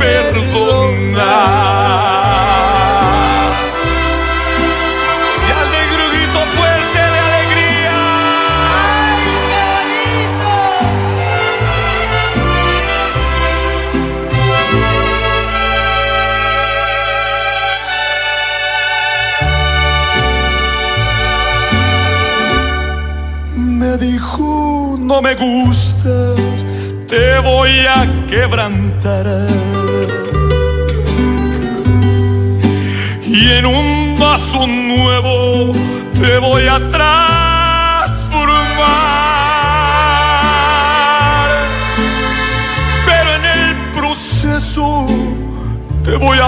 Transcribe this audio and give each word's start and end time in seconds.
perdonar. 0.00 1.20
Y 5.46 5.50
al 5.60 5.66
fuerte 6.56 7.00
de 7.14 7.20
alegría. 7.28 7.98
¡Ay, 8.80 9.20
qué 9.50 9.62
bonito! 9.74 10.50
Me 23.80 23.92
dijo, 23.98 24.96
no 24.98 25.16
me 25.20 25.34
gustas, 25.34 26.40
te 27.08 27.38
voy 27.40 27.74
a 27.96 27.98
quebrantar. 28.26 29.69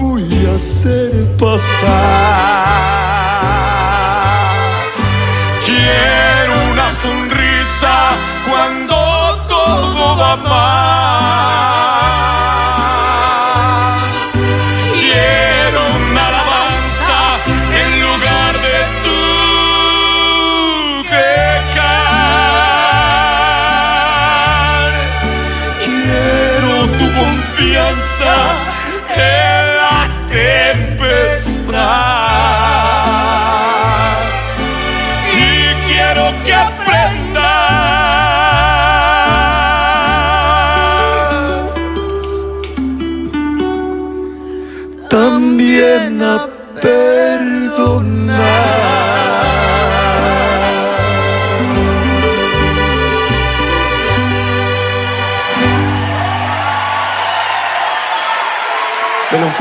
voy 0.02 0.28
a 0.48 0.56
hacer 0.56 1.12
pasar. 1.38 3.11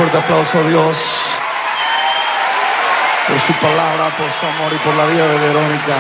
Fuerte 0.01 0.17
aplauso 0.17 0.59
a 0.59 0.63
Dios 0.63 1.31
por 3.29 3.39
su 3.39 3.53
palabra, 3.53 4.09
por 4.17 4.31
su 4.31 4.47
amor 4.47 4.73
y 4.73 4.79
por 4.79 4.97
la 4.97 5.05
vida 5.05 5.29
de 5.29 5.39
Verónica. 5.39 5.95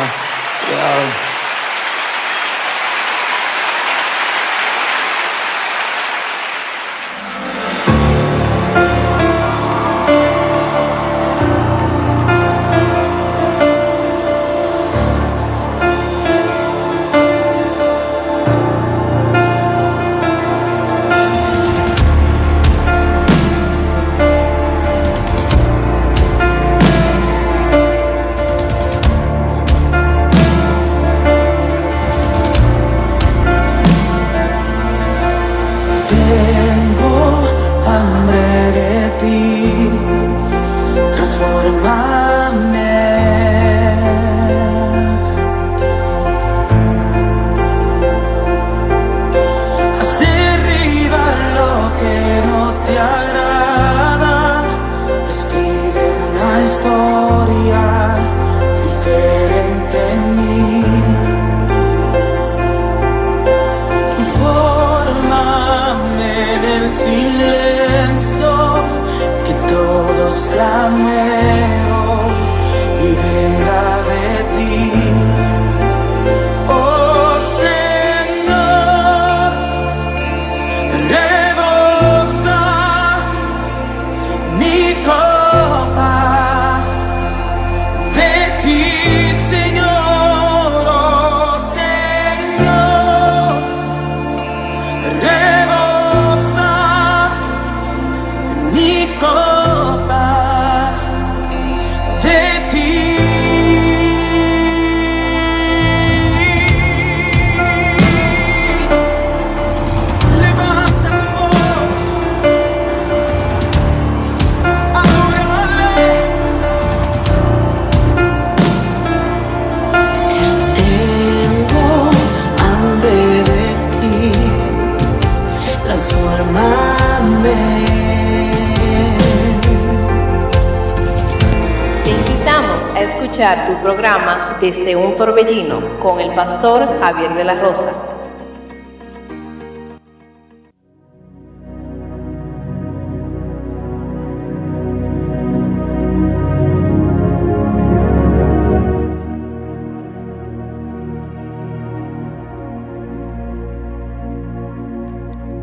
Desde 134.70 134.94
un 134.94 135.16
Torbellino 135.16 135.98
con 135.98 136.20
el 136.20 136.32
pastor 136.32 136.86
Javier 137.00 137.34
de 137.34 137.42
la 137.42 137.60
Rosa. 137.60 137.90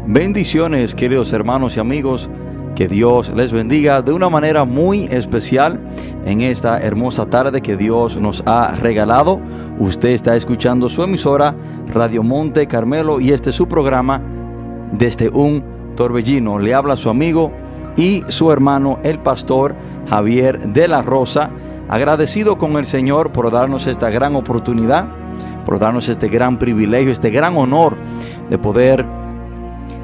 Bendiciones, 0.05 0.93
queridos 0.93 1.31
hermanos 1.31 1.77
y 1.77 1.79
amigos. 1.79 2.29
Que 2.77 2.87
Dios 2.87 3.31
les 3.35 3.51
bendiga 3.51 4.03
de 4.03 4.13
una 4.13 4.29
manera 4.29 4.63
muy 4.63 5.05
especial 5.05 5.79
en 6.27 6.41
esta 6.41 6.77
hermosa 6.77 7.25
tarde 7.25 7.59
que 7.59 7.75
Dios 7.75 8.17
nos 8.17 8.43
ha 8.45 8.75
regalado. 8.75 9.39
Usted 9.79 10.09
está 10.09 10.35
escuchando 10.35 10.87
su 10.87 11.01
emisora 11.01 11.55
Radio 11.91 12.21
Monte 12.21 12.67
Carmelo 12.67 13.19
y 13.19 13.31
este 13.31 13.49
es 13.49 13.55
su 13.55 13.67
programa 13.67 14.21
desde 14.91 15.27
un 15.29 15.63
torbellino. 15.95 16.59
Le 16.59 16.75
habla 16.75 16.97
su 16.97 17.09
amigo 17.09 17.51
y 17.95 18.23
su 18.27 18.51
hermano, 18.51 18.99
el 19.01 19.17
pastor 19.17 19.73
Javier 20.07 20.69
de 20.69 20.87
la 20.87 21.01
Rosa, 21.01 21.49
agradecido 21.89 22.59
con 22.59 22.77
el 22.77 22.85
Señor 22.85 23.31
por 23.31 23.49
darnos 23.49 23.87
esta 23.87 24.11
gran 24.11 24.35
oportunidad, 24.35 25.07
por 25.65 25.79
darnos 25.79 26.09
este 26.09 26.27
gran 26.27 26.59
privilegio, 26.59 27.11
este 27.11 27.31
gran 27.31 27.57
honor 27.57 27.97
de 28.51 28.59
poder 28.59 29.03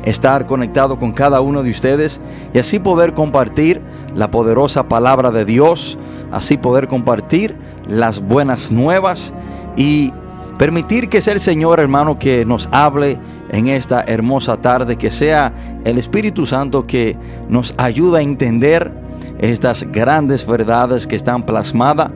estar 0.03 0.45
conectado 0.45 0.97
con 0.97 1.11
cada 1.13 1.41
uno 1.41 1.63
de 1.63 1.71
ustedes 1.71 2.19
y 2.53 2.59
así 2.59 2.79
poder 2.79 3.13
compartir 3.13 3.81
la 4.15 4.31
poderosa 4.31 4.88
palabra 4.88 5.31
de 5.31 5.45
Dios, 5.45 5.97
así 6.31 6.57
poder 6.57 6.88
compartir 6.88 7.55
las 7.88 8.21
buenas 8.21 8.71
nuevas 8.71 9.33
y 9.75 10.11
permitir 10.57 11.09
que 11.09 11.21
sea 11.21 11.33
el 11.33 11.39
Señor 11.39 11.79
hermano 11.79 12.19
que 12.19 12.45
nos 12.45 12.69
hable 12.71 13.17
en 13.50 13.67
esta 13.67 14.03
hermosa 14.05 14.57
tarde, 14.57 14.97
que 14.97 15.11
sea 15.11 15.53
el 15.83 15.97
Espíritu 15.97 16.45
Santo 16.45 16.85
que 16.85 17.15
nos 17.50 17.73
ayude 17.77 18.19
a 18.19 18.21
entender 18.21 18.91
estas 19.39 19.83
grandes 19.91 20.45
verdades 20.45 21.07
que 21.07 21.15
están 21.15 21.44
plasmadas 21.44 22.11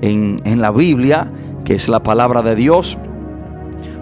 en, 0.00 0.40
en 0.44 0.60
la 0.60 0.70
Biblia, 0.70 1.30
que 1.64 1.74
es 1.74 1.88
la 1.88 2.02
palabra 2.02 2.42
de 2.42 2.54
Dios. 2.54 2.98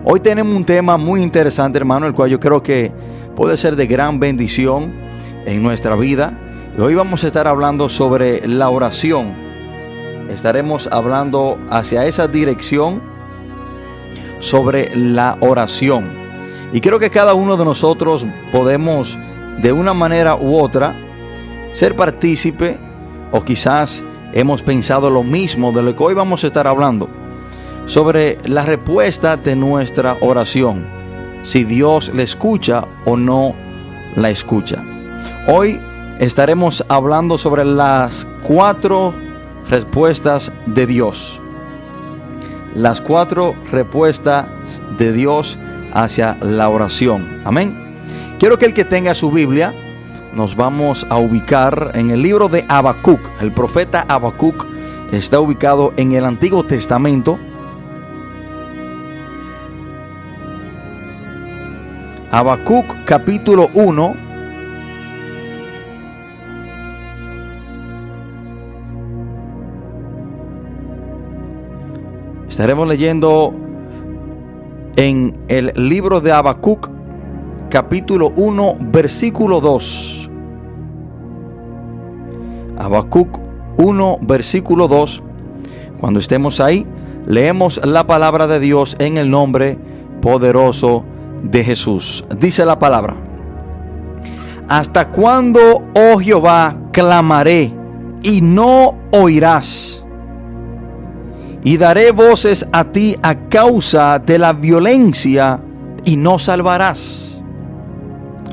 Hoy 0.04 0.20
tenemos 0.20 0.54
un 0.54 0.64
tema 0.64 0.96
muy 0.96 1.22
interesante, 1.22 1.78
hermano, 1.78 2.06
el 2.06 2.12
cual 2.12 2.30
yo 2.30 2.38
creo 2.38 2.62
que 2.62 2.92
puede 3.36 3.58
ser 3.58 3.76
de 3.76 3.86
gran 3.86 4.18
bendición 4.18 4.92
en 5.44 5.62
nuestra 5.62 5.94
vida. 5.94 6.36
Y 6.76 6.80
hoy 6.80 6.94
vamos 6.94 7.22
a 7.22 7.26
estar 7.28 7.46
hablando 7.46 7.88
sobre 7.88 8.48
la 8.48 8.70
oración. 8.70 9.34
Estaremos 10.30 10.88
hablando 10.90 11.58
hacia 11.70 12.06
esa 12.06 12.26
dirección 12.26 13.00
sobre 14.40 14.96
la 14.96 15.36
oración. 15.40 16.08
Y 16.72 16.80
creo 16.80 16.98
que 16.98 17.10
cada 17.10 17.34
uno 17.34 17.56
de 17.56 17.64
nosotros 17.64 18.26
podemos 18.50 19.16
de 19.58 19.70
una 19.72 19.94
manera 19.94 20.34
u 20.34 20.58
otra 20.58 20.94
ser 21.74 21.94
partícipe 21.94 22.78
o 23.32 23.44
quizás 23.44 24.02
hemos 24.32 24.62
pensado 24.62 25.10
lo 25.10 25.22
mismo 25.22 25.72
de 25.72 25.82
lo 25.82 25.94
que 25.94 26.02
hoy 26.02 26.14
vamos 26.14 26.42
a 26.42 26.46
estar 26.48 26.66
hablando 26.66 27.08
sobre 27.86 28.38
la 28.44 28.64
respuesta 28.64 29.36
de 29.36 29.54
nuestra 29.54 30.16
oración 30.20 30.95
si 31.46 31.62
Dios 31.62 32.10
le 32.12 32.24
escucha 32.24 32.84
o 33.04 33.16
no 33.16 33.54
la 34.16 34.30
escucha. 34.30 34.82
Hoy 35.46 35.80
estaremos 36.18 36.84
hablando 36.88 37.38
sobre 37.38 37.64
las 37.64 38.26
cuatro 38.42 39.14
respuestas 39.70 40.52
de 40.66 40.86
Dios. 40.86 41.40
Las 42.74 43.00
cuatro 43.00 43.54
respuestas 43.70 44.46
de 44.98 45.12
Dios 45.12 45.56
hacia 45.94 46.36
la 46.40 46.68
oración. 46.68 47.42
Amén. 47.44 47.94
Quiero 48.40 48.58
que 48.58 48.66
el 48.66 48.74
que 48.74 48.84
tenga 48.84 49.14
su 49.14 49.30
Biblia, 49.30 49.72
nos 50.34 50.56
vamos 50.56 51.06
a 51.10 51.16
ubicar 51.16 51.92
en 51.94 52.10
el 52.10 52.22
libro 52.22 52.48
de 52.48 52.64
Habacuc. 52.68 53.20
El 53.40 53.52
profeta 53.52 54.04
Habacuc 54.08 54.66
está 55.12 55.38
ubicado 55.38 55.94
en 55.96 56.10
el 56.12 56.24
Antiguo 56.24 56.64
Testamento 56.64 57.38
Habacuc 62.30 62.84
capítulo 63.04 63.68
1. 63.72 64.14
Estaremos 72.48 72.88
leyendo 72.88 73.54
en 74.96 75.36
el 75.46 75.72
libro 75.76 76.20
de 76.20 76.32
Habacuc 76.32 76.90
capítulo 77.70 78.32
1 78.36 78.76
versículo 78.80 79.60
2. 79.60 80.30
Habacuc 82.78 83.38
1 83.78 84.18
versículo 84.22 84.88
2. 84.88 85.22
Cuando 86.00 86.18
estemos 86.18 86.60
ahí, 86.60 86.86
leemos 87.26 87.80
la 87.84 88.06
palabra 88.06 88.48
de 88.48 88.58
Dios 88.58 88.96
en 88.98 89.16
el 89.16 89.30
nombre 89.30 89.78
poderoso 90.20 91.04
de 91.42 91.64
Jesús. 91.64 92.24
Dice 92.38 92.64
la 92.64 92.78
palabra. 92.78 93.16
¿Hasta 94.68 95.08
cuándo, 95.08 95.60
oh 95.94 96.18
Jehová, 96.18 96.76
clamaré 96.92 97.72
y 98.22 98.40
no 98.40 98.94
oirás? 99.12 100.04
Y 101.62 101.76
daré 101.76 102.10
voces 102.10 102.66
a 102.72 102.84
ti 102.84 103.16
a 103.22 103.34
causa 103.48 104.18
de 104.18 104.38
la 104.38 104.52
violencia 104.52 105.60
y 106.04 106.16
no 106.16 106.38
salvarás. 106.38 107.40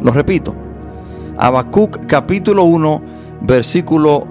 Lo 0.02 0.12
repito. 0.12 0.54
Habacuc 1.38 2.06
capítulo 2.08 2.64
1, 2.64 3.02
versículo 3.42 4.28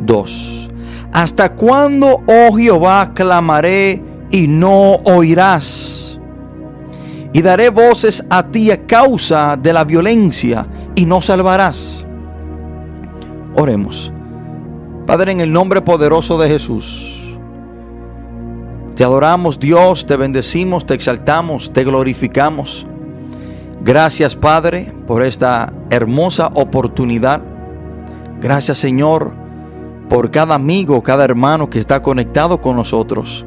2. 0.00 0.70
¿Hasta 1.12 1.52
cuándo, 1.52 2.22
oh 2.26 2.56
Jehová, 2.56 3.12
clamaré 3.14 4.02
y 4.30 4.46
no 4.46 4.94
oirás? 5.04 5.99
Y 7.32 7.42
daré 7.42 7.70
voces 7.70 8.24
a 8.28 8.42
ti 8.46 8.70
a 8.70 8.86
causa 8.86 9.56
de 9.56 9.72
la 9.72 9.84
violencia 9.84 10.66
y 10.94 11.04
no 11.06 11.20
salvarás. 11.20 12.04
Oremos. 13.54 14.12
Padre, 15.06 15.32
en 15.32 15.40
el 15.40 15.52
nombre 15.52 15.80
poderoso 15.80 16.38
de 16.38 16.48
Jesús, 16.48 17.38
te 18.96 19.04
adoramos 19.04 19.58
Dios, 19.58 20.06
te 20.06 20.16
bendecimos, 20.16 20.84
te 20.84 20.94
exaltamos, 20.94 21.72
te 21.72 21.84
glorificamos. 21.84 22.86
Gracias 23.82 24.36
Padre 24.36 24.92
por 25.06 25.22
esta 25.22 25.72
hermosa 25.88 26.50
oportunidad. 26.54 27.40
Gracias 28.40 28.78
Señor 28.78 29.32
por 30.08 30.30
cada 30.30 30.54
amigo, 30.54 31.02
cada 31.02 31.24
hermano 31.24 31.70
que 31.70 31.78
está 31.78 32.02
conectado 32.02 32.60
con 32.60 32.76
nosotros. 32.76 33.46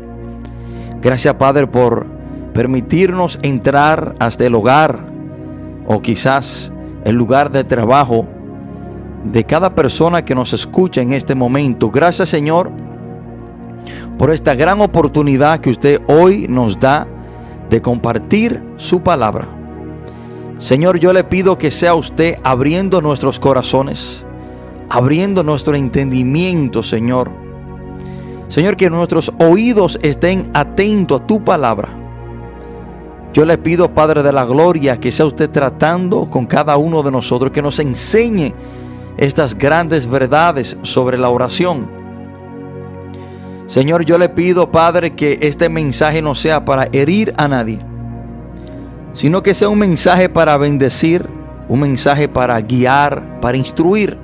Gracias 1.01 1.35
Padre 1.35 1.67
por 1.67 2.07
permitirnos 2.53 3.39
entrar 3.41 4.15
hasta 4.19 4.45
el 4.45 4.55
hogar 4.55 4.99
o 5.87 6.01
quizás 6.01 6.71
el 7.03 7.15
lugar 7.15 7.51
de 7.51 7.63
trabajo 7.63 8.25
de 9.25 9.43
cada 9.43 9.73
persona 9.73 10.23
que 10.23 10.35
nos 10.35 10.53
escucha 10.53 11.01
en 11.01 11.13
este 11.13 11.35
momento. 11.35 11.89
Gracias 11.89 12.29
Señor 12.29 12.71
por 14.17 14.31
esta 14.31 14.53
gran 14.53 14.79
oportunidad 14.81 15.59
que 15.59 15.71
usted 15.71 16.01
hoy 16.07 16.47
nos 16.47 16.79
da 16.79 17.07
de 17.69 17.81
compartir 17.81 18.61
su 18.77 19.01
palabra. 19.01 19.47
Señor, 20.59 20.99
yo 20.99 21.11
le 21.11 21.23
pido 21.23 21.57
que 21.57 21.71
sea 21.71 21.95
usted 21.95 22.37
abriendo 22.43 23.01
nuestros 23.01 23.39
corazones, 23.39 24.23
abriendo 24.87 25.43
nuestro 25.43 25.75
entendimiento, 25.75 26.83
Señor. 26.83 27.31
Señor, 28.47 28.77
que 28.77 28.89
nuestros 28.89 29.33
oídos 29.39 29.97
estén 30.03 30.51
atentos 30.53 31.21
a 31.21 31.25
tu 31.25 31.43
palabra 31.43 32.02
yo 33.33 33.45
le 33.45 33.57
pido, 33.57 33.89
Padre 33.89 34.21
de 34.21 34.31
la 34.31 34.45
Gloria, 34.45 34.99
que 34.99 35.11
sea 35.11 35.25
usted 35.25 35.49
tratando 35.49 36.29
con 36.29 36.45
cada 36.45 36.77
uno 36.77 37.01
de 37.01 37.09
nosotros, 37.09 37.51
que 37.51 37.63
nos 37.63 37.79
enseñe 37.79 38.53
estas 39.17 39.57
grandes 39.57 40.07
verdades 40.07 40.77
sobre 40.83 41.17
la 41.17 41.29
oración. 41.29 41.87
Señor, 43.65 44.05
yo 44.05 44.19
le 44.19 44.29
pido, 44.29 44.71
Padre, 44.71 45.15
que 45.15 45.39
este 45.41 45.67
mensaje 45.67 46.21
no 46.21 46.35
sea 46.35 46.63
para 46.63 46.89
herir 46.91 47.33
a 47.35 47.47
nadie, 47.47 47.79
sino 49.13 49.41
que 49.41 49.55
sea 49.55 49.69
un 49.69 49.79
mensaje 49.79 50.29
para 50.29 50.55
bendecir, 50.57 51.27
un 51.67 51.79
mensaje 51.79 52.29
para 52.29 52.61
guiar, 52.61 53.41
para 53.41 53.57
instruir, 53.57 54.15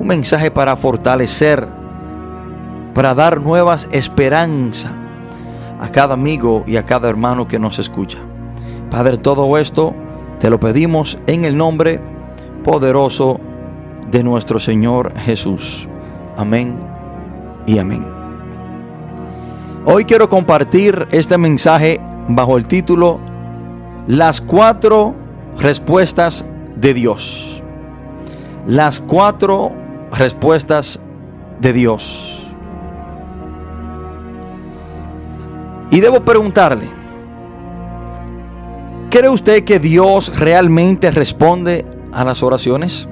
un 0.00 0.06
mensaje 0.06 0.50
para 0.50 0.76
fortalecer, 0.76 1.68
para 2.94 3.14
dar 3.14 3.42
nuevas 3.42 3.86
esperanzas 3.92 5.03
a 5.80 5.88
cada 5.90 6.14
amigo 6.14 6.64
y 6.66 6.76
a 6.76 6.84
cada 6.84 7.08
hermano 7.08 7.48
que 7.48 7.58
nos 7.58 7.78
escucha. 7.78 8.18
Padre, 8.90 9.18
todo 9.18 9.58
esto 9.58 9.94
te 10.40 10.50
lo 10.50 10.60
pedimos 10.60 11.18
en 11.26 11.44
el 11.44 11.56
nombre 11.56 12.00
poderoso 12.62 13.40
de 14.10 14.22
nuestro 14.22 14.60
Señor 14.60 15.12
Jesús. 15.18 15.88
Amén 16.36 16.76
y 17.66 17.78
amén. 17.78 18.06
Hoy 19.86 20.04
quiero 20.04 20.28
compartir 20.28 21.06
este 21.10 21.36
mensaje 21.36 22.00
bajo 22.28 22.56
el 22.56 22.66
título 22.66 23.20
Las 24.06 24.40
cuatro 24.40 25.14
respuestas 25.58 26.44
de 26.76 26.94
Dios. 26.94 27.62
Las 28.66 29.00
cuatro 29.00 29.72
respuestas 30.10 31.00
de 31.60 31.72
Dios. 31.72 32.33
Y 35.94 36.00
debo 36.00 36.20
preguntarle, 36.24 36.88
¿cree 39.10 39.28
usted 39.28 39.62
que 39.62 39.78
Dios 39.78 40.36
realmente 40.40 41.12
responde 41.12 41.86
a 42.10 42.24
las 42.24 42.42
oraciones? 42.42 43.08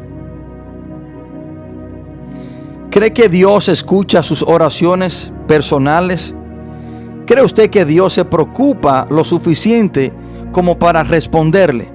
¿Cree 2.91 3.13
que 3.13 3.29
Dios 3.29 3.69
escucha 3.69 4.25
sus 4.25 4.43
oraciones 4.43 5.33
personales? 5.47 6.35
¿Cree 7.25 7.45
usted 7.45 7.71
que 7.71 7.85
Dios 7.85 8.15
se 8.15 8.25
preocupa 8.25 9.07
lo 9.09 9.23
suficiente 9.23 10.13
como 10.51 10.77
para 10.77 11.05
responderle? 11.05 11.89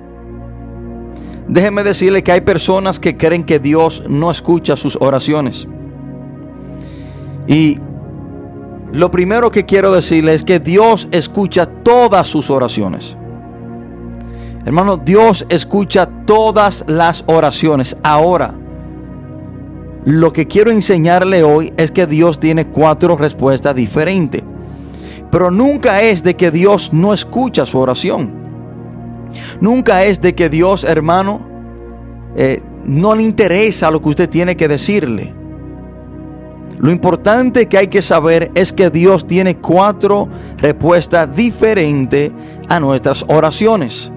Déjeme 1.49 1.83
decirle 1.83 2.23
que 2.23 2.31
hay 2.31 2.41
personas 2.41 3.01
que 3.01 3.17
creen 3.17 3.43
que 3.43 3.59
Dios 3.59 4.05
no 4.07 4.31
escucha 4.31 4.77
sus 4.77 4.97
oraciones. 5.01 5.67
Y 7.45 7.77
lo 8.91 9.11
primero 9.11 9.51
que 9.51 9.65
quiero 9.65 9.91
decirle 9.91 10.33
es 10.33 10.43
que 10.43 10.59
Dios 10.59 11.07
escucha 11.11 11.65
todas 11.65 12.27
sus 12.27 12.49
oraciones. 12.49 13.17
Hermano, 14.65 14.97
Dios 14.97 15.45
escucha 15.49 16.09
todas 16.25 16.83
las 16.87 17.23
oraciones. 17.27 17.97
Ahora, 18.03 18.53
lo 20.05 20.31
que 20.31 20.47
quiero 20.47 20.71
enseñarle 20.71 21.43
hoy 21.43 21.73
es 21.77 21.91
que 21.91 22.07
Dios 22.07 22.39
tiene 22.39 22.67
cuatro 22.67 23.17
respuestas 23.17 23.75
diferentes. 23.75 24.43
Pero 25.31 25.51
nunca 25.51 26.01
es 26.01 26.23
de 26.23 26.35
que 26.35 26.51
Dios 26.51 26.93
no 26.93 27.13
escucha 27.13 27.65
su 27.65 27.77
oración. 27.77 28.31
Nunca 29.59 30.05
es 30.05 30.21
de 30.21 30.33
que 30.33 30.49
Dios, 30.49 30.85
hermano, 30.85 31.41
eh, 32.35 32.61
no 32.85 33.15
le 33.15 33.23
interesa 33.23 33.91
lo 33.91 34.01
que 34.01 34.09
usted 34.09 34.29
tiene 34.29 34.55
que 34.55 34.67
decirle. 34.67 35.33
Lo 36.77 36.91
importante 36.91 37.67
que 37.67 37.77
hay 37.77 37.87
que 37.87 38.01
saber 38.01 38.51
es 38.55 38.71
que 38.71 38.89
Dios 38.89 39.25
tiene 39.25 39.57
cuatro 39.57 40.29
respuestas 40.57 41.35
diferentes 41.35 42.31
a 42.69 42.79
nuestras 42.79 43.25
oraciones. 43.27 44.11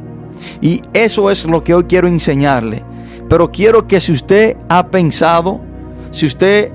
Y 0.61 0.81
eso 0.93 1.31
es 1.31 1.45
lo 1.45 1.64
que 1.64 1.75
hoy 1.75 1.85
quiero 1.85 2.07
enseñarle. 2.09 2.85
Pero 3.29 3.50
quiero 3.50 3.87
que 3.87 4.00
si 4.00 4.12
usted 4.12 4.57
ha 4.69 4.88
pensado 4.88 5.61
si 6.11 6.26
usted 6.26 6.73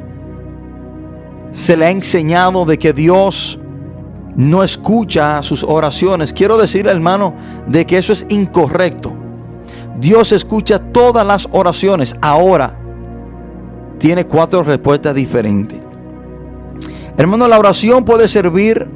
se 1.51 1.77
le 1.77 1.86
ha 1.86 1.92
enseñado 1.92 2.65
de 2.65 2.77
que 2.77 2.94
Dios 2.94 3.60
no 4.36 4.63
escucha 4.63 5.42
sus 5.42 5.63
oraciones, 5.63 6.34
quiero 6.34 6.58
decirle, 6.58 6.92
hermano, 6.92 7.34
de 7.68 7.86
que 7.86 7.98
eso 7.98 8.13
es 8.13 8.25
incorrecto. 8.30 9.13
Dios 10.00 10.32
escucha 10.32 10.80
todas 10.80 11.25
las 11.25 11.48
oraciones. 11.51 12.15
Ahora 12.22 12.77
tiene 13.98 14.25
cuatro 14.25 14.64
respuestas 14.64 15.16
diferentes. 15.16 15.80
Hermano, 17.18 17.48
la 17.48 17.58
oración 17.58 18.04
puede 18.04 18.28
servir 18.28 18.88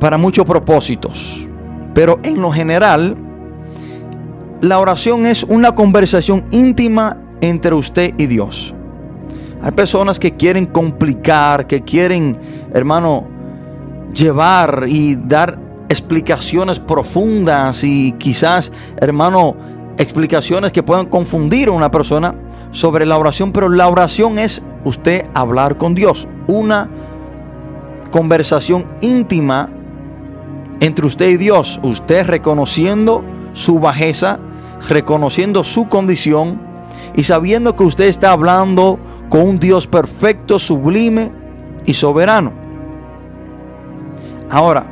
para 0.00 0.18
muchos 0.18 0.44
propósitos, 0.44 1.46
pero 1.94 2.18
en 2.22 2.42
lo 2.42 2.50
general, 2.50 3.16
la 4.60 4.78
oración 4.78 5.26
es 5.26 5.44
una 5.44 5.74
conversación 5.74 6.44
íntima 6.50 7.18
entre 7.40 7.74
usted 7.74 8.14
y 8.18 8.26
Dios. 8.26 8.74
Hay 9.62 9.72
personas 9.72 10.18
que 10.18 10.34
quieren 10.34 10.66
complicar, 10.66 11.66
que 11.66 11.82
quieren, 11.82 12.36
hermano, 12.74 13.24
llevar 14.12 14.84
y 14.88 15.14
dar 15.14 15.58
explicaciones 15.88 16.78
profundas 16.78 17.84
y 17.84 18.12
quizás, 18.12 18.72
hermano, 19.00 19.56
explicaciones 19.98 20.72
que 20.72 20.82
puedan 20.82 21.06
confundir 21.06 21.68
a 21.68 21.72
una 21.72 21.90
persona 21.90 22.34
sobre 22.76 23.06
la 23.06 23.16
oración, 23.16 23.52
pero 23.52 23.70
la 23.70 23.88
oración 23.88 24.38
es 24.38 24.62
usted 24.84 25.24
hablar 25.32 25.78
con 25.78 25.94
Dios, 25.94 26.28
una 26.46 26.90
conversación 28.10 28.84
íntima 29.00 29.70
entre 30.80 31.06
usted 31.06 31.30
y 31.30 31.38
Dios, 31.38 31.80
usted 31.82 32.26
reconociendo 32.26 33.24
su 33.54 33.80
bajeza, 33.80 34.40
reconociendo 34.90 35.64
su 35.64 35.88
condición 35.88 36.60
y 37.14 37.22
sabiendo 37.22 37.74
que 37.74 37.82
usted 37.82 38.08
está 38.08 38.32
hablando 38.32 38.98
con 39.30 39.40
un 39.40 39.56
Dios 39.56 39.86
perfecto, 39.86 40.58
sublime 40.58 41.32
y 41.86 41.94
soberano. 41.94 42.52
Ahora, 44.50 44.84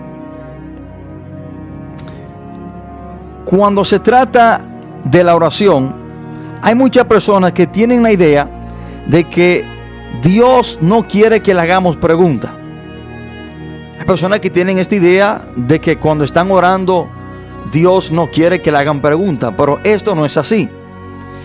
cuando 3.45 3.85
se 3.85 4.01
trata 4.01 4.63
de 5.05 5.23
la 5.23 5.37
oración, 5.37 6.04
hay 6.65 6.75
muchas 6.75 7.05
personas 7.05 7.53
que 7.53 7.67
tienen 7.67 8.03
la 8.03 8.11
idea 8.11 8.49
de 9.07 9.25
que 9.25 9.67
Dios 10.23 10.79
no 10.81 11.07
quiere 11.07 11.41
que 11.41 11.53
le 11.53 11.61
hagamos 11.61 11.95
preguntas. 11.95 12.51
Hay 14.01 14.07
personas 14.07 14.41
que 14.41 14.49
tienen 14.49 14.79
esta 14.79 14.95
idea 14.95 15.47
de 15.57 15.79
que 15.79 15.99
cuando 15.99 16.25
están 16.25 16.51
orando, 16.51 17.07
Dios 17.71 18.11
no 18.11 18.31
quiere 18.31 18.63
que 18.63 18.73
le 18.73 18.79
hagan 18.79 19.03
preguntas, 19.03 19.53
pero 19.55 19.79
esto 19.85 20.15
no 20.15 20.25
es 20.25 20.39
así. 20.39 20.71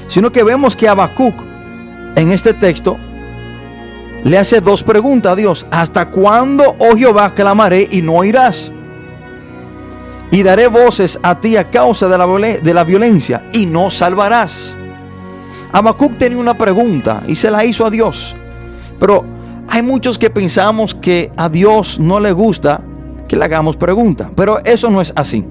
Sino 0.07 0.31
que 0.31 0.41
vemos 0.41 0.73
que 0.77 0.87
Habacuc 0.87 1.35
en 2.15 2.31
este 2.31 2.53
texto 2.53 2.97
le 4.23 4.37
hace 4.37 4.61
dos 4.61 4.83
preguntas 4.83 5.33
a 5.33 5.35
Dios. 5.35 5.65
¿Hasta 5.69 6.11
cuándo, 6.11 6.77
oh 6.79 6.95
Jehová, 6.95 7.33
clamaré 7.35 7.89
y 7.91 8.01
no 8.01 8.13
oirás? 8.13 8.71
Y 10.31 10.43
daré 10.43 10.67
voces 10.67 11.19
a 11.21 11.41
ti 11.41 11.57
a 11.57 11.69
causa 11.69 12.07
de 12.07 12.17
la, 12.17 12.25
de 12.25 12.73
la 12.73 12.85
violencia 12.85 13.43
y 13.51 13.65
no 13.65 13.91
salvarás. 13.91 14.77
Habacuc 15.71 16.17
tenía 16.17 16.39
una 16.39 16.57
pregunta 16.57 17.23
y 17.27 17.35
se 17.35 17.51
la 17.51 17.63
hizo 17.63 17.85
a 17.85 17.89
Dios. 17.89 18.35
Pero 18.99 19.23
hay 19.67 19.81
muchos 19.81 20.17
que 20.17 20.29
pensamos 20.29 20.95
que 20.95 21.31
a 21.37 21.49
Dios 21.49 21.99
no 21.99 22.19
le 22.19 22.31
gusta 22.31 22.81
que 23.27 23.35
le 23.35 23.45
hagamos 23.45 23.77
preguntas. 23.77 24.29
Pero 24.35 24.59
eso 24.65 24.89
no 24.89 24.99
es 24.99 25.13
así. 25.15 25.45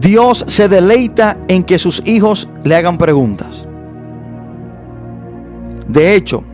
Dios 0.00 0.44
se 0.46 0.68
deleita 0.68 1.38
en 1.48 1.64
que 1.64 1.78
sus 1.78 2.02
hijos 2.06 2.48
le 2.62 2.76
hagan 2.76 2.96
preguntas. 2.96 3.66
De 5.88 6.14
hecho, 6.14 6.44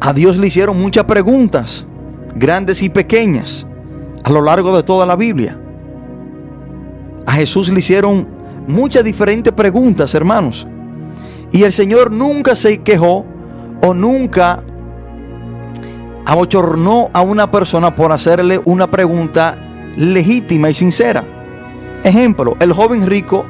a 0.00 0.12
Dios 0.12 0.38
le 0.38 0.46
hicieron 0.46 0.80
muchas 0.80 1.04
preguntas, 1.04 1.84
grandes 2.36 2.80
y 2.82 2.88
pequeñas, 2.88 3.66
a 4.22 4.30
lo 4.30 4.42
largo 4.42 4.76
de 4.76 4.84
toda 4.84 5.04
la 5.04 5.16
Biblia. 5.16 5.58
A 7.26 7.32
Jesús 7.32 7.68
le 7.68 7.80
hicieron 7.80 8.28
muchas 8.68 9.02
diferentes 9.02 9.52
preguntas, 9.52 10.14
hermanos. 10.14 10.66
Y 11.50 11.64
el 11.64 11.72
Señor 11.72 12.12
nunca 12.12 12.54
se 12.54 12.78
quejó 12.78 13.26
o 13.82 13.94
nunca 13.94 14.62
abochornó 16.24 17.10
a 17.12 17.22
una 17.22 17.50
persona 17.50 17.96
por 17.96 18.12
hacerle 18.12 18.60
una 18.64 18.86
pregunta 18.88 19.56
legítima 19.96 20.70
y 20.70 20.74
sincera. 20.74 21.24
Ejemplo, 22.04 22.56
el 22.60 22.72
joven 22.72 23.06
rico 23.06 23.44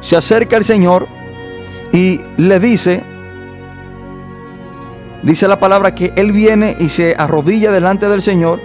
se 0.00 0.16
acerca 0.16 0.56
al 0.56 0.64
Señor 0.64 1.06
y 1.92 2.20
le 2.38 2.58
dice, 2.58 3.02
Dice 5.24 5.48
la 5.48 5.58
palabra 5.58 5.94
que 5.94 6.12
él 6.16 6.32
viene 6.32 6.76
y 6.78 6.90
se 6.90 7.14
arrodilla 7.16 7.72
delante 7.72 8.10
del 8.10 8.20
Señor 8.20 8.60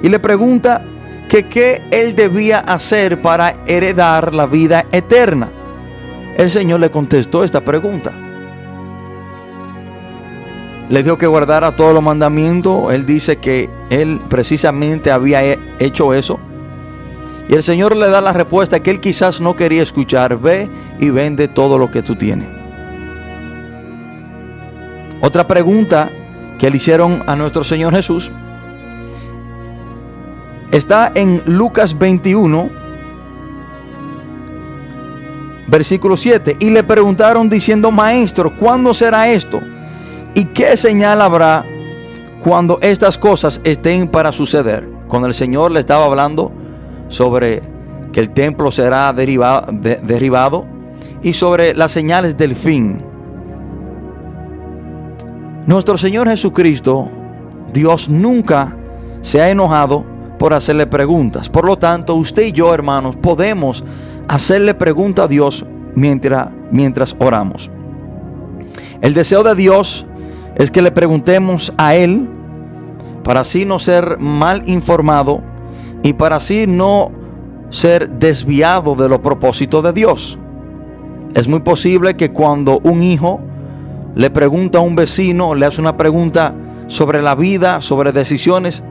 y 0.00 0.08
le 0.08 0.20
pregunta 0.20 0.84
que 1.32 1.44
qué 1.44 1.80
él 1.90 2.14
debía 2.14 2.58
hacer 2.58 3.22
para 3.22 3.54
heredar 3.66 4.34
la 4.34 4.44
vida 4.44 4.84
eterna. 4.92 5.48
El 6.36 6.50
Señor 6.50 6.80
le 6.80 6.90
contestó 6.90 7.42
esta 7.42 7.62
pregunta. 7.62 8.12
Le 10.90 11.02
dijo 11.02 11.16
que 11.16 11.26
guardara 11.26 11.74
todos 11.74 11.94
los 11.94 12.02
mandamientos. 12.02 12.92
Él 12.92 13.06
dice 13.06 13.38
que 13.38 13.70
él 13.88 14.20
precisamente 14.28 15.10
había 15.10 15.56
hecho 15.78 16.12
eso. 16.12 16.38
Y 17.48 17.54
el 17.54 17.62
Señor 17.62 17.96
le 17.96 18.10
da 18.10 18.20
la 18.20 18.34
respuesta 18.34 18.80
que 18.80 18.90
él 18.90 19.00
quizás 19.00 19.40
no 19.40 19.56
quería 19.56 19.82
escuchar. 19.82 20.36
Ve 20.36 20.68
y 21.00 21.08
vende 21.08 21.48
todo 21.48 21.78
lo 21.78 21.90
que 21.90 22.02
tú 22.02 22.14
tienes. 22.14 22.48
Otra 25.22 25.46
pregunta 25.46 26.10
que 26.58 26.68
le 26.68 26.76
hicieron 26.76 27.22
a 27.26 27.34
nuestro 27.36 27.64
Señor 27.64 27.94
Jesús 27.94 28.30
está 30.72 31.12
en 31.14 31.42
Lucas 31.46 31.96
21, 31.96 32.68
versículo 35.68 36.16
7. 36.16 36.56
Y 36.58 36.70
le 36.70 36.82
preguntaron 36.82 37.48
diciendo, 37.48 37.90
Maestro, 37.90 38.56
¿cuándo 38.56 38.92
será 38.92 39.28
esto? 39.28 39.60
¿Y 40.34 40.46
qué 40.46 40.76
señal 40.76 41.20
habrá 41.20 41.64
cuando 42.42 42.78
estas 42.80 43.16
cosas 43.18 43.60
estén 43.62 44.08
para 44.08 44.32
suceder? 44.32 44.88
Cuando 45.06 45.28
el 45.28 45.34
Señor 45.34 45.70
le 45.70 45.80
estaba 45.80 46.06
hablando 46.06 46.50
sobre 47.08 47.62
que 48.12 48.20
el 48.20 48.30
templo 48.30 48.70
será 48.72 49.12
derribado 49.12 50.66
y 51.22 51.34
sobre 51.34 51.74
las 51.74 51.92
señales 51.92 52.36
del 52.36 52.56
fin. 52.56 52.98
Nuestro 55.66 55.96
Señor 55.98 56.28
Jesucristo 56.28 57.08
Dios 57.72 58.08
nunca 58.08 58.74
se 59.20 59.40
ha 59.40 59.50
enojado 59.50 60.11
por 60.42 60.54
hacerle 60.54 60.88
preguntas. 60.88 61.48
Por 61.48 61.64
lo 61.64 61.78
tanto, 61.78 62.16
usted 62.16 62.42
y 62.46 62.50
yo, 62.50 62.74
hermanos, 62.74 63.14
podemos 63.14 63.84
hacerle 64.26 64.74
pregunta 64.74 65.22
a 65.22 65.28
Dios 65.28 65.64
mientras, 65.94 66.48
mientras 66.72 67.14
oramos. 67.20 67.70
El 69.00 69.14
deseo 69.14 69.44
de 69.44 69.54
Dios 69.54 70.04
es 70.56 70.72
que 70.72 70.82
le 70.82 70.90
preguntemos 70.90 71.72
a 71.78 71.94
Él 71.94 72.28
para 73.22 73.42
así 73.42 73.64
no 73.64 73.78
ser 73.78 74.18
mal 74.18 74.68
informado 74.68 75.42
y 76.02 76.14
para 76.14 76.34
así 76.34 76.66
no 76.66 77.12
ser 77.70 78.10
desviado 78.10 78.96
de 78.96 79.08
los 79.08 79.20
propósitos 79.20 79.84
de 79.84 79.92
Dios. 79.92 80.40
Es 81.36 81.46
muy 81.46 81.60
posible 81.60 82.16
que 82.16 82.32
cuando 82.32 82.80
un 82.82 83.04
hijo 83.04 83.38
le 84.16 84.28
pregunta 84.28 84.78
a 84.78 84.82
un 84.82 84.96
vecino, 84.96 85.54
le 85.54 85.66
hace 85.66 85.80
una 85.80 85.96
pregunta 85.96 86.52
sobre 86.92 87.22
la 87.22 87.34
vida, 87.34 87.80
sobre 87.80 88.12
decisiones, 88.12 88.82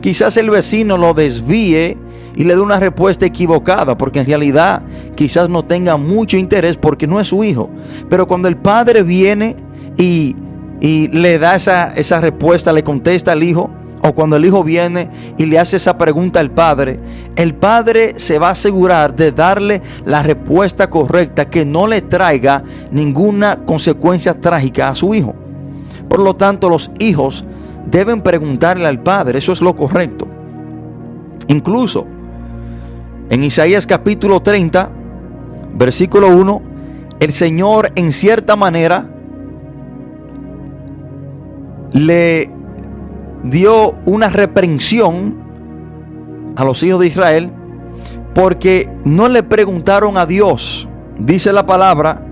quizás 0.00 0.38
el 0.38 0.48
vecino 0.48 0.96
lo 0.96 1.12
desvíe 1.12 1.98
y 2.34 2.44
le 2.44 2.54
dé 2.54 2.60
una 2.60 2.80
respuesta 2.80 3.26
equivocada, 3.26 3.98
porque 3.98 4.20
en 4.20 4.26
realidad 4.26 4.82
quizás 5.14 5.50
no 5.50 5.66
tenga 5.66 5.98
mucho 5.98 6.38
interés 6.38 6.78
porque 6.78 7.06
no 7.06 7.20
es 7.20 7.28
su 7.28 7.44
hijo. 7.44 7.68
Pero 8.08 8.26
cuando 8.26 8.48
el 8.48 8.56
padre 8.56 9.02
viene 9.02 9.56
y, 9.98 10.34
y 10.80 11.08
le 11.08 11.38
da 11.38 11.56
esa, 11.56 11.92
esa 11.94 12.20
respuesta, 12.22 12.72
le 12.72 12.82
contesta 12.82 13.32
al 13.32 13.42
hijo, 13.42 13.70
o 14.02 14.14
cuando 14.14 14.36
el 14.36 14.46
hijo 14.46 14.64
viene 14.64 15.10
y 15.36 15.44
le 15.44 15.58
hace 15.58 15.76
esa 15.76 15.98
pregunta 15.98 16.40
al 16.40 16.50
padre, 16.50 16.98
el 17.36 17.54
padre 17.54 18.14
se 18.16 18.38
va 18.38 18.48
a 18.48 18.52
asegurar 18.52 19.14
de 19.14 19.32
darle 19.32 19.82
la 20.06 20.22
respuesta 20.22 20.88
correcta 20.88 21.50
que 21.50 21.66
no 21.66 21.86
le 21.86 22.00
traiga 22.00 22.64
ninguna 22.90 23.58
consecuencia 23.66 24.40
trágica 24.40 24.88
a 24.88 24.94
su 24.94 25.14
hijo. 25.14 25.34
Por 26.08 26.20
lo 26.20 26.34
tanto, 26.34 26.70
los 26.70 26.90
hijos 26.98 27.44
deben 27.86 28.22
preguntarle 28.22 28.86
al 28.86 29.00
padre, 29.00 29.38
eso 29.38 29.52
es 29.52 29.60
lo 29.60 29.74
correcto. 29.74 30.26
Incluso 31.48 32.06
en 33.28 33.44
Isaías 33.44 33.86
capítulo 33.86 34.40
30, 34.40 34.90
versículo 35.74 36.28
1, 36.28 36.62
el 37.20 37.32
Señor 37.32 37.92
en 37.94 38.12
cierta 38.12 38.56
manera 38.56 39.08
le 41.92 42.50
dio 43.44 43.94
una 44.04 44.28
reprensión 44.28 45.36
a 46.56 46.64
los 46.64 46.82
hijos 46.82 47.00
de 47.00 47.06
Israel 47.06 47.50
porque 48.34 48.88
no 49.04 49.28
le 49.28 49.42
preguntaron 49.42 50.16
a 50.16 50.26
Dios. 50.26 50.88
Dice 51.18 51.52
la 51.52 51.66
palabra 51.66 52.24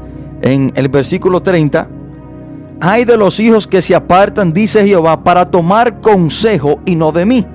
en 0.42 0.72
el 0.74 0.88
versículo 0.88 1.42
30, 1.42 1.88
hay 2.80 3.04
de 3.04 3.16
los 3.16 3.40
hijos 3.40 3.66
que 3.66 3.82
se 3.82 3.94
apartan, 3.94 4.52
dice 4.52 4.86
Jehová, 4.86 5.24
para 5.24 5.50
tomar 5.50 6.00
consejo 6.00 6.80
y 6.84 6.94
no 6.94 7.12
de 7.12 7.26
mí. 7.26 7.46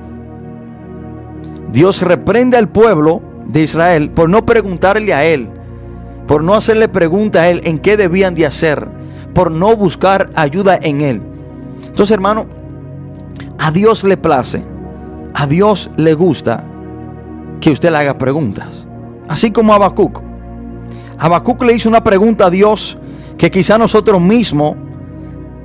Dios 1.72 2.02
reprende 2.02 2.58
al 2.58 2.70
pueblo 2.70 3.22
de 3.48 3.62
Israel 3.62 4.10
por 4.10 4.30
no 4.30 4.46
preguntarle 4.46 5.14
a 5.14 5.24
él, 5.24 5.50
por 6.28 6.44
no 6.44 6.54
hacerle 6.54 6.88
pregunta 6.90 7.42
a 7.42 7.50
él 7.50 7.62
en 7.64 7.80
qué 7.80 7.98
debían 7.98 8.36
de 8.36 8.46
hacer, 8.46 8.88
por 9.34 9.50
no 9.50 9.76
buscar 9.76 10.30
ayuda 10.36 10.78
en 10.82 11.02
él. 11.02 11.22
Entonces, 11.88 12.12
hermano, 12.12 12.46
a 13.58 13.72
Dios 13.72 14.04
le 14.04 14.18
place, 14.18 14.64
a 15.34 15.48
Dios 15.48 15.90
le 15.96 16.14
gusta 16.14 16.64
que 17.62 17.72
usted 17.72 17.92
le 17.92 17.98
haga 17.98 18.18
preguntas. 18.18 18.86
Así 19.28 19.52
como 19.52 19.74
Habacuc. 19.74 20.22
Habacuc 21.18 21.64
le 21.64 21.74
hizo 21.74 21.88
una 21.88 22.04
pregunta 22.04 22.48
a 22.48 22.50
Dios 22.50 22.98
que 23.38 23.50
quizá 23.50 23.78
nosotros 23.78 24.20
mismos 24.20 24.76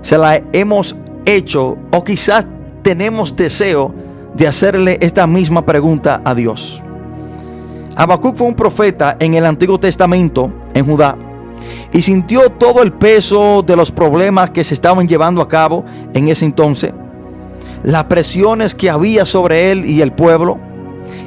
se 0.03 0.19
la 0.19 0.43
hemos 0.53 0.97
hecho 1.27 1.77
o 1.93 2.05
quizás 2.05 2.47
tenemos 2.83 3.37
deseo 3.37 3.95
de 4.35 4.47
hacerle 4.47 4.99
esta 5.01 5.27
misma 5.27 5.65
pregunta 5.65 6.21
a 6.25 6.35
Dios. 6.35 6.83
Habacuc 7.97 8.37
fue 8.37 8.47
un 8.47 8.55
profeta 8.55 9.17
en 9.19 9.35
el 9.35 9.45
Antiguo 9.45 9.79
Testamento 9.79 10.53
en 10.75 10.87
Judá 10.87 11.17
y 11.93 12.03
sintió 12.03 12.51
todo 12.51 12.83
el 12.83 12.93
peso 12.93 13.63
de 13.63 13.77
los 13.77 13.91
problemas 13.91 14.51
que 14.51 14.63
se 14.63 14.75
estaban 14.75 15.09
llevando 15.09 15.43
a 15.43 15.49
cabo 15.49 15.85
en 16.15 16.29
ese 16.29 16.45
entonces 16.45 16.93
las 17.83 18.05
presiones 18.05 18.75
que 18.75 18.91
había 18.91 19.25
sobre 19.25 19.71
él 19.71 19.87
y 19.87 20.01
el 20.01 20.13
pueblo, 20.13 20.59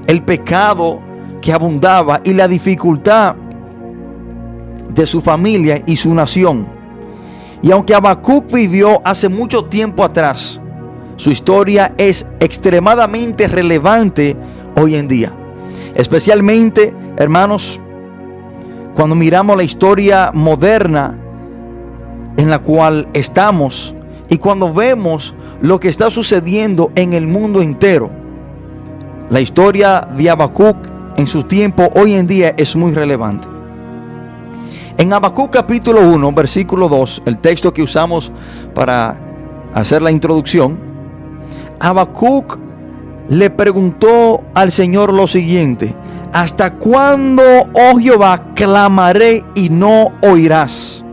el 0.07 0.23
pecado 0.23 0.99
que 1.41 1.53
abundaba 1.53 2.21
y 2.23 2.33
la 2.33 2.47
dificultad 2.47 3.35
de 4.89 5.05
su 5.05 5.21
familia 5.21 5.81
y 5.85 5.95
su 5.95 6.13
nación. 6.13 6.67
Y 7.61 7.71
aunque 7.71 7.93
Habacuc 7.93 8.51
vivió 8.51 9.01
hace 9.03 9.29
mucho 9.29 9.65
tiempo 9.65 10.03
atrás, 10.03 10.59
su 11.15 11.29
historia 11.29 11.93
es 11.97 12.25
extremadamente 12.39 13.47
relevante 13.47 14.35
hoy 14.75 14.95
en 14.95 15.07
día. 15.07 15.31
Especialmente, 15.93 16.95
hermanos, 17.17 17.79
cuando 18.95 19.15
miramos 19.15 19.55
la 19.55 19.63
historia 19.63 20.31
moderna 20.33 21.17
en 22.37 22.49
la 22.49 22.59
cual 22.59 23.07
estamos 23.13 23.93
y 24.29 24.37
cuando 24.37 24.73
vemos 24.73 25.35
lo 25.61 25.79
que 25.79 25.89
está 25.89 26.09
sucediendo 26.09 26.91
en 26.95 27.13
el 27.13 27.27
mundo 27.27 27.61
entero. 27.61 28.09
La 29.29 29.41
historia 29.41 30.01
de 30.01 30.29
Habacuc 30.29 30.75
en 31.17 31.27
su 31.27 31.43
tiempo 31.43 31.91
hoy 31.95 32.13
en 32.13 32.25
día 32.25 32.53
es 32.57 32.75
muy 32.75 32.93
relevante. 32.93 33.50
En 35.01 35.11
Habacuc 35.13 35.49
capítulo 35.49 36.07
1, 36.07 36.31
versículo 36.31 36.87
2, 36.87 37.23
el 37.25 37.39
texto 37.39 37.73
que 37.73 37.81
usamos 37.81 38.31
para 38.75 39.17
hacer 39.73 39.99
la 39.99 40.11
introducción, 40.11 40.77
Habacuc 41.79 42.59
le 43.27 43.49
preguntó 43.49 44.43
al 44.53 44.71
Señor 44.71 45.11
lo 45.11 45.25
siguiente: 45.25 45.95
¿Hasta 46.31 46.73
cuándo, 46.75 47.41
oh 47.73 47.97
Jehová, 47.97 48.53
clamaré 48.53 49.43
y 49.55 49.69
no 49.69 50.09
oirás? 50.21 51.03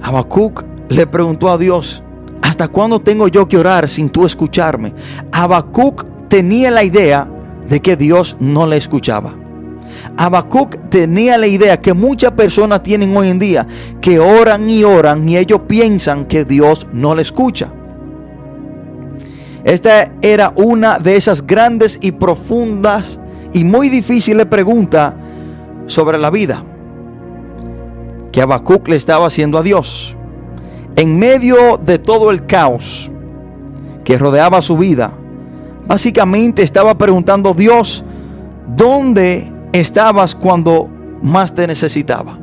Habacuc 0.00 0.64
le 0.90 1.08
preguntó 1.08 1.50
a 1.50 1.58
Dios, 1.58 2.04
¿hasta 2.40 2.68
cuándo 2.68 3.00
tengo 3.00 3.26
yo 3.26 3.48
que 3.48 3.58
orar 3.58 3.88
sin 3.88 4.10
tú 4.10 4.26
escucharme? 4.26 4.94
Habacuc 5.32 6.04
tenía 6.28 6.70
la 6.70 6.84
idea 6.84 7.26
de 7.68 7.82
que 7.82 7.96
Dios 7.96 8.36
no 8.38 8.64
le 8.64 8.76
escuchaba. 8.76 9.34
Habacuc 10.16 10.88
tenía 10.88 11.36
la 11.36 11.46
idea 11.46 11.80
que 11.80 11.92
muchas 11.92 12.32
personas 12.32 12.82
tienen 12.82 13.16
hoy 13.16 13.28
en 13.28 13.38
día, 13.38 13.66
que 14.00 14.18
oran 14.18 14.68
y 14.68 14.82
oran 14.82 15.28
y 15.28 15.36
ellos 15.36 15.62
piensan 15.66 16.24
que 16.24 16.44
Dios 16.44 16.86
no 16.92 17.14
le 17.14 17.22
escucha. 17.22 17.70
Esta 19.64 20.12
era 20.22 20.52
una 20.56 20.98
de 20.98 21.16
esas 21.16 21.46
grandes 21.46 21.98
y 22.00 22.12
profundas 22.12 23.18
y 23.52 23.64
muy 23.64 23.88
difíciles 23.88 24.46
preguntas 24.46 25.14
sobre 25.86 26.18
la 26.18 26.30
vida 26.30 26.62
que 28.36 28.42
Habacuc 28.42 28.88
le 28.88 28.96
estaba 28.96 29.26
haciendo 29.26 29.58
a 29.58 29.62
Dios. 29.62 30.14
En 30.94 31.18
medio 31.18 31.78
de 31.78 31.98
todo 31.98 32.30
el 32.30 32.46
caos 32.46 33.10
que 34.04 34.18
rodeaba 34.18 34.60
su 34.60 34.76
vida, 34.76 35.12
básicamente 35.86 36.62
estaba 36.62 36.96
preguntando, 36.98 37.54
Dios, 37.54 38.04
¿dónde 38.76 39.50
estabas 39.78 40.34
cuando 40.34 40.88
más 41.22 41.54
te 41.54 41.66
necesitaba? 41.66 42.38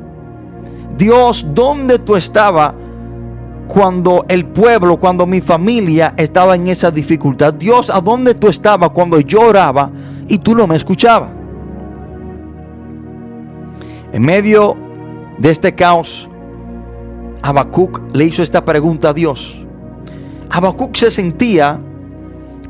Dios, 0.96 1.46
¿dónde 1.52 1.98
tú 1.98 2.16
estabas 2.16 2.74
cuando 3.66 4.24
el 4.28 4.46
pueblo, 4.46 4.98
cuando 4.98 5.26
mi 5.26 5.40
familia 5.40 6.14
estaba 6.16 6.54
en 6.54 6.68
esa 6.68 6.90
dificultad? 6.90 7.54
Dios, 7.54 7.90
¿a 7.90 8.00
dónde 8.00 8.34
tú 8.34 8.48
estabas 8.48 8.90
cuando 8.90 9.18
yo 9.20 9.40
oraba 9.40 9.90
y 10.28 10.38
tú 10.38 10.54
no 10.54 10.66
me 10.66 10.76
escuchabas? 10.76 11.30
En 14.12 14.22
medio 14.22 14.76
de 15.38 15.50
este 15.50 15.74
caos, 15.74 16.28
Habacuc 17.42 18.00
le 18.14 18.24
hizo 18.24 18.42
esta 18.42 18.64
pregunta 18.64 19.08
a 19.08 19.12
Dios. 19.12 19.66
Habacuc 20.50 20.94
se 20.94 21.10
sentía 21.10 21.80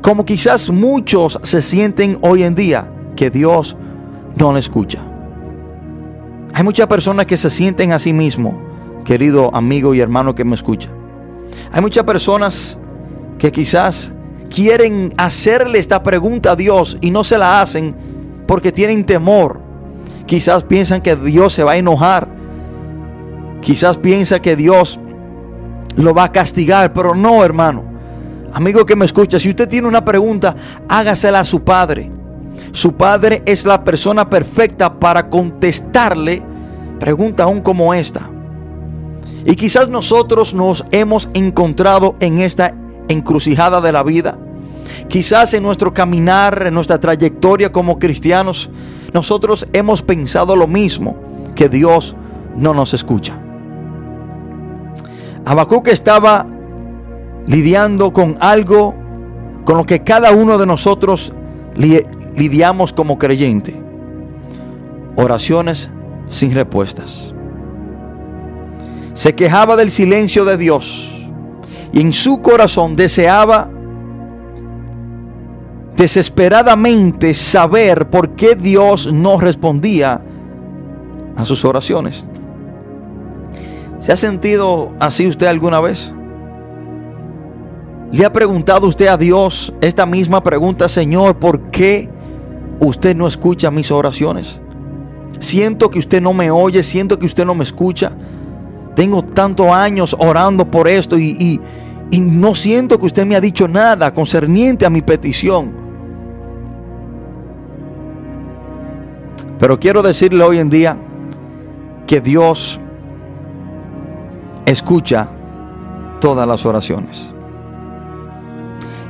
como 0.01 0.25
quizás 0.25 0.69
muchos 0.69 1.39
se 1.43 1.61
sienten 1.61 2.17
hoy 2.21 2.43
en 2.43 2.55
día, 2.55 2.87
que 3.15 3.29
Dios 3.29 3.75
no 4.35 4.53
le 4.53 4.59
escucha. 4.59 4.99
Hay 6.53 6.63
muchas 6.63 6.87
personas 6.87 7.25
que 7.25 7.37
se 7.37 7.49
sienten 7.49 7.91
a 7.91 7.99
sí 7.99 8.13
mismo, 8.13 8.61
querido 9.03 9.53
amigo 9.53 9.93
y 9.93 9.99
hermano 9.99 10.35
que 10.35 10.45
me 10.45 10.55
escucha. 10.55 10.89
Hay 11.71 11.81
muchas 11.81 12.03
personas 12.03 12.77
que 13.37 13.51
quizás 13.51 14.11
quieren 14.49 15.13
hacerle 15.17 15.79
esta 15.79 16.01
pregunta 16.01 16.51
a 16.51 16.55
Dios 16.55 16.97
y 17.01 17.11
no 17.11 17.23
se 17.23 17.37
la 17.37 17.61
hacen 17.61 17.93
porque 18.47 18.71
tienen 18.71 19.05
temor. 19.05 19.61
Quizás 20.25 20.63
piensan 20.63 21.01
que 21.01 21.15
Dios 21.15 21.53
se 21.53 21.63
va 21.63 21.73
a 21.73 21.77
enojar 21.77 22.35
Quizás 23.65 23.97
piensa 23.97 24.39
que 24.39 24.55
Dios 24.55 24.99
lo 25.97 26.13
va 26.13 26.25
a 26.25 26.31
castigar, 26.31 26.93
pero 26.93 27.15
no, 27.15 27.43
hermano. 27.43 27.83
Amigo 28.53 28.85
que 28.85 28.95
me 28.95 29.05
escucha, 29.05 29.39
si 29.39 29.49
usted 29.49 29.67
tiene 29.67 29.87
una 29.87 30.05
pregunta, 30.05 30.55
hágasela 30.87 31.39
a 31.39 31.43
su 31.43 31.63
padre. 31.63 32.11
Su 32.71 32.93
padre 32.93 33.43
es 33.45 33.65
la 33.65 33.83
persona 33.83 34.29
perfecta 34.29 34.99
para 34.99 35.29
contestarle 35.29 36.41
pregunta 36.99 37.43
aún 37.43 37.61
como 37.61 37.93
esta. 37.93 38.29
Y 39.45 39.55
quizás 39.55 39.89
nosotros 39.89 40.53
nos 40.53 40.83
hemos 40.91 41.29
encontrado 41.33 42.15
en 42.19 42.39
esta 42.39 42.73
encrucijada 43.07 43.79
de 43.79 43.91
la 43.91 44.03
vida. 44.03 44.37
Quizás 45.07 45.53
en 45.53 45.63
nuestro 45.63 45.93
caminar, 45.93 46.65
en 46.65 46.73
nuestra 46.73 46.99
trayectoria 46.99 47.71
como 47.71 47.99
cristianos, 47.99 48.69
nosotros 49.13 49.67
hemos 49.73 50.01
pensado 50.01 50.55
lo 50.55 50.67
mismo, 50.67 51.15
que 51.55 51.69
Dios 51.69 52.15
no 52.55 52.73
nos 52.73 52.93
escucha. 52.93 53.37
Habacuc 55.45 55.87
estaba 55.89 56.47
lidiando 57.45 58.11
con 58.11 58.37
algo 58.39 58.95
con 59.63 59.77
lo 59.77 59.85
que 59.85 60.03
cada 60.03 60.31
uno 60.31 60.57
de 60.57 60.65
nosotros 60.65 61.33
lidiamos 61.75 62.93
como 62.93 63.17
creyente. 63.17 63.75
Oraciones 65.15 65.89
sin 66.27 66.53
respuestas. 66.53 67.33
Se 69.13 69.33
quejaba 69.33 69.75
del 69.75 69.91
silencio 69.91 70.43
de 70.45 70.57
Dios 70.57 71.11
y 71.93 72.01
en 72.01 72.11
su 72.11 72.41
corazón 72.41 72.95
deseaba 72.95 73.69
desesperadamente 75.95 77.33
saber 77.33 78.09
por 78.09 78.31
qué 78.31 78.55
Dios 78.55 79.11
no 79.11 79.39
respondía 79.39 80.21
a 81.37 81.45
sus 81.45 81.63
oraciones. 81.63 82.25
¿Se 84.01 84.11
ha 84.11 84.17
sentido 84.17 84.93
así 84.99 85.27
usted 85.27 85.47
alguna 85.47 85.79
vez? 85.79 86.13
¿Le 88.15 88.23
ha 88.23 88.31
preguntado 88.31 88.87
usted 88.87 89.07
a 89.07 89.17
Dios 89.17 89.73
esta 89.81 90.05
misma 90.05 90.41
pregunta, 90.41 90.87
Señor, 90.87 91.35
¿por 91.35 91.63
qué 91.63 92.09
usted 92.79 93.13
no 93.13 93.27
escucha 93.27 93.69
mis 93.71 93.91
oraciones? 93.91 94.61
Siento 95.41 95.89
que 95.89 95.99
usted 95.99 96.21
no 96.21 96.31
me 96.31 96.49
oye, 96.49 96.81
siento 96.81 97.19
que 97.19 97.25
usted 97.25 97.45
no 97.45 97.53
me 97.53 97.65
escucha. 97.65 98.13
Tengo 98.95 99.21
tantos 99.21 99.67
años 99.69 100.15
orando 100.17 100.63
por 100.63 100.87
esto 100.87 101.17
y, 101.19 101.59
y 102.09 102.19
no 102.21 102.55
siento 102.55 102.97
que 102.97 103.05
usted 103.05 103.25
me 103.25 103.35
ha 103.35 103.41
dicho 103.41 103.67
nada 103.67 104.13
concerniente 104.13 104.85
a 104.85 104.89
mi 104.89 105.01
petición. 105.01 105.73
Pero 109.59 109.77
quiero 109.77 110.01
decirle 110.01 110.41
hoy 110.41 110.59
en 110.59 110.69
día 110.69 110.97
que 112.07 112.21
Dios 112.21 112.79
escucha 114.65 115.27
todas 116.21 116.47
las 116.47 116.65
oraciones. 116.65 117.34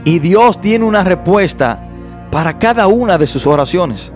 Y 0.05 0.19
Dios 0.19 0.61
tiene 0.61 0.85
una 0.85 1.03
respuesta 1.03 1.79
para 2.31 2.57
cada 2.59 2.87
una 2.87 3.17
de 3.17 3.27
sus 3.27 3.45
oraciones. 3.47 4.11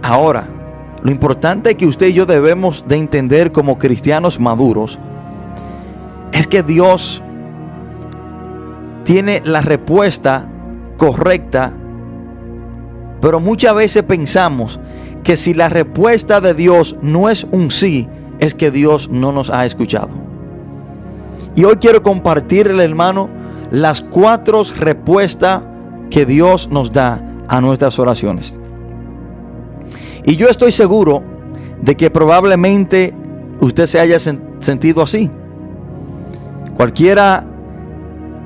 Ahora, 0.00 0.44
lo 1.02 1.10
importante 1.10 1.76
que 1.76 1.86
usted 1.86 2.06
y 2.06 2.12
yo 2.12 2.24
debemos 2.24 2.84
de 2.86 2.96
entender 2.96 3.52
como 3.52 3.76
cristianos 3.78 4.38
maduros 4.38 4.98
es 6.32 6.46
que 6.46 6.62
Dios 6.62 7.20
tiene 9.04 9.42
la 9.44 9.62
respuesta 9.62 10.46
correcta, 10.96 11.72
pero 13.20 13.40
muchas 13.40 13.74
veces 13.74 14.04
pensamos 14.04 14.78
que 15.24 15.36
si 15.36 15.54
la 15.54 15.68
respuesta 15.68 16.40
de 16.40 16.54
Dios 16.54 16.96
no 17.02 17.28
es 17.28 17.46
un 17.50 17.70
sí, 17.70 18.08
es 18.38 18.54
que 18.54 18.70
Dios 18.70 19.08
no 19.10 19.32
nos 19.32 19.50
ha 19.50 19.66
escuchado. 19.66 20.10
Y 21.56 21.64
hoy 21.64 21.76
quiero 21.76 22.02
compartirle, 22.02 22.84
hermano, 22.84 23.28
las 23.70 24.00
cuatro 24.00 24.62
respuestas 24.78 25.62
que 26.10 26.24
Dios 26.24 26.68
nos 26.70 26.92
da 26.92 27.22
a 27.48 27.60
nuestras 27.60 27.98
oraciones. 27.98 28.58
Y 30.24 30.36
yo 30.36 30.48
estoy 30.48 30.72
seguro 30.72 31.22
de 31.82 31.96
que 31.96 32.10
probablemente 32.10 33.14
usted 33.60 33.86
se 33.86 34.00
haya 34.00 34.18
sentido 34.18 35.02
así. 35.02 35.30
Cualquiera 36.76 37.44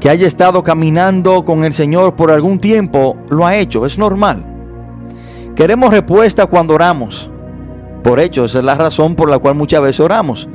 que 0.01 0.11
haya 0.11 0.27
estado 0.27 0.63
caminando 0.63 1.45
con 1.45 1.65
el 1.65 1.75
Señor 1.75 2.17
por 2.17 2.31
algún 2.31 2.59
tiempo 2.59 3.17
lo 3.29 3.47
ha 3.47 3.57
hecho, 3.57 3.87
es 3.87 3.99
normal. 3.99 4.45
Queremos 5.55 5.91
respuesta 5.91 6.47
cuando 6.47 6.75
oramos. 6.75 7.31
Por 8.03 8.19
hecho, 8.19 8.45
esa 8.45 8.59
es 8.59 8.65
la 8.65 8.75
razón 8.75 9.15
por 9.15 9.31
la 9.31 9.39
cual 9.39 9.55
muchas 9.55 9.83
veces 9.83 10.01
oramos. 10.01 10.49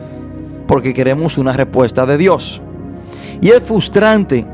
Porque 0.67 0.93
queremos 0.93 1.37
una 1.37 1.53
respuesta 1.53 2.05
de 2.05 2.17
Dios. 2.17 2.61
Y 3.39 3.49
es 3.49 3.61
frustrante 3.61 4.45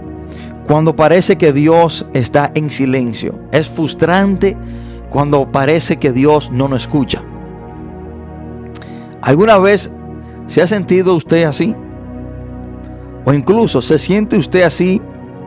cuando 0.68 0.96
parece 0.96 1.38
que 1.38 1.54
Dios 1.54 2.06
está 2.14 2.52
en 2.56 2.70
silencio. 2.70 3.40
Es 3.52 3.70
frustrante 3.70 4.58
cuando 5.10 5.52
parece 5.52 5.98
que 5.98 6.12
Dios 6.12 6.52
no 6.52 6.68
nos 6.68 6.84
escucha. 6.84 7.22
¿Alguna 9.22 9.58
vez 9.60 9.92
se 10.48 10.62
ha 10.62 10.68
sentido 10.68 11.16
usted 11.16 11.44
así? 11.44 11.76
O 13.26 13.34
incluso 13.34 13.82
se 13.82 14.00
siente 14.00 14.38
usted 14.38 14.64
así 14.64 15.02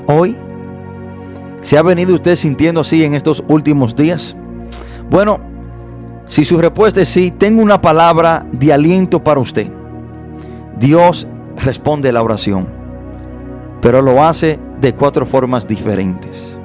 hoy? 0.06 0.36
¿Se 1.62 1.76
ha 1.76 1.82
venido 1.82 2.14
usted 2.14 2.36
sintiendo 2.36 2.80
así 2.80 3.02
en 3.04 3.14
estos 3.14 3.42
últimos 3.48 3.96
días? 3.96 4.36
Bueno, 5.10 5.40
si 6.26 6.44
su 6.44 6.58
respuesta 6.58 7.02
es 7.02 7.08
sí, 7.08 7.30
tengo 7.30 7.62
una 7.62 7.80
palabra 7.80 8.46
de 8.52 8.72
aliento 8.72 9.22
para 9.22 9.40
usted. 9.40 9.70
Dios 10.78 11.26
responde 11.56 12.12
la 12.12 12.22
oración, 12.22 12.68
pero 13.80 14.02
lo 14.02 14.22
hace 14.22 14.58
de 14.80 14.94
cuatro 14.94 15.26
formas 15.26 15.66
diferentes. 15.66 16.58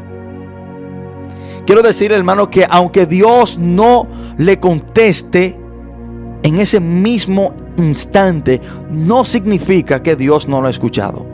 Quiero 1.65 1.81
decir, 1.81 2.11
hermano, 2.11 2.49
que 2.49 2.65
aunque 2.69 3.05
Dios 3.05 3.57
no 3.57 4.07
le 4.37 4.59
conteste 4.59 5.57
en 6.43 6.59
ese 6.59 6.79
mismo 6.79 7.53
instante, 7.77 8.59
no 8.89 9.23
significa 9.23 10.01
que 10.01 10.15
Dios 10.15 10.47
no 10.47 10.59
lo 10.59 10.67
ha 10.67 10.71
escuchado. 10.71 11.25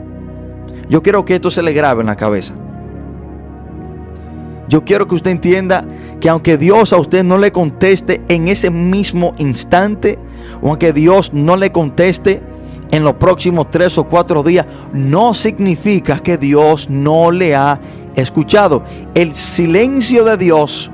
Yo 0.88 1.02
quiero 1.02 1.24
que 1.24 1.36
esto 1.36 1.50
se 1.50 1.62
le 1.62 1.72
grabe 1.72 2.02
en 2.02 2.06
la 2.06 2.16
cabeza. 2.16 2.54
Yo 4.68 4.84
quiero 4.84 5.08
que 5.08 5.14
usted 5.14 5.30
entienda 5.30 5.84
que 6.20 6.28
aunque 6.28 6.58
Dios 6.58 6.92
a 6.92 6.98
usted 6.98 7.24
no 7.24 7.38
le 7.38 7.52
conteste 7.52 8.20
en 8.28 8.48
ese 8.48 8.70
mismo 8.70 9.34
instante, 9.38 10.18
o 10.60 10.68
aunque 10.68 10.92
Dios 10.92 11.32
no 11.32 11.56
le 11.56 11.72
conteste 11.72 12.42
en 12.90 13.04
los 13.04 13.14
próximos 13.14 13.70
tres 13.70 13.98
o 13.98 14.04
cuatro 14.04 14.42
días, 14.42 14.66
no 14.92 15.34
significa 15.34 16.18
que 16.20 16.38
Dios 16.38 16.88
no 16.88 17.30
le 17.30 17.54
ha 17.54 17.80
escuchado. 18.14 18.82
El 19.14 19.34
silencio 19.34 20.24
de 20.24 20.36
Dios 20.36 20.90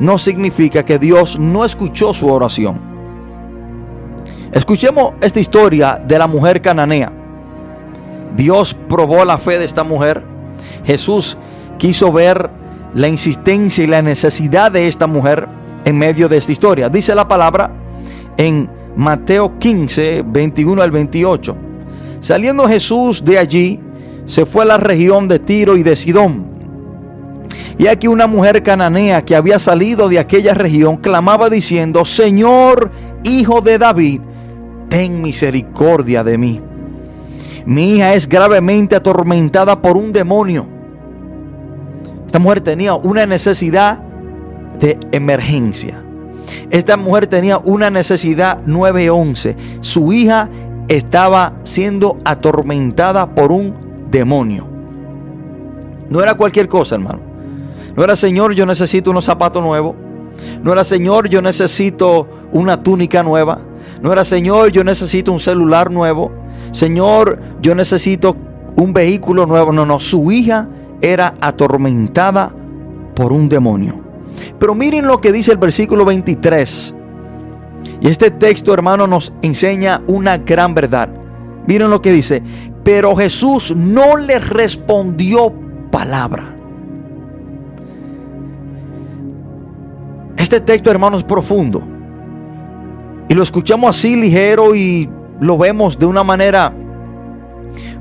no 0.00 0.18
significa 0.18 0.84
que 0.84 0.98
Dios 0.98 1.38
no 1.38 1.64
escuchó 1.64 2.12
su 2.14 2.28
oración. 2.28 2.80
Escuchemos 4.52 5.14
esta 5.20 5.40
historia 5.40 6.00
de 6.04 6.18
la 6.18 6.26
mujer 6.26 6.62
cananea. 6.62 7.12
Dios 8.36 8.74
probó 8.88 9.24
la 9.24 9.38
fe 9.38 9.58
de 9.58 9.64
esta 9.64 9.84
mujer. 9.84 10.22
Jesús 10.84 11.36
quiso 11.78 12.12
ver 12.12 12.50
la 12.94 13.08
insistencia 13.08 13.84
y 13.84 13.88
la 13.88 14.02
necesidad 14.02 14.70
de 14.70 14.86
esta 14.88 15.06
mujer 15.06 15.48
en 15.84 15.98
medio 15.98 16.28
de 16.28 16.38
esta 16.38 16.52
historia. 16.52 16.88
Dice 16.88 17.14
la 17.14 17.26
palabra 17.26 17.70
en 18.36 18.70
Mateo 18.96 19.58
15, 19.58 20.24
21 20.26 20.82
al 20.82 20.90
28. 20.90 21.56
Saliendo 22.20 22.66
Jesús 22.68 23.24
de 23.24 23.38
allí, 23.38 23.80
se 24.26 24.46
fue 24.46 24.62
a 24.62 24.66
la 24.66 24.76
región 24.76 25.28
de 25.28 25.38
Tiro 25.38 25.76
y 25.76 25.82
de 25.82 25.96
Sidón. 25.96 26.46
Y 27.76 27.88
aquí 27.88 28.06
una 28.06 28.26
mujer 28.26 28.62
cananea 28.62 29.24
que 29.24 29.34
había 29.34 29.58
salido 29.58 30.08
de 30.08 30.18
aquella 30.18 30.54
región 30.54 30.96
clamaba 30.96 31.50
diciendo, 31.50 32.04
Señor, 32.04 32.90
hijo 33.24 33.60
de 33.60 33.78
David, 33.78 34.20
ten 34.88 35.20
misericordia 35.20 36.22
de 36.22 36.38
mí. 36.38 36.60
Mi 37.66 37.94
hija 37.94 38.14
es 38.14 38.28
gravemente 38.28 38.94
atormentada 38.94 39.80
por 39.80 39.96
un 39.96 40.12
demonio. 40.12 40.66
Esta 42.26 42.38
mujer 42.38 42.60
tenía 42.60 42.94
una 42.94 43.26
necesidad 43.26 43.98
de 44.78 44.98
emergencia. 45.12 46.03
Esta 46.70 46.96
mujer 46.96 47.26
tenía 47.26 47.58
una 47.58 47.90
necesidad 47.90 48.62
911. 48.66 49.56
Su 49.80 50.12
hija 50.12 50.48
estaba 50.88 51.54
siendo 51.64 52.18
atormentada 52.24 53.34
por 53.34 53.52
un 53.52 53.74
demonio. 54.10 54.68
No 56.08 56.22
era 56.22 56.34
cualquier 56.34 56.68
cosa, 56.68 56.96
hermano. 56.96 57.20
No 57.96 58.04
era, 58.04 58.16
Señor, 58.16 58.54
yo 58.54 58.66
necesito 58.66 59.10
unos 59.10 59.24
zapatos 59.24 59.62
nuevos. 59.62 59.94
No 60.62 60.72
era, 60.72 60.84
Señor, 60.84 61.28
yo 61.28 61.40
necesito 61.40 62.28
una 62.52 62.82
túnica 62.82 63.22
nueva. 63.22 63.60
No 64.02 64.12
era, 64.12 64.24
Señor, 64.24 64.70
yo 64.72 64.84
necesito 64.84 65.32
un 65.32 65.40
celular 65.40 65.90
nuevo. 65.90 66.32
Señor, 66.72 67.40
yo 67.62 67.74
necesito 67.74 68.36
un 68.76 68.92
vehículo 68.92 69.46
nuevo. 69.46 69.72
No, 69.72 69.86
no, 69.86 70.00
su 70.00 70.30
hija 70.32 70.68
era 71.00 71.34
atormentada 71.40 72.52
por 73.14 73.32
un 73.32 73.48
demonio. 73.48 74.03
Pero 74.58 74.74
miren 74.74 75.06
lo 75.06 75.20
que 75.20 75.32
dice 75.32 75.52
el 75.52 75.58
versículo 75.58 76.04
23. 76.04 76.94
Y 78.00 78.08
este 78.08 78.30
texto, 78.30 78.72
hermano, 78.72 79.06
nos 79.06 79.32
enseña 79.42 80.02
una 80.06 80.38
gran 80.38 80.74
verdad. 80.74 81.08
Miren 81.66 81.90
lo 81.90 82.02
que 82.02 82.12
dice. 82.12 82.42
Pero 82.82 83.16
Jesús 83.16 83.74
no 83.76 84.16
le 84.16 84.38
respondió 84.38 85.52
palabra. 85.90 86.54
Este 90.36 90.60
texto, 90.60 90.90
hermano, 90.90 91.16
es 91.16 91.24
profundo. 91.24 91.82
y 93.26 93.34
lo 93.34 93.42
escuchamos 93.42 93.96
así 93.96 94.16
ligero 94.16 94.74
y 94.74 95.08
lo 95.40 95.56
vemos 95.56 95.98
de 95.98 96.04
una 96.04 96.22
manera 96.22 96.72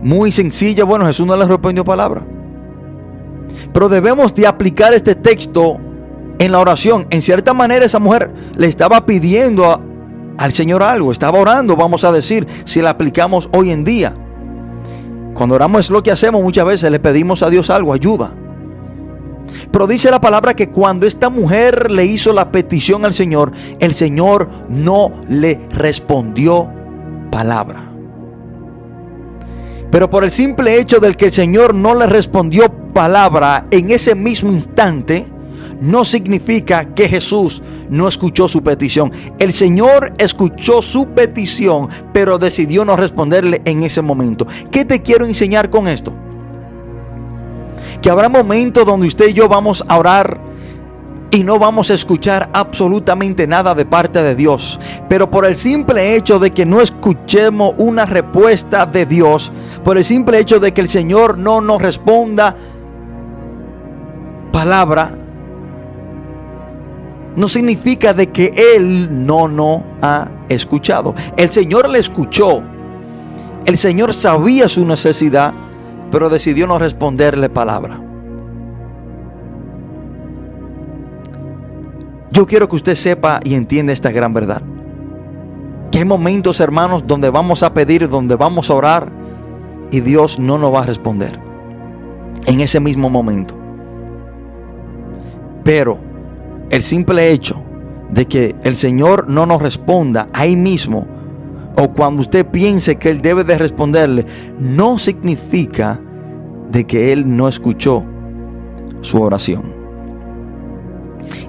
muy 0.02 0.32
sencilla. 0.32 0.84
Bueno, 0.84 1.06
Jesús 1.06 1.26
no 1.26 1.38
le 1.38 1.46
respondió 1.46 1.84
palabra. 1.84 2.24
Pero 3.72 3.90
debemos 3.90 4.36
de 4.36 4.46
aplicar 4.46 4.94
este 4.94 5.16
texto 5.16 5.80
en 6.40 6.52
la 6.52 6.60
oración. 6.60 7.08
En 7.10 7.22
cierta 7.22 7.54
manera 7.54 7.86
esa 7.86 8.00
mujer 8.00 8.32
le 8.58 8.68
estaba 8.68 9.06
pidiendo 9.06 9.82
al 10.38 10.52
Señor 10.52 10.84
algo, 10.84 11.12
estaba 11.12 11.40
orando, 11.40 11.76
vamos 11.76 12.04
a 12.04 12.12
decir, 12.12 12.48
si 12.66 12.82
la 12.82 12.92
aplicamos 12.92 13.50
hoy 13.54 13.72
en 13.72 13.84
día. 13.84 14.16
Cuando 15.34 15.56
oramos 15.56 15.82
es 15.82 15.90
lo 15.90 16.04
que 16.04 16.12
hacemos, 16.12 16.44
muchas 16.44 16.66
veces 16.66 16.92
le 16.92 17.00
pedimos 17.00 17.44
a 17.44 17.50
Dios 17.50 17.70
algo, 17.70 17.94
ayuda. 17.94 18.34
Pero 19.72 19.88
dice 19.88 20.12
la 20.12 20.22
palabra 20.22 20.56
que 20.56 20.70
cuando 20.70 21.06
esta 21.06 21.30
mujer 21.30 21.92
le 21.92 22.06
hizo 22.06 22.34
la 22.34 22.52
petición 22.52 23.06
al 23.06 23.14
Señor, 23.14 23.52
el 23.80 23.94
Señor 23.94 24.50
no 24.70 25.12
le 25.28 25.68
respondió 25.72 26.70
palabra. 27.32 27.92
Pero 29.92 30.10
por 30.10 30.24
el 30.24 30.32
simple 30.32 30.80
hecho 30.80 31.00
del 31.00 31.16
que 31.16 31.26
el 31.26 31.32
Señor 31.32 31.76
no 31.76 31.94
le 31.94 32.08
respondió 32.08 32.68
palabra 32.94 33.68
en 33.70 33.92
ese 33.92 34.16
mismo 34.16 34.52
instante, 34.52 35.28
no 35.84 36.06
significa 36.06 36.86
que 36.96 37.10
Jesús 37.10 37.62
no 37.90 38.08
escuchó 38.08 38.48
su 38.48 38.64
petición. 38.64 39.12
El 39.38 39.52
Señor 39.52 40.14
escuchó 40.18 40.82
su 40.82 41.08
petición, 41.10 41.90
pero 42.14 42.40
decidió 42.40 42.86
no 42.86 42.96
responderle 42.96 43.62
en 43.66 43.84
ese 43.84 44.02
momento. 44.02 44.48
¿Qué 44.72 44.86
te 44.86 45.02
quiero 45.02 45.26
enseñar 45.26 45.70
con 45.70 45.90
esto? 45.90 46.14
Que 48.02 48.10
habrá 48.10 48.30
momentos 48.30 48.86
donde 48.86 49.08
usted 49.08 49.28
y 49.28 49.34
yo 49.34 49.50
vamos 49.50 49.84
a 49.86 49.98
orar 49.98 50.40
y 51.32 51.44
no 51.44 51.60
vamos 51.60 51.92
a 51.92 51.96
escuchar 51.96 52.50
absolutamente 52.54 53.46
nada 53.46 53.76
de 53.76 53.86
parte 53.86 54.24
de 54.24 54.36
Dios. 54.36 54.80
Pero 55.10 55.30
por 55.30 55.46
el 55.46 55.58
simple 55.58 56.16
hecho 56.16 56.40
de 56.40 56.52
que 56.52 56.66
no 56.66 56.80
escuchemos 56.80 57.74
una 57.78 58.06
respuesta 58.06 58.86
de 58.86 59.06
Dios, 59.06 59.52
por 59.84 59.98
el 59.98 60.06
simple 60.06 60.40
hecho 60.40 60.62
de 60.62 60.74
que 60.74 60.80
el 60.80 60.88
Señor 60.88 61.38
no 61.38 61.60
nos 61.60 61.82
responda 61.82 62.56
palabra, 64.54 65.18
no 67.36 67.48
significa 67.48 68.14
de 68.14 68.28
que 68.28 68.54
Él 68.76 69.26
no 69.26 69.48
nos 69.48 69.82
ha 70.02 70.28
escuchado. 70.50 71.16
El 71.38 71.50
Señor 71.50 71.90
le 71.90 72.00
escuchó. 72.00 72.62
El 73.66 73.78
Señor 73.78 74.14
sabía 74.14 74.68
su 74.68 74.86
necesidad, 74.86 75.54
pero 76.12 76.30
decidió 76.30 76.68
no 76.68 76.78
responderle 76.78 77.50
palabra. 77.50 78.00
Yo 82.32 82.46
quiero 82.48 82.68
que 82.68 82.76
usted 82.76 82.96
sepa 82.96 83.40
y 83.44 83.54
entienda 83.54 83.94
esta 83.94 84.12
gran 84.12 84.34
verdad. 84.34 84.62
Que 85.92 86.00
hay 86.00 86.06
momentos, 86.06 86.60
hermanos, 86.60 87.06
donde 87.06 87.30
vamos 87.30 87.62
a 87.62 87.74
pedir, 87.74 88.10
donde 88.10 88.36
vamos 88.36 88.70
a 88.70 88.74
orar 88.74 89.12
y 89.92 90.02
Dios 90.02 90.40
no 90.40 90.58
nos 90.58 90.74
va 90.74 90.82
a 90.82 90.86
responder. 90.86 91.40
En 92.46 92.60
ese 92.60 92.80
mismo 92.80 93.10
momento. 93.10 93.56
Pero 95.64 96.13
el 96.74 96.82
simple 96.82 97.32
hecho 97.32 97.62
de 98.10 98.26
que 98.26 98.56
el 98.64 98.76
Señor 98.76 99.30
no 99.30 99.46
nos 99.46 99.62
responda 99.62 100.26
ahí 100.34 100.56
mismo 100.56 101.06
o 101.78 101.90
cuando 101.94 102.22
usted 102.24 102.48
piense 102.48 102.96
que 102.96 103.12
Él 103.12 103.22
debe 103.22 103.44
de 103.44 103.60
responderle, 103.60 104.26
no 104.58 104.98
significa 104.98 106.00
de 106.72 106.86
que 106.88 107.14
Él 107.14 107.38
no 107.38 107.48
escuchó 107.48 108.04
su 109.02 109.22
oración. 109.22 109.72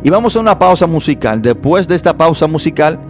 Y 0.03 0.11
vamos 0.11 0.37
a 0.37 0.41
una 0.41 0.59
pausa 0.59 0.87
musical. 0.87 1.41
Después 1.41 1.89
de 1.89 1.95
esta 1.95 2.15
pausa 2.15 2.47
musical, 2.47 3.01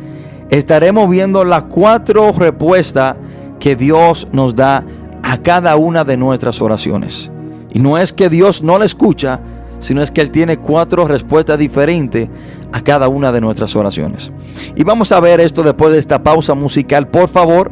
estaremos 0.51 1.11
viendo 1.11 1.45
las 1.45 1.65
cuatro 1.65 2.31
respuestas 2.31 3.17
que 3.59 3.75
Dios 3.75 4.29
nos 4.31 4.55
da 4.55 4.85
a 5.25 5.39
cada 5.39 5.75
una 5.75 6.05
de 6.05 6.17
nuestras 6.17 6.63
oraciones. 6.63 7.33
Y 7.73 7.81
no 7.81 7.99
es 7.99 8.13
que 8.13 8.29
Dios 8.29 8.63
no 8.63 8.79
la 8.79 8.85
escucha, 8.85 9.41
sino 9.85 10.03
es 10.03 10.11
que 10.11 10.23
Él 10.23 10.31
tiene 10.31 10.57
cuatro 10.57 11.07
respuestas 11.07 11.59
diferentes 11.59 12.31
a 12.73 12.81
cada 12.81 13.07
una 13.09 13.33
de 13.33 13.43
nuestras 13.43 13.77
oraciones. 13.77 14.33
Y 14.75 14.83
vamos 14.83 15.13
a 15.13 15.21
ver 15.21 15.41
esto 15.41 15.63
después 15.63 15.93
de 15.93 15.99
esta 15.99 16.23
pausa 16.23 16.55
musical. 16.55 17.09
Por 17.09 17.29
favor, 17.29 17.71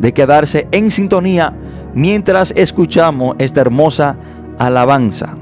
de 0.00 0.12
quedarse 0.12 0.66
en 0.72 0.90
sintonía 0.90 1.54
mientras 1.94 2.52
escuchamos 2.56 3.36
esta 3.38 3.60
hermosa 3.60 4.16
alabanza. 4.58 5.36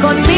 Conmigo 0.00 0.35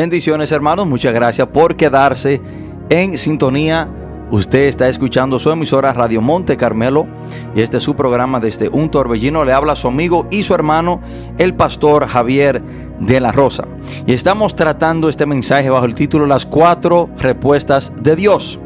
Bendiciones 0.00 0.50
hermanos, 0.50 0.86
muchas 0.86 1.12
gracias 1.12 1.46
por 1.48 1.76
quedarse 1.76 2.40
en 2.88 3.18
sintonía. 3.18 3.86
Usted 4.30 4.60
está 4.60 4.88
escuchando 4.88 5.38
su 5.38 5.50
emisora 5.50 5.92
Radio 5.92 6.22
Monte 6.22 6.56
Carmelo 6.56 7.06
y 7.54 7.60
este 7.60 7.76
es 7.76 7.84
su 7.84 7.94
programa 7.94 8.40
desde 8.40 8.70
un 8.70 8.90
torbellino. 8.90 9.44
Le 9.44 9.52
habla 9.52 9.76
su 9.76 9.88
amigo 9.88 10.26
y 10.30 10.42
su 10.42 10.54
hermano, 10.54 11.02
el 11.36 11.52
pastor 11.52 12.06
Javier 12.06 12.62
de 12.98 13.20
la 13.20 13.30
Rosa. 13.30 13.64
Y 14.06 14.14
estamos 14.14 14.56
tratando 14.56 15.10
este 15.10 15.26
mensaje 15.26 15.68
bajo 15.68 15.84
el 15.84 15.94
título 15.94 16.24
Las 16.24 16.46
cuatro 16.46 17.10
respuestas 17.18 17.92
de 18.00 18.16
Dios. 18.16 18.58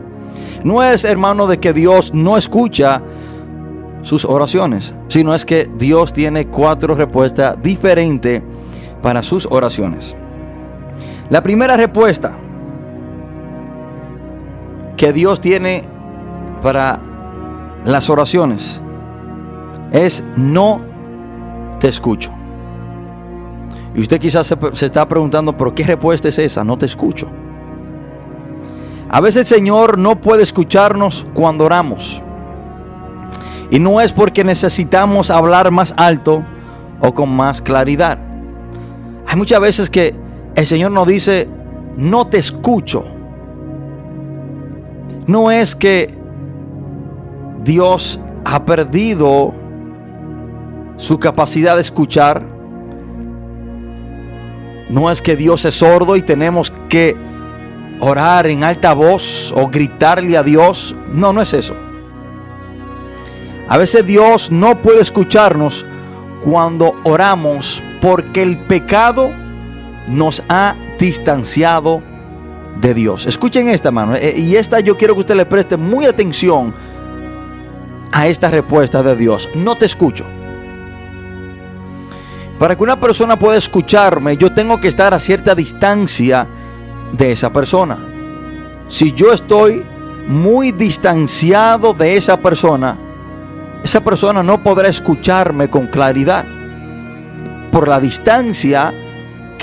No 0.62 0.84
es 0.84 1.02
hermano 1.02 1.48
de 1.48 1.58
que 1.58 1.72
Dios 1.72 2.14
no 2.14 2.36
escucha 2.36 3.02
sus 4.02 4.24
oraciones, 4.24 4.94
sino 5.08 5.34
es 5.34 5.44
que 5.44 5.68
Dios 5.78 6.12
tiene 6.12 6.46
cuatro 6.46 6.94
respuestas 6.94 7.60
diferentes 7.60 8.40
para 9.02 9.20
sus 9.24 9.48
oraciones. 9.50 10.14
La 11.30 11.42
primera 11.42 11.76
respuesta 11.76 12.32
que 14.96 15.12
Dios 15.12 15.40
tiene 15.40 15.82
para 16.62 16.98
las 17.84 18.10
oraciones 18.10 18.80
es 19.92 20.22
no 20.36 20.82
te 21.80 21.88
escucho. 21.88 22.30
Y 23.94 24.00
usted 24.00 24.20
quizás 24.20 24.46
se, 24.46 24.86
está 24.86 25.06
preguntando, 25.06 25.56
¿pero 25.56 25.74
qué 25.74 25.84
respuesta 25.84 26.28
es 26.28 26.38
esa? 26.38 26.64
No 26.64 26.76
te 26.76 26.86
escucho. 26.86 27.28
A 29.08 29.20
veces 29.20 29.50
el 29.50 29.58
Señor 29.58 29.98
no 29.98 30.16
puede 30.16 30.42
escucharnos 30.42 31.26
cuando 31.32 31.64
oramos. 31.64 32.20
Y 33.70 33.78
no 33.78 34.00
es 34.00 34.12
porque 34.12 34.42
necesitamos 34.42 35.30
hablar 35.30 35.70
más 35.70 35.94
alto 35.96 36.42
o 37.00 37.14
con 37.14 37.34
más 37.34 37.62
claridad. 37.62 38.18
Hay 39.26 39.36
muchas 39.36 39.60
veces 39.60 39.88
que 39.88 40.23
el 40.54 40.66
Señor 40.66 40.92
nos 40.92 41.06
dice, 41.06 41.48
no 41.96 42.26
te 42.26 42.38
escucho. 42.38 43.04
No 45.26 45.50
es 45.50 45.74
que 45.74 46.14
Dios 47.64 48.20
ha 48.44 48.64
perdido 48.64 49.54
su 50.96 51.18
capacidad 51.18 51.76
de 51.76 51.82
escuchar. 51.82 52.42
No 54.90 55.10
es 55.10 55.22
que 55.22 55.34
Dios 55.34 55.64
es 55.64 55.74
sordo 55.76 56.16
y 56.16 56.22
tenemos 56.22 56.72
que 56.88 57.16
orar 58.00 58.46
en 58.46 58.64
alta 58.64 58.92
voz 58.92 59.52
o 59.56 59.68
gritarle 59.68 60.36
a 60.36 60.42
Dios. 60.42 60.94
No, 61.12 61.32
no 61.32 61.40
es 61.40 61.52
eso. 61.54 61.74
A 63.68 63.78
veces 63.78 64.06
Dios 64.06 64.52
no 64.52 64.76
puede 64.82 65.00
escucharnos 65.00 65.86
cuando 66.42 66.94
oramos 67.04 67.82
porque 68.02 68.42
el 68.42 68.58
pecado 68.58 69.30
nos 70.08 70.42
ha 70.48 70.74
distanciado 70.98 72.02
de 72.80 72.94
Dios. 72.94 73.26
Escuchen 73.26 73.68
esta 73.68 73.90
mano. 73.90 74.14
eh, 74.16 74.34
Y 74.36 74.56
esta 74.56 74.80
yo 74.80 74.96
quiero 74.96 75.14
que 75.14 75.20
usted 75.20 75.36
le 75.36 75.46
preste 75.46 75.76
muy 75.76 76.06
atención 76.06 76.74
a 78.12 78.26
esta 78.26 78.48
respuesta 78.48 79.02
de 79.02 79.16
Dios. 79.16 79.48
No 79.54 79.76
te 79.76 79.86
escucho. 79.86 80.24
Para 82.58 82.76
que 82.76 82.82
una 82.82 83.00
persona 83.00 83.36
pueda 83.38 83.58
escucharme, 83.58 84.36
yo 84.36 84.52
tengo 84.52 84.80
que 84.80 84.88
estar 84.88 85.12
a 85.12 85.18
cierta 85.18 85.54
distancia 85.54 86.46
de 87.12 87.32
esa 87.32 87.52
persona. 87.52 87.98
Si 88.88 89.12
yo 89.12 89.32
estoy 89.32 89.84
muy 90.28 90.72
distanciado 90.72 91.92
de 91.94 92.16
esa 92.16 92.36
persona, 92.38 92.96
esa 93.82 94.02
persona 94.02 94.42
no 94.42 94.62
podrá 94.62 94.88
escucharme 94.88 95.68
con 95.68 95.88
claridad 95.88 96.44
por 97.72 97.88
la 97.88 97.98
distancia 98.00 98.94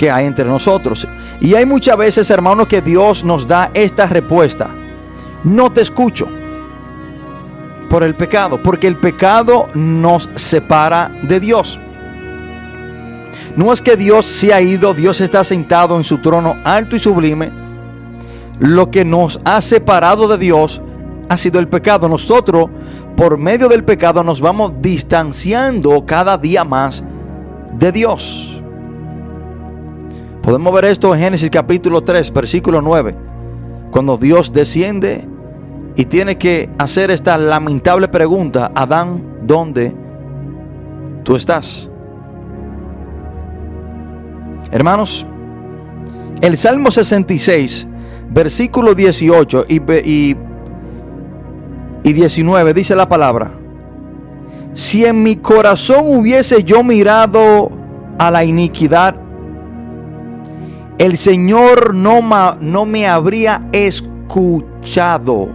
que 0.02 0.10
hay 0.10 0.26
entre 0.26 0.44
nosotros. 0.44 1.06
Y 1.40 1.54
hay 1.54 1.64
muchas 1.64 1.96
veces, 1.96 2.28
hermanos, 2.28 2.66
que 2.66 2.82
Dios 2.82 3.22
nos 3.22 3.46
da 3.46 3.70
esta 3.72 4.08
respuesta. 4.08 4.68
No 5.44 5.70
te 5.70 5.80
escucho 5.80 6.26
por 7.88 8.02
el 8.02 8.16
pecado, 8.16 8.60
porque 8.60 8.88
el 8.88 8.96
pecado 8.96 9.68
nos 9.74 10.28
separa 10.34 11.08
de 11.22 11.38
Dios. 11.38 11.78
No 13.54 13.72
es 13.72 13.80
que 13.80 13.96
Dios 13.96 14.26
se 14.26 14.52
ha 14.52 14.60
ido, 14.60 14.92
Dios 14.92 15.20
está 15.20 15.44
sentado 15.44 15.96
en 15.96 16.02
su 16.02 16.18
trono 16.18 16.56
alto 16.64 16.96
y 16.96 16.98
sublime. 16.98 17.52
Lo 18.58 18.90
que 18.90 19.04
nos 19.04 19.40
ha 19.44 19.60
separado 19.60 20.26
de 20.26 20.36
Dios 20.36 20.82
ha 21.28 21.36
sido 21.36 21.60
el 21.60 21.68
pecado. 21.68 22.08
Nosotros, 22.08 22.66
por 23.16 23.38
medio 23.38 23.68
del 23.68 23.84
pecado, 23.84 24.24
nos 24.24 24.40
vamos 24.40 24.72
distanciando 24.80 26.04
cada 26.04 26.36
día 26.38 26.64
más 26.64 27.04
de 27.78 27.92
Dios. 27.92 28.51
Podemos 30.42 30.74
ver 30.74 30.86
esto 30.86 31.14
en 31.14 31.20
Génesis 31.20 31.50
capítulo 31.50 32.02
3, 32.02 32.32
versículo 32.32 32.82
9. 32.82 33.14
Cuando 33.92 34.18
Dios 34.18 34.52
desciende 34.52 35.24
y 35.94 36.04
tiene 36.06 36.36
que 36.36 36.68
hacer 36.78 37.12
esta 37.12 37.38
lamentable 37.38 38.08
pregunta, 38.08 38.72
Adán, 38.74 39.22
¿dónde 39.42 39.94
tú 41.22 41.36
estás? 41.36 41.88
Hermanos, 44.72 45.24
el 46.40 46.56
Salmo 46.56 46.90
66, 46.90 47.86
versículo 48.30 48.96
18 48.96 49.66
y, 49.68 49.76
y, 49.92 50.36
y 52.02 52.12
19 52.12 52.74
dice 52.74 52.96
la 52.96 53.08
palabra, 53.08 53.52
si 54.74 55.04
en 55.04 55.22
mi 55.22 55.36
corazón 55.36 56.00
hubiese 56.04 56.64
yo 56.64 56.82
mirado 56.82 57.70
a 58.18 58.28
la 58.32 58.42
iniquidad, 58.42 59.21
el 60.98 61.16
Señor 61.16 61.94
no, 61.94 62.22
ma- 62.22 62.56
no 62.60 62.84
me 62.84 63.06
habría 63.06 63.62
escuchado. 63.72 65.48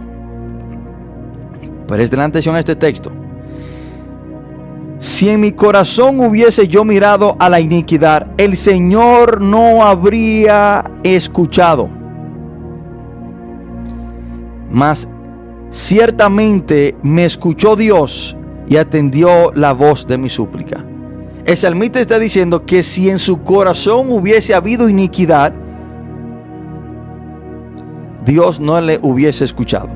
Presten 1.86 2.20
atención 2.20 2.54
a 2.54 2.60
este 2.60 2.76
texto. 2.76 3.10
Si 4.98 5.28
en 5.28 5.40
mi 5.40 5.52
corazón 5.52 6.18
hubiese 6.20 6.66
yo 6.66 6.84
mirado 6.84 7.36
a 7.38 7.48
la 7.48 7.60
iniquidad, 7.60 8.26
el 8.36 8.56
Señor 8.56 9.40
no 9.40 9.84
habría 9.84 10.84
escuchado. 11.04 11.88
Mas 14.70 15.08
ciertamente 15.70 16.96
me 17.02 17.24
escuchó 17.24 17.76
Dios 17.76 18.36
y 18.68 18.76
atendió 18.76 19.50
la 19.54 19.72
voz 19.72 20.06
de 20.06 20.18
mi 20.18 20.28
súplica. 20.28 20.84
El 21.48 21.56
salmista 21.56 21.98
está 21.98 22.18
diciendo 22.18 22.66
que 22.66 22.82
si 22.82 23.08
en 23.08 23.18
su 23.18 23.42
corazón 23.42 24.12
hubiese 24.12 24.54
habido 24.54 24.86
iniquidad, 24.86 25.54
Dios 28.26 28.60
no 28.60 28.78
le 28.82 28.98
hubiese 29.00 29.44
escuchado. 29.44 29.88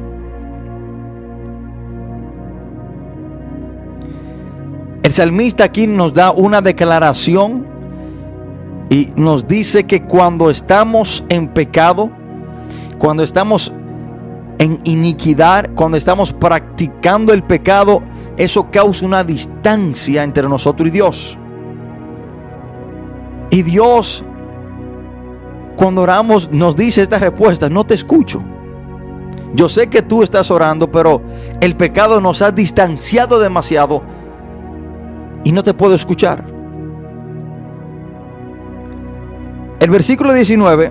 El 5.03 5.13
salmista 5.13 5.65
aquí 5.65 5.87
nos 5.87 6.15
da 6.15 6.31
una 6.31 6.63
declaración 6.63 7.67
y 8.89 9.11
nos 9.17 9.47
dice 9.47 9.85
que 9.85 10.05
cuando 10.05 10.49
estamos 10.49 11.23
en 11.29 11.49
pecado, 11.49 12.11
cuando 12.97 13.23
estamos 13.23 13.75
en 14.57 14.81
iniquidad, 14.85 15.69
cuando 15.75 15.99
estamos 15.99 16.33
practicando 16.33 17.35
el 17.35 17.43
pecado, 17.43 18.03
eso 18.39 18.71
causa 18.71 19.05
una 19.05 19.23
distancia 19.23 20.25
entre 20.25 20.49
nosotros 20.49 20.89
y 20.89 20.93
Dios. 20.93 21.39
Y 23.53 23.63
Dios, 23.63 24.25
cuando 25.77 26.01
oramos, 26.01 26.51
nos 26.51 26.75
dice 26.75 27.03
esta 27.03 27.19
respuesta, 27.19 27.69
no 27.69 27.85
te 27.85 27.93
escucho. 27.93 28.43
Yo 29.53 29.69
sé 29.69 29.89
que 29.89 30.01
tú 30.01 30.23
estás 30.23 30.51
orando, 30.51 30.91
pero 30.91 31.21
el 31.61 31.77
pecado 31.77 32.19
nos 32.23 32.41
ha 32.41 32.51
distanciado 32.51 33.39
demasiado 33.39 34.03
y 35.45 35.53
no 35.53 35.63
te 35.63 35.75
puedo 35.75 35.95
escuchar. 35.95 36.47
El 39.81 39.91
versículo 39.91 40.33
19 40.33 40.91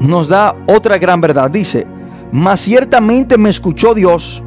nos 0.00 0.28
da 0.28 0.56
otra 0.66 0.96
gran 0.96 1.20
verdad. 1.20 1.50
Dice, 1.50 1.86
mas 2.32 2.60
ciertamente 2.60 3.36
me 3.36 3.50
escuchó 3.50 3.92
Dios 3.92 4.42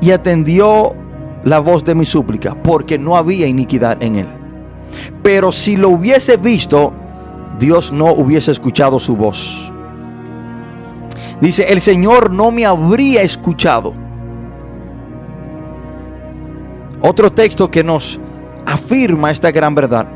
y 0.00 0.12
atendió 0.12 0.94
la 1.44 1.60
voz 1.60 1.84
de 1.84 1.94
mi 1.94 2.06
súplica, 2.06 2.54
porque 2.54 2.98
no 2.98 3.16
había 3.16 3.46
iniquidad 3.46 4.02
en 4.02 4.16
él. 4.16 4.26
Pero 5.22 5.52
si 5.52 5.76
lo 5.76 5.90
hubiese 5.90 6.36
visto, 6.36 6.92
Dios 7.58 7.92
no 7.92 8.12
hubiese 8.12 8.52
escuchado 8.52 9.00
su 9.00 9.16
voz. 9.16 9.72
Dice, 11.40 11.64
el 11.68 11.80
Señor 11.80 12.30
no 12.30 12.50
me 12.50 12.66
habría 12.66 13.22
escuchado. 13.22 13.94
Otro 17.00 17.30
texto 17.30 17.70
que 17.70 17.84
nos 17.84 18.18
afirma 18.66 19.30
esta 19.30 19.50
gran 19.52 19.74
verdad 19.74 20.06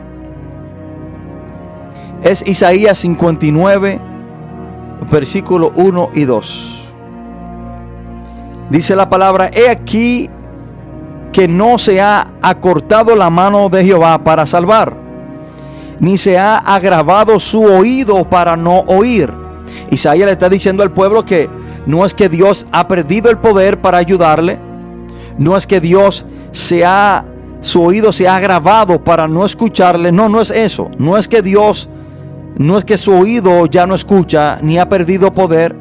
es 2.24 2.46
Isaías 2.46 2.98
59, 2.98 4.00
versículo 5.10 5.72
1 5.74 6.10
y 6.14 6.24
2. 6.24 6.92
Dice 8.70 8.96
la 8.96 9.08
palabra, 9.08 9.50
he 9.52 9.68
aquí 9.68 10.30
que 11.32 11.48
no 11.48 11.78
se 11.78 12.00
ha 12.00 12.26
acortado 12.42 13.16
la 13.16 13.30
mano 13.30 13.68
de 13.68 13.84
Jehová 13.84 14.22
para 14.22 14.46
salvar, 14.46 14.94
ni 15.98 16.18
se 16.18 16.38
ha 16.38 16.58
agravado 16.58 17.40
su 17.40 17.64
oído 17.64 18.28
para 18.28 18.56
no 18.56 18.80
oír. 18.80 19.32
Isaías 19.90 20.26
le 20.26 20.32
está 20.32 20.48
diciendo 20.48 20.82
al 20.82 20.92
pueblo 20.92 21.24
que 21.24 21.48
no 21.86 22.04
es 22.04 22.14
que 22.14 22.28
Dios 22.28 22.66
ha 22.70 22.86
perdido 22.86 23.30
el 23.30 23.38
poder 23.38 23.80
para 23.80 23.98
ayudarle, 23.98 24.58
no 25.38 25.56
es 25.56 25.66
que 25.66 25.80
Dios 25.80 26.26
se 26.52 26.84
ha 26.84 27.24
su 27.60 27.80
oído 27.80 28.12
se 28.12 28.26
ha 28.26 28.34
agravado 28.34 29.04
para 29.04 29.28
no 29.28 29.46
escucharle, 29.46 30.10
no, 30.10 30.28
no 30.28 30.40
es 30.40 30.50
eso, 30.50 30.90
no 30.98 31.16
es 31.16 31.28
que 31.28 31.42
Dios 31.42 31.88
no 32.58 32.78
es 32.78 32.84
que 32.84 32.98
su 32.98 33.12
oído 33.12 33.66
ya 33.66 33.86
no 33.86 33.94
escucha 33.94 34.58
ni 34.62 34.78
ha 34.78 34.88
perdido 34.88 35.32
poder, 35.32 35.74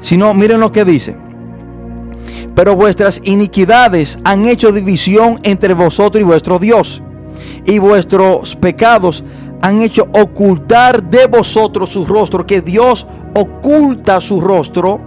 sino 0.00 0.32
miren 0.34 0.60
lo 0.60 0.72
que 0.72 0.84
dice. 0.84 1.16
Pero 2.54 2.76
vuestras 2.76 3.20
iniquidades 3.24 4.18
han 4.24 4.46
hecho 4.46 4.72
división 4.72 5.40
entre 5.42 5.74
vosotros 5.74 6.20
y 6.20 6.24
vuestro 6.24 6.58
Dios. 6.58 7.02
Y 7.66 7.78
vuestros 7.78 8.54
pecados 8.56 9.24
han 9.60 9.80
hecho 9.80 10.08
ocultar 10.12 11.02
de 11.02 11.26
vosotros 11.26 11.90
su 11.90 12.04
rostro. 12.04 12.46
Que 12.46 12.60
Dios 12.60 13.06
oculta 13.34 14.20
su 14.20 14.40
rostro 14.40 15.00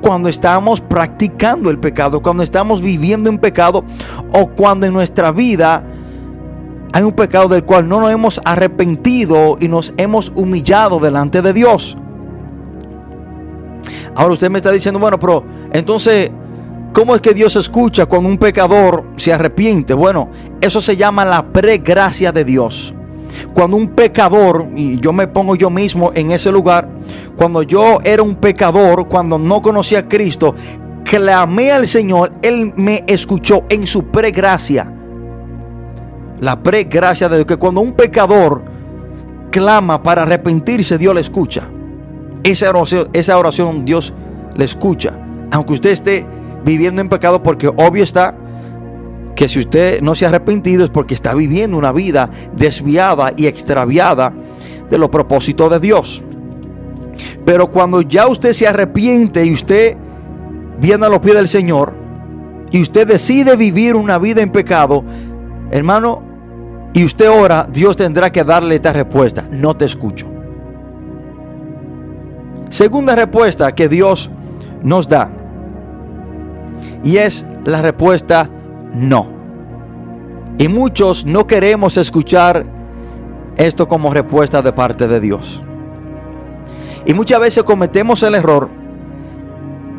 cuando 0.00 0.28
estamos 0.28 0.80
practicando 0.80 1.70
el 1.70 1.78
pecado, 1.78 2.22
cuando 2.22 2.42
estamos 2.42 2.80
viviendo 2.80 3.28
en 3.28 3.38
pecado 3.38 3.84
o 4.32 4.46
cuando 4.46 4.86
en 4.86 4.92
nuestra 4.92 5.32
vida 5.32 5.82
hay 6.92 7.02
un 7.02 7.12
pecado 7.12 7.48
del 7.48 7.64
cual 7.64 7.88
no 7.88 8.00
nos 8.00 8.10
hemos 8.10 8.40
arrepentido 8.44 9.56
y 9.60 9.68
nos 9.68 9.92
hemos 9.96 10.32
humillado 10.34 11.00
delante 11.00 11.42
de 11.42 11.52
Dios. 11.52 11.98
Ahora 14.14 14.32
usted 14.32 14.50
me 14.50 14.58
está 14.58 14.72
diciendo, 14.72 14.98
bueno, 14.98 15.18
pero 15.20 15.44
entonces, 15.72 16.30
¿cómo 16.98 17.14
es 17.14 17.20
que 17.20 17.32
Dios 17.32 17.54
escucha 17.54 18.06
cuando 18.06 18.28
un 18.28 18.38
pecador 18.38 19.04
se 19.14 19.32
arrepiente? 19.32 19.94
Bueno, 19.94 20.30
eso 20.60 20.80
se 20.80 20.96
llama 20.96 21.24
la 21.24 21.46
pregracia 21.46 22.32
de 22.32 22.44
Dios. 22.44 22.92
Cuando 23.54 23.76
un 23.76 23.90
pecador, 23.90 24.66
y 24.74 24.98
yo 24.98 25.12
me 25.12 25.28
pongo 25.28 25.54
yo 25.54 25.70
mismo 25.70 26.10
en 26.12 26.32
ese 26.32 26.50
lugar, 26.50 26.88
cuando 27.36 27.62
yo 27.62 28.00
era 28.02 28.20
un 28.20 28.34
pecador, 28.34 29.06
cuando 29.06 29.38
no 29.38 29.62
conocía 29.62 30.00
a 30.00 30.08
Cristo, 30.08 30.56
clamé 31.04 31.70
al 31.70 31.86
Señor, 31.86 32.32
Él 32.42 32.72
me 32.74 33.04
escuchó 33.06 33.62
en 33.68 33.86
su 33.86 34.06
pregracia 34.06 34.92
la 36.40 36.60
pregracia 36.60 37.28
de 37.28 37.36
Dios, 37.36 37.46
que 37.46 37.56
cuando 37.58 37.80
un 37.80 37.92
pecador 37.92 38.64
clama 39.52 40.02
para 40.02 40.22
arrepentirse, 40.22 40.98
Dios 40.98 41.14
le 41.14 41.20
escucha. 41.20 41.62
Esa 42.42 42.70
oración, 42.70 43.08
esa 43.12 43.38
oración 43.38 43.84
Dios 43.84 44.12
le 44.56 44.64
escucha. 44.64 45.12
Aunque 45.52 45.74
usted 45.74 45.90
esté 45.90 46.37
viviendo 46.64 47.00
en 47.00 47.08
pecado, 47.08 47.42
porque 47.42 47.68
obvio 47.68 48.04
está 48.04 48.34
que 49.34 49.48
si 49.48 49.60
usted 49.60 50.00
no 50.00 50.14
se 50.14 50.24
ha 50.24 50.30
arrepentido 50.30 50.84
es 50.84 50.90
porque 50.90 51.14
está 51.14 51.32
viviendo 51.32 51.78
una 51.78 51.92
vida 51.92 52.28
desviada 52.56 53.32
y 53.36 53.46
extraviada 53.46 54.32
de 54.90 54.98
los 54.98 55.10
propósitos 55.10 55.70
de 55.70 55.78
Dios. 55.78 56.22
Pero 57.44 57.68
cuando 57.68 58.02
ya 58.02 58.26
usted 58.26 58.52
se 58.52 58.66
arrepiente 58.66 59.44
y 59.44 59.52
usted 59.52 59.96
viene 60.80 61.06
a 61.06 61.08
los 61.08 61.20
pies 61.20 61.36
del 61.36 61.48
Señor 61.48 61.94
y 62.70 62.82
usted 62.82 63.06
decide 63.06 63.56
vivir 63.56 63.96
una 63.96 64.18
vida 64.18 64.42
en 64.42 64.50
pecado, 64.50 65.04
hermano, 65.70 66.22
y 66.92 67.04
usted 67.04 67.30
ora, 67.30 67.68
Dios 67.70 67.96
tendrá 67.96 68.32
que 68.32 68.42
darle 68.42 68.74
esta 68.74 68.92
respuesta. 68.92 69.46
No 69.50 69.76
te 69.76 69.84
escucho. 69.84 70.26
Segunda 72.70 73.14
respuesta 73.14 73.72
que 73.72 73.88
Dios 73.88 74.30
nos 74.82 75.08
da. 75.08 75.30
Y 77.04 77.18
es 77.18 77.44
la 77.64 77.82
respuesta 77.82 78.48
no. 78.94 79.28
Y 80.58 80.68
muchos 80.68 81.24
no 81.24 81.46
queremos 81.46 81.96
escuchar 81.96 82.64
esto 83.56 83.86
como 83.86 84.12
respuesta 84.12 84.62
de 84.62 84.72
parte 84.72 85.06
de 85.06 85.20
Dios. 85.20 85.62
Y 87.06 87.14
muchas 87.14 87.40
veces 87.40 87.62
cometemos 87.62 88.22
el 88.22 88.34
error 88.34 88.68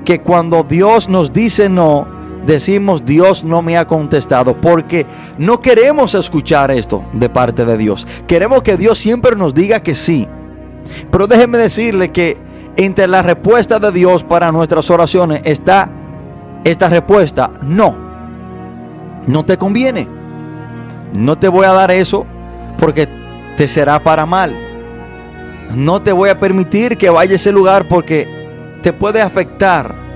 que 0.04 0.22
cuando 0.22 0.64
Dios 0.64 1.08
nos 1.08 1.32
dice 1.32 1.70
no, 1.70 2.08
decimos 2.46 3.06
Dios 3.06 3.44
no 3.44 3.62
me 3.62 3.78
ha 3.78 3.86
contestado 3.86 4.56
porque 4.56 5.06
no 5.38 5.62
queremos 5.62 6.14
escuchar 6.16 6.72
esto 6.72 7.04
de 7.14 7.30
parte 7.30 7.66
de 7.66 7.78
Dios. 7.78 8.08
Queremos 8.28 8.64
que 8.64 8.78
Dios 8.78 8.98
siempre 8.98 9.36
nos 9.36 9.54
diga 9.54 9.82
que 9.82 9.96
sí. 9.96 10.28
Pero 11.12 11.28
déjeme 11.28 11.58
decirle 11.58 12.12
que 12.12 12.38
entre 12.76 13.08
la 13.08 13.22
respuesta 13.22 13.80
de 13.80 13.92
Dios 13.92 14.24
para 14.24 14.52
nuestras 14.52 14.90
oraciones 14.90 15.42
está 15.46 15.90
esta 16.64 16.90
respuesta, 16.90 17.52
no. 17.62 17.96
No 19.28 19.46
te 19.46 19.58
conviene. 19.58 20.08
No 21.14 21.38
te 21.38 21.48
voy 21.48 21.66
a 21.66 21.74
dar 21.74 21.92
eso 21.92 22.26
porque 22.78 23.08
te 23.58 23.68
será 23.68 24.00
para 24.00 24.26
mal. 24.26 24.54
No 25.76 26.02
te 26.02 26.12
voy 26.12 26.30
a 26.30 26.40
permitir 26.40 26.98
que 26.98 27.10
vaya 27.10 27.34
a 27.34 27.36
ese 27.36 27.52
lugar 27.52 27.88
porque 27.88 28.28
te 28.82 28.94
puede 28.94 29.22
afectar 29.22 30.10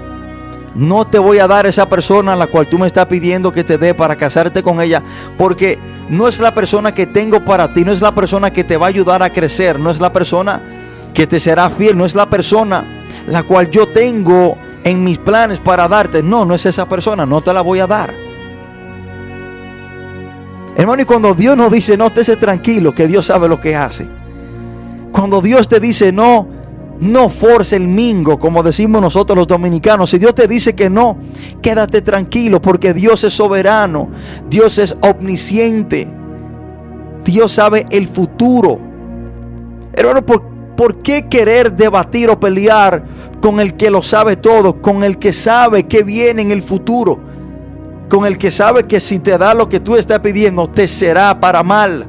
no 0.76 1.06
te 1.06 1.20
voy 1.20 1.40
a 1.40 1.48
dar 1.48 1.66
esa 1.66 1.88
persona 1.88 2.34
a 2.34 2.36
la 2.36 2.48
cual 2.48 2.68
tú 2.68 2.80
me 2.80 2.88
estás 2.88 3.06
pidiendo 3.06 3.52
que 3.52 3.64
te 3.64 3.78
dé 3.78 3.94
para 3.94 4.16
casarte 4.16 4.64
con 4.64 4.82
ella, 4.82 5.04
porque 5.38 5.78
no 6.10 6.28
es 6.28 6.40
la 6.40 6.54
persona 6.54 6.94
que 6.94 7.06
tengo 7.06 7.42
para 7.42 7.74
ti, 7.74 7.84
no 7.84 7.92
es 7.92 8.02
la 8.02 8.14
persona 8.14 8.52
que 8.52 8.64
te 8.64 8.78
va 8.78 8.88
a 8.88 8.90
ayudar 8.90 9.22
a 9.22 9.32
crecer, 9.32 9.80
no 9.80 9.92
es 9.92 10.00
la 10.00 10.12
persona 10.12 10.62
que 11.14 11.28
te 11.28 11.40
será 11.40 11.70
fiel, 11.70 11.98
no 11.98 12.06
es 12.06 12.16
la 12.16 12.28
persona 12.28 12.84
la 13.28 13.44
cual 13.44 13.70
yo 13.70 13.88
tengo 13.88 14.58
en 14.84 15.04
mis 15.04 15.18
planes 15.18 15.60
para 15.60 15.88
darte. 15.88 16.22
No, 16.22 16.46
no 16.46 16.56
es 16.56 16.66
esa 16.66 16.88
persona, 16.88 17.26
no 17.26 17.42
te 17.42 17.54
la 17.54 17.62
voy 17.62 17.80
a 17.80 17.88
dar. 17.88 18.14
Hermano, 20.76 21.02
y 21.02 21.06
cuando 21.06 21.34
Dios 21.34 21.56
nos 21.56 21.72
dice 21.72 21.98
no, 21.98 22.08
estés 22.08 22.40
tranquilo, 22.40 22.94
que 22.94 23.08
Dios 23.08 23.28
sabe 23.28 23.48
lo 23.48 23.60
que 23.60 23.76
hace. 23.76 24.08
Cuando 25.12 25.42
Dios 25.42 25.68
te 25.68 25.80
dice 25.80 26.12
no, 26.12 26.48
no 27.00 27.30
force 27.30 27.76
el 27.76 27.88
mingo, 27.88 28.40
como 28.40 28.64
decimos 28.64 29.02
nosotros 29.02 29.38
los 29.38 29.48
dominicanos. 29.48 30.10
Si 30.10 30.18
Dios 30.18 30.34
te 30.34 30.48
dice 30.48 30.74
que 30.74 30.90
no, 30.90 31.18
quédate 31.62 32.02
tranquilo, 32.02 32.62
porque 32.62 32.94
Dios 32.94 33.24
es 33.24 33.34
soberano, 33.34 34.10
Dios 34.50 34.80
es 34.80 34.98
omnisciente, 35.02 36.08
Dios 37.24 37.52
sabe 37.52 37.86
el 37.92 38.08
futuro. 38.08 38.80
Hermano, 39.94 40.26
¿por, 40.26 40.53
¿por 40.84 40.98
qué 40.98 41.30
querer 41.30 41.72
debatir 41.72 42.30
o 42.30 42.38
pelear 42.38 43.06
con 43.42 43.62
el 43.62 43.76
que 43.76 43.90
lo 43.90 44.02
sabe 44.02 44.36
todo, 44.36 44.82
con 44.82 45.06
el 45.06 45.18
que 45.18 45.32
sabe 45.32 45.88
que 45.88 46.04
viene 46.04 46.42
en 46.42 46.52
el 46.52 46.62
futuro, 46.62 47.22
con 48.10 48.26
el 48.26 48.38
que 48.38 48.52
sabe 48.52 48.84
que 48.84 49.00
si 49.00 49.20
te 49.20 49.38
da 49.38 49.54
lo 49.54 49.70
que 49.70 49.80
tú 49.80 49.96
estás 49.96 50.20
pidiendo, 50.20 50.70
te 50.70 50.90
será 50.90 51.40
para 51.40 51.64
mal? 51.64 52.06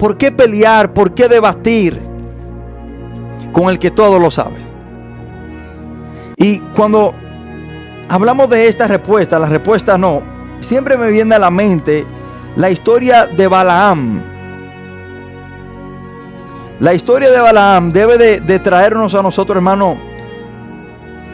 ¿Por 0.00 0.18
qué 0.18 0.32
pelear? 0.32 0.92
¿Por 0.92 1.14
qué 1.14 1.28
debatir? 1.28 2.02
con 3.52 3.70
el 3.70 3.78
que 3.78 3.92
todo 3.92 4.18
lo 4.18 4.30
sabe. 4.30 4.56
Y 6.36 6.58
cuando 6.58 7.14
hablamos 8.08 8.50
de 8.50 8.66
esta 8.66 8.88
respuesta, 8.88 9.38
la 9.38 9.46
respuesta 9.46 9.96
no, 9.96 10.22
siempre 10.60 10.98
me 10.98 11.10
viene 11.10 11.36
a 11.36 11.38
la 11.38 11.50
mente 11.50 12.04
la 12.56 12.68
historia 12.68 13.26
de 13.26 13.46
Balaam. 13.46 14.35
La 16.78 16.92
historia 16.92 17.30
de 17.30 17.40
Balaam 17.40 17.90
debe 17.90 18.40
de, 18.40 18.58
traernos 18.58 19.14
a 19.14 19.22
nosotros, 19.22 19.56
hermano, 19.56 19.96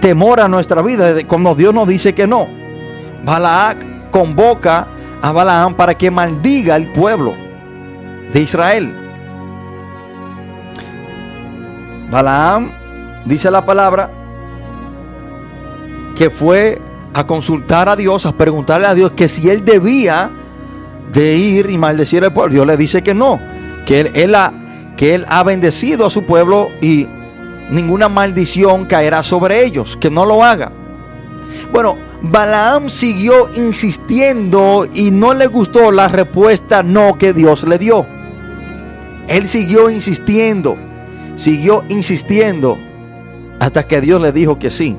temor 0.01 0.40
a 0.40 0.49
nuestra 0.49 0.82
vida, 0.82 1.14
cuando 1.26 1.55
Dios 1.55 1.74
nos 1.74 1.88
dice 1.88 2.14
que 2.14 2.28
no. 2.28 2.47
Balaam 3.24 4.11
convoca 4.11 4.86
a 5.20 5.32
Balaam 5.32 5.74
para 5.74 5.95
que 5.95 6.11
maldiga 6.11 6.76
al 6.76 6.86
pueblo 6.93 7.34
de 8.32 8.40
Israel. 8.40 8.95
Balaam, 12.09 12.70
dice 13.24 13.51
la 13.51 13.64
palabra, 13.64 14.11
que 16.16 16.30
fue 16.30 16.80
a 17.14 17.26
consultar 17.26 17.88
a 17.88 17.97
Dios, 17.97 18.26
a 18.26 18.32
preguntarle 18.32 18.86
a 18.86 18.95
Dios 18.95 19.12
que 19.12 19.26
si 19.26 19.51
él 19.51 19.64
debía 19.64 20.30
de 21.12 21.34
ir 21.34 21.68
y 21.68 21.78
maldecir 21.78 22.24
al 22.24 22.32
pueblo. 22.32 22.53
Dios 22.53 22.66
le 22.66 22.76
dice 22.76 23.03
que 23.03 23.12
no, 23.12 23.40
que 23.84 24.01
él, 24.01 24.11
él 24.14 24.34
que 25.03 25.16
él 25.16 25.26
ha 25.28 25.42
bendecido 25.42 26.07
a 26.07 26.11
su 26.11 26.22
pueblo 26.22 26.70
y 26.80 27.09
ninguna 27.72 28.09
maldición 28.09 28.84
caerá 28.84 29.24
sobre 29.24 29.64
ellos, 29.64 29.96
que 29.96 30.11
no 30.11 30.24
lo 30.24 30.44
haga. 30.44 30.70
Bueno, 31.72 31.98
Balaam 32.22 32.88
siguió 32.88 33.50
insistiendo 33.57 34.86
y 34.94 35.11
no 35.11 35.34
le 35.34 35.48
gustó 35.48 35.90
la 35.90 36.07
respuesta 36.07 36.84
no 36.84 37.18
que 37.18 37.32
Dios 37.32 37.64
le 37.64 37.78
dio. 37.78 38.07
Él 39.26 39.48
siguió 39.48 39.90
insistiendo, 39.90 40.76
siguió 41.34 41.82
insistiendo 41.88 42.78
hasta 43.59 43.84
que 43.88 44.00
Dios 44.00 44.22
le 44.22 44.30
dijo 44.30 44.61
que 44.61 44.70
sí. 44.70 44.96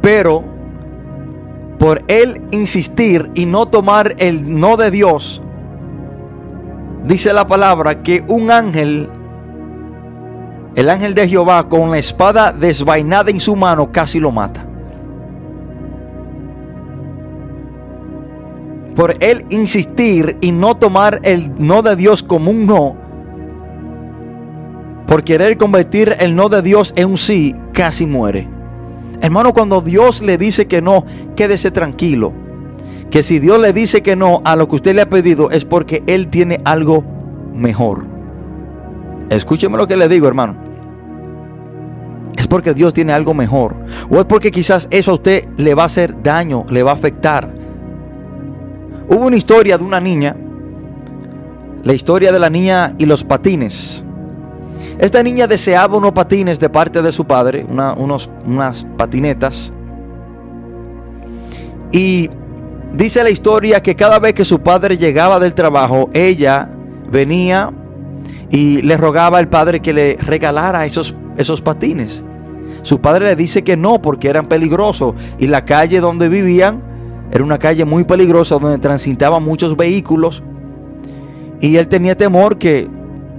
Pero 0.00 0.44
por 1.80 2.04
él 2.06 2.40
insistir 2.52 3.28
y 3.34 3.46
no 3.46 3.66
tomar 3.66 4.14
el 4.18 4.60
no 4.60 4.76
de 4.76 4.92
Dios, 4.92 5.42
dice 7.08 7.32
la 7.32 7.46
palabra 7.46 8.02
que 8.02 8.22
un 8.28 8.50
ángel, 8.50 9.08
el 10.74 10.90
ángel 10.90 11.14
de 11.14 11.26
Jehová 11.26 11.66
con 11.66 11.90
la 11.90 11.98
espada 11.98 12.52
desvainada 12.52 13.30
en 13.30 13.40
su 13.40 13.56
mano 13.56 13.90
casi 13.90 14.20
lo 14.20 14.30
mata. 14.30 14.66
Por 18.94 19.16
él 19.20 19.46
insistir 19.48 20.36
y 20.42 20.52
no 20.52 20.76
tomar 20.76 21.20
el 21.22 21.52
no 21.58 21.82
de 21.82 21.96
Dios 21.96 22.22
como 22.22 22.50
un 22.50 22.66
no, 22.66 22.96
por 25.06 25.24
querer 25.24 25.56
convertir 25.56 26.14
el 26.20 26.36
no 26.36 26.50
de 26.50 26.60
Dios 26.60 26.92
en 26.94 27.08
un 27.08 27.16
sí, 27.16 27.56
casi 27.72 28.06
muere. 28.06 28.46
Hermano, 29.22 29.54
cuando 29.54 29.80
Dios 29.80 30.20
le 30.20 30.36
dice 30.36 30.66
que 30.66 30.82
no, 30.82 31.06
quédese 31.34 31.70
tranquilo. 31.70 32.47
Que 33.10 33.22
si 33.22 33.38
Dios 33.38 33.60
le 33.60 33.72
dice 33.72 34.02
que 34.02 34.16
no 34.16 34.42
a 34.44 34.54
lo 34.56 34.68
que 34.68 34.76
usted 34.76 34.94
le 34.94 35.02
ha 35.02 35.08
pedido 35.08 35.50
es 35.50 35.64
porque 35.64 36.02
Él 36.06 36.28
tiene 36.28 36.60
algo 36.64 37.04
mejor. 37.54 38.06
Escúcheme 39.30 39.76
lo 39.76 39.86
que 39.86 39.96
le 39.96 40.08
digo, 40.08 40.26
hermano. 40.26 40.56
Es 42.36 42.46
porque 42.46 42.74
Dios 42.74 42.94
tiene 42.94 43.12
algo 43.12 43.34
mejor. 43.34 43.74
O 44.10 44.18
es 44.18 44.24
porque 44.24 44.50
quizás 44.50 44.88
eso 44.90 45.10
a 45.10 45.14
usted 45.14 45.48
le 45.56 45.74
va 45.74 45.84
a 45.84 45.86
hacer 45.86 46.22
daño, 46.22 46.64
le 46.70 46.82
va 46.82 46.92
a 46.92 46.94
afectar. 46.94 47.52
Hubo 49.08 49.26
una 49.26 49.36
historia 49.36 49.78
de 49.78 49.84
una 49.84 50.00
niña. 50.00 50.36
La 51.82 51.94
historia 51.94 52.30
de 52.30 52.38
la 52.38 52.50
niña 52.50 52.94
y 52.98 53.06
los 53.06 53.24
patines. 53.24 54.04
Esta 54.98 55.22
niña 55.22 55.46
deseaba 55.46 55.96
unos 55.96 56.12
patines 56.12 56.58
de 56.60 56.68
parte 56.68 57.02
de 57.02 57.12
su 57.12 57.24
padre, 57.24 57.64
unos, 57.64 58.28
unas 58.44 58.84
patinetas. 58.96 59.72
Y 61.90 62.30
dice 62.92 63.22
la 63.22 63.30
historia 63.30 63.82
que 63.82 63.96
cada 63.96 64.18
vez 64.18 64.34
que 64.34 64.44
su 64.44 64.60
padre 64.60 64.96
llegaba 64.96 65.38
del 65.38 65.54
trabajo, 65.54 66.08
ella 66.12 66.70
venía 67.10 67.72
y 68.50 68.82
le 68.82 68.96
rogaba 68.96 69.38
al 69.38 69.48
padre 69.48 69.80
que 69.80 69.92
le 69.92 70.16
regalara 70.16 70.86
esos, 70.86 71.14
esos 71.36 71.60
patines. 71.60 72.22
Su 72.82 73.00
padre 73.00 73.26
le 73.26 73.36
dice 73.36 73.62
que 73.62 73.76
no 73.76 74.00
porque 74.00 74.28
eran 74.28 74.46
peligrosos 74.46 75.14
y 75.38 75.46
la 75.46 75.64
calle 75.64 76.00
donde 76.00 76.28
vivían 76.28 76.82
era 77.30 77.44
una 77.44 77.58
calle 77.58 77.84
muy 77.84 78.04
peligrosa 78.04 78.58
donde 78.58 78.78
transitaban 78.78 79.42
muchos 79.42 79.76
vehículos 79.76 80.42
y 81.60 81.76
él 81.76 81.88
tenía 81.88 82.16
temor 82.16 82.56
que 82.56 82.88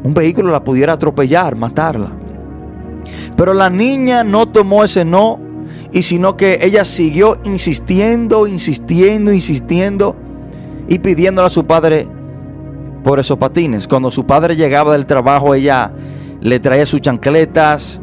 un 0.04 0.14
vehículo 0.14 0.52
la 0.52 0.64
pudiera 0.64 0.93
atropellar, 0.93 1.56
matarla. 1.56 2.12
Pero 3.36 3.54
la 3.54 3.70
niña 3.70 4.24
no 4.24 4.47
tomó 4.47 4.84
ese 4.84 5.06
no, 5.06 5.39
y 5.92 6.04
sino 6.04 6.38
que 6.38 6.60
ella 6.62 6.86
siguió 6.86 7.40
insistiendo, 7.44 8.48
insistiendo, 8.48 9.34
insistiendo 9.34 10.16
y 10.88 11.00
pidiéndole 11.00 11.48
a 11.48 11.50
su 11.50 11.66
padre 11.66 12.08
por 13.04 13.20
esos 13.20 13.38
patines. 13.38 13.88
Cuando 13.88 14.12
su 14.12 14.26
padre 14.26 14.56
llegaba 14.56 14.94
del 14.94 15.06
trabajo, 15.06 15.56
ella 15.56 15.92
le 16.42 16.60
traía 16.60 16.86
sus 16.86 17.02
chancletas, 17.02 18.00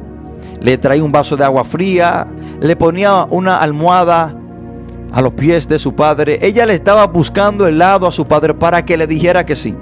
le 0.60 0.78
traía 0.78 1.04
un 1.04 1.12
vaso 1.12 1.36
de 1.36 1.44
agua 1.44 1.64
fría, 1.64 2.26
le 2.60 2.76
ponía 2.76 3.24
una 3.24 3.58
almohada 3.58 4.36
a 5.12 5.20
los 5.20 5.32
pies 5.34 5.68
de 5.68 5.78
su 5.78 5.94
padre. 5.94 6.38
Ella 6.42 6.66
le 6.66 6.74
estaba 6.74 7.06
buscando 7.06 7.66
el 7.66 7.78
lado 7.78 8.06
a 8.06 8.12
su 8.12 8.26
padre 8.26 8.54
para 8.54 8.84
que 8.84 8.96
le 8.96 9.06
dijera 9.06 9.46
que 9.46 9.56
sí. 9.56 9.74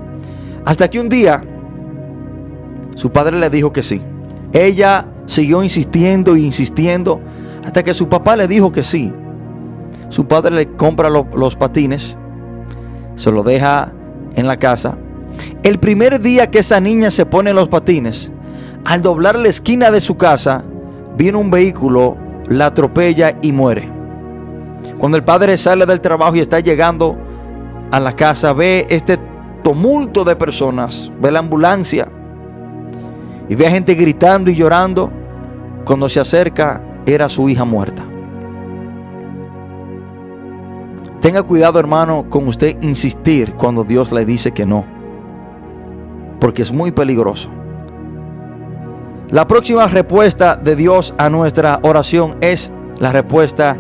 Hasta 0.65 0.89
que 0.89 1.01
un 1.01 1.09
día 1.09 1.43
su 2.95 3.11
padre 3.11 3.39
le 3.39 3.51
dijo 3.51 3.73
que 3.73 3.83
sí. 3.83 4.01
Ella 4.53 5.07
siguió 5.27 5.63
insistiendo 5.63 6.37
e 6.37 6.41
insistiendo 6.41 7.21
hasta 7.65 7.83
que 7.83 7.95
su 7.95 8.09
papá 8.09 8.37
le 8.37 8.47
dijo 8.47 8.73
que 8.73 8.83
sí. 8.83 9.12
Su 10.09 10.27
padre 10.27 10.55
le 10.55 10.73
compra 10.77 11.09
los 11.09 11.57
patines, 11.57 12.17
se 13.17 13.33
lo 13.33 13.43
deja 13.43 13.93
en 14.37 14.47
la 14.47 14.59
casa. 14.59 14.97
El 15.62 15.79
primer 15.79 16.21
día 16.21 16.51
que 16.51 16.61
esa 16.61 16.79
niña 16.79 17.11
se 17.11 17.27
pone 17.27 17.53
los 17.53 17.69
patines, 17.69 18.31
al 18.85 19.03
doblar 19.03 19.39
la 19.39 19.49
esquina 19.49 19.91
de 19.91 20.01
su 20.01 20.17
casa, 20.17 20.62
viene 21.17 21.39
un 21.39 21.51
vehículo, 21.51 22.17
la 22.49 22.67
atropella 22.67 23.37
y 23.41 23.51
muere. 23.51 23.91
Cuando 24.99 25.17
el 25.17 25.25
padre 25.25 25.57
sale 25.57 25.87
del 25.87 26.01
trabajo 26.01 26.37
y 26.37 26.41
está 26.41 26.61
llegando 26.61 27.17
a 27.91 27.99
la 27.99 28.15
casa, 28.15 28.53
ve 28.53 28.87
este 28.91 29.19
tumulto 29.62 30.25
de 30.25 30.37
personas, 30.37 31.11
ve 31.21 31.33
la 31.33 31.39
ambulancia 31.39 32.09
y 33.49 33.55
ve 33.55 33.67
a 33.67 33.71
gente 33.71 33.95
gritando 33.95 34.51
y 34.51 34.55
llorando. 34.55 35.11
Cuando 35.85 36.09
se 36.09 36.21
acerca, 36.21 36.81
era 37.07 37.29
su 37.29 37.49
hija 37.49 37.65
muerta. 37.65 38.05
Tenga 41.21 41.43
cuidado, 41.43 41.79
hermano, 41.79 42.27
con 42.29 42.47
usted 42.49 42.77
insistir 42.83 43.55
cuando 43.55 43.83
Dios 43.83 44.13
le 44.13 44.27
dice 44.27 44.53
que 44.53 44.67
no. 44.67 44.85
Porque 46.39 46.63
es 46.63 46.71
muy 46.71 46.93
peligroso. 46.93 47.49
La 49.31 49.47
próxima 49.47 49.87
respuesta 49.87 50.55
de 50.55 50.77
Dios 50.77 51.15
a 51.17 51.31
nuestra 51.31 51.81
oración 51.83 52.37
es 52.43 52.71
la 52.99 53.11
respuesta 53.11 53.77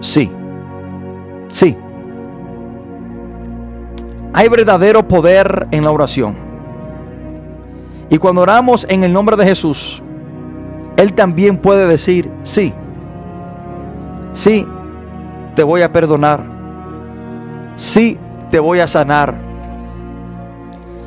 sí. 0.00 0.30
Sí. 1.48 1.76
Hay 4.32 4.48
verdadero 4.48 5.06
poder 5.06 5.68
en 5.70 5.84
la 5.84 5.90
oración. 5.90 6.34
Y 8.10 8.18
cuando 8.18 8.42
oramos 8.42 8.86
en 8.88 9.04
el 9.04 9.12
nombre 9.12 9.36
de 9.36 9.44
Jesús, 9.44 10.02
Él 10.98 11.14
también 11.14 11.56
puede 11.58 11.86
decir, 11.86 12.28
sí, 12.42 12.72
sí, 14.32 14.66
te 15.54 15.62
voy 15.62 15.82
a 15.82 15.92
perdonar, 15.92 16.44
sí, 17.76 18.18
te 18.50 18.58
voy 18.58 18.80
a 18.80 18.88
sanar, 18.88 19.36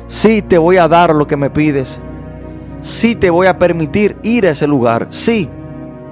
sí, 0.08 0.40
te 0.40 0.56
voy 0.56 0.78
a 0.78 0.88
dar 0.88 1.14
lo 1.14 1.26
que 1.26 1.36
me 1.36 1.50
pides, 1.50 2.00
sí, 2.80 3.14
te 3.14 3.28
voy 3.28 3.46
a 3.46 3.58
permitir 3.58 4.16
ir 4.22 4.46
a 4.46 4.52
ese 4.52 4.66
lugar, 4.66 5.08
sí, 5.10 5.50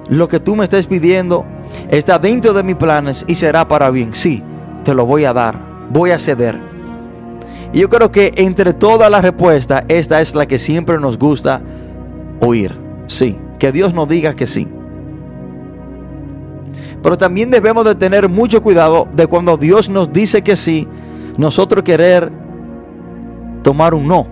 lo 0.09 0.27
que 0.27 0.39
tú 0.39 0.55
me 0.55 0.65
estés 0.65 0.85
pidiendo 0.85 1.43
está 1.89 2.19
dentro 2.19 2.53
de 2.53 2.61
mis 2.61 2.75
planes 2.75 3.25
y 3.27 3.33
será 3.33 3.67
para 3.67 3.89
bien, 3.89 4.13
sí, 4.13 4.43
te 4.83 4.93
lo 4.93 5.07
voy 5.07 5.25
a 5.25 5.33
dar, 5.33 5.57
voy 5.89 6.11
a 6.11 6.19
ceder. 6.19 6.59
Y 7.73 7.79
yo 7.79 7.89
creo 7.89 8.11
que 8.11 8.31
entre 8.35 8.73
todas 8.73 9.09
las 9.09 9.23
respuestas, 9.23 9.85
esta 9.87 10.21
es 10.21 10.35
la 10.35 10.45
que 10.45 10.59
siempre 10.59 10.99
nos 10.99 11.17
gusta 11.17 11.61
oír. 12.41 12.77
Sí, 13.07 13.37
que 13.61 13.71
Dios 13.71 13.93
nos 13.93 14.09
diga 14.09 14.35
que 14.35 14.47
sí. 14.47 14.67
Pero 17.03 17.15
también 17.15 17.51
debemos 17.51 17.85
de 17.85 17.93
tener 17.93 18.27
mucho 18.27 18.63
cuidado 18.63 19.07
de 19.13 19.27
cuando 19.27 19.55
Dios 19.55 19.87
nos 19.87 20.11
dice 20.11 20.41
que 20.41 20.55
sí, 20.55 20.87
nosotros 21.37 21.83
querer 21.83 22.31
tomar 23.61 23.93
un 23.93 24.07
no. 24.07 24.25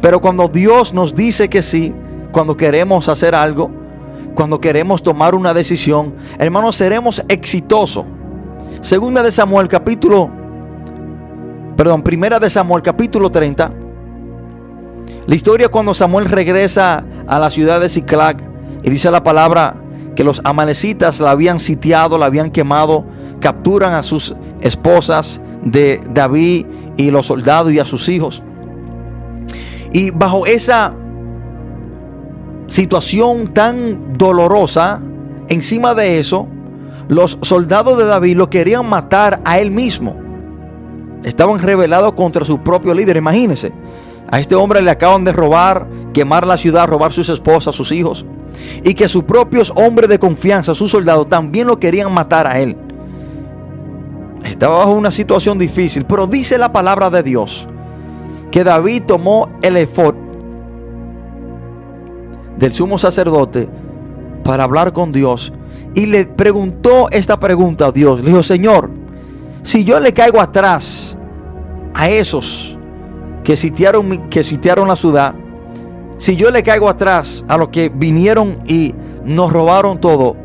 Pero 0.00 0.20
cuando 0.20 0.46
Dios 0.46 0.94
nos 0.94 1.12
dice 1.12 1.48
que 1.48 1.60
sí, 1.60 1.92
cuando 2.30 2.56
queremos 2.56 3.08
hacer 3.08 3.34
algo, 3.34 3.68
cuando 4.36 4.60
queremos 4.60 5.02
tomar 5.02 5.34
una 5.34 5.52
decisión, 5.52 6.14
hermanos, 6.38 6.76
seremos 6.76 7.24
exitosos. 7.26 8.04
Segunda 8.80 9.24
de 9.24 9.32
Samuel 9.32 9.66
capítulo 9.66 10.30
perdón, 11.76 12.02
primera 12.02 12.38
de 12.38 12.48
Samuel 12.48 12.80
capítulo 12.80 13.28
30. 13.28 13.85
La 15.26 15.34
historia 15.34 15.68
cuando 15.68 15.92
Samuel 15.92 16.26
regresa 16.26 17.04
a 17.26 17.38
la 17.40 17.50
ciudad 17.50 17.80
de 17.80 17.88
Ciclac 17.88 18.42
y 18.84 18.90
dice 18.90 19.10
la 19.10 19.24
palabra 19.24 19.74
que 20.14 20.22
los 20.22 20.40
amalecitas 20.44 21.18
la 21.18 21.32
habían 21.32 21.58
sitiado, 21.58 22.16
la 22.16 22.26
habían 22.26 22.50
quemado, 22.50 23.04
capturan 23.40 23.94
a 23.94 24.04
sus 24.04 24.36
esposas 24.60 25.40
de 25.64 26.00
David 26.10 26.66
y 26.96 27.10
los 27.10 27.26
soldados 27.26 27.72
y 27.72 27.80
a 27.80 27.84
sus 27.84 28.08
hijos. 28.08 28.44
Y 29.92 30.10
bajo 30.10 30.46
esa 30.46 30.94
situación 32.68 33.52
tan 33.52 34.16
dolorosa, 34.16 35.00
encima 35.48 35.94
de 35.94 36.20
eso, 36.20 36.46
los 37.08 37.38
soldados 37.42 37.98
de 37.98 38.04
David 38.04 38.36
lo 38.36 38.48
querían 38.48 38.88
matar 38.88 39.40
a 39.44 39.58
él 39.58 39.72
mismo 39.72 40.26
estaban 41.26 41.58
rebelados 41.58 42.12
contra 42.12 42.44
su 42.44 42.60
propio 42.60 42.94
líder. 42.94 43.16
Imagínense, 43.16 43.72
a 44.30 44.40
este 44.40 44.54
hombre 44.54 44.82
le 44.82 44.90
acaban 44.90 45.24
de 45.24 45.32
robar, 45.32 45.86
quemar 46.12 46.46
la 46.46 46.56
ciudad, 46.56 46.88
robar 46.88 47.12
sus 47.12 47.28
esposas, 47.28 47.74
sus 47.74 47.92
hijos. 47.92 48.24
y 48.82 48.94
que 48.94 49.06
sus 49.06 49.24
propios 49.24 49.70
hombres 49.76 50.08
de 50.08 50.18
confianza, 50.18 50.74
sus 50.74 50.90
soldados, 50.90 51.28
también 51.28 51.66
lo 51.66 51.78
querían 51.78 52.12
matar 52.12 52.46
a 52.46 52.58
él. 52.58 52.74
Estaba 54.44 54.78
bajo 54.78 54.92
una 54.92 55.10
situación 55.10 55.58
difícil, 55.58 56.06
pero 56.06 56.26
dice 56.26 56.56
la 56.56 56.72
palabra 56.72 57.10
de 57.10 57.22
Dios 57.22 57.66
que 58.50 58.64
David 58.64 59.02
tomó 59.06 59.50
el 59.60 59.76
efod 59.76 60.14
del 62.56 62.72
sumo 62.72 62.96
sacerdote 62.96 63.68
para 64.42 64.64
hablar 64.64 64.92
con 64.92 65.12
Dios 65.12 65.52
y 65.94 66.06
le 66.06 66.24
preguntó 66.26 67.10
esta 67.10 67.38
pregunta 67.38 67.86
a 67.86 67.92
Dios. 67.92 68.20
Le 68.20 68.30
dijo, 68.30 68.42
Señor, 68.42 68.90
si 69.62 69.84
yo 69.84 70.00
le 70.00 70.14
caigo 70.14 70.40
atrás 70.40 71.16
a 71.92 72.08
esos 72.08 72.75
que 73.46 73.56
sitiaron, 73.56 74.28
que 74.28 74.42
sitiaron 74.42 74.88
la 74.88 74.96
ciudad, 74.96 75.32
si 76.18 76.34
yo 76.34 76.50
le 76.50 76.64
caigo 76.64 76.88
atrás 76.88 77.44
a 77.46 77.56
los 77.56 77.68
que 77.68 77.90
vinieron 77.90 78.58
y 78.66 78.92
nos 79.24 79.52
robaron 79.52 80.00
todo, 80.00 80.36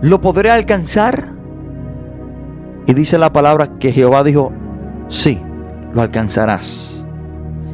¿lo 0.00 0.18
podré 0.22 0.50
alcanzar? 0.50 1.34
Y 2.86 2.94
dice 2.94 3.18
la 3.18 3.34
palabra 3.34 3.78
que 3.78 3.92
Jehová 3.92 4.24
dijo, 4.24 4.50
sí, 5.10 5.38
lo 5.92 6.00
alcanzarás. 6.00 7.04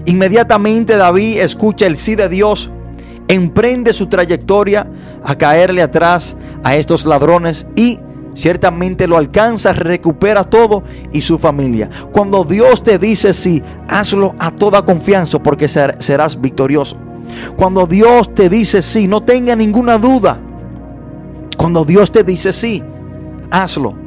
Inmediatamente 0.07 0.97
David 0.97 1.39
escucha 1.39 1.87
el 1.87 1.97
sí 1.97 2.17
de 2.17 2.29
Dios, 2.29 2.69
emprende 3.29 3.93
su 3.93 4.09
trayectoria 4.09 4.89
a 5.23 5.37
caerle 5.39 5.83
atrás 5.83 6.37
a 6.65 6.75
estos 6.75 7.07
ladrones 7.07 7.65
y 7.77 8.01
ciertamente 8.35 9.07
lo 9.07 9.17
alcanza, 9.17 9.73
recupera 9.73 10.45
todo 10.45 10.85
y 11.13 11.21
su 11.21 11.39
familia. 11.39 11.89
Cuando 12.13 12.45
Dios 12.45 12.83
te 12.83 12.99
dice 12.99 13.35
sí, 13.35 13.63
hazlo 13.89 14.35
a 14.39 14.51
toda 14.51 14.85
confianza 14.85 15.43
porque 15.43 15.69
serás 15.69 16.41
victorioso. 16.41 16.97
Cuando 17.57 17.87
Dios 17.87 18.35
te 18.35 18.49
dice 18.49 18.83
sí, 18.83 19.09
no 19.09 19.23
tenga 19.23 19.57
ninguna 19.57 19.99
duda. 19.99 20.39
Cuando 21.57 21.85
Dios 21.85 22.11
te 22.11 22.25
dice 22.25 22.53
sí, 22.53 22.83
hazlo 23.51 24.03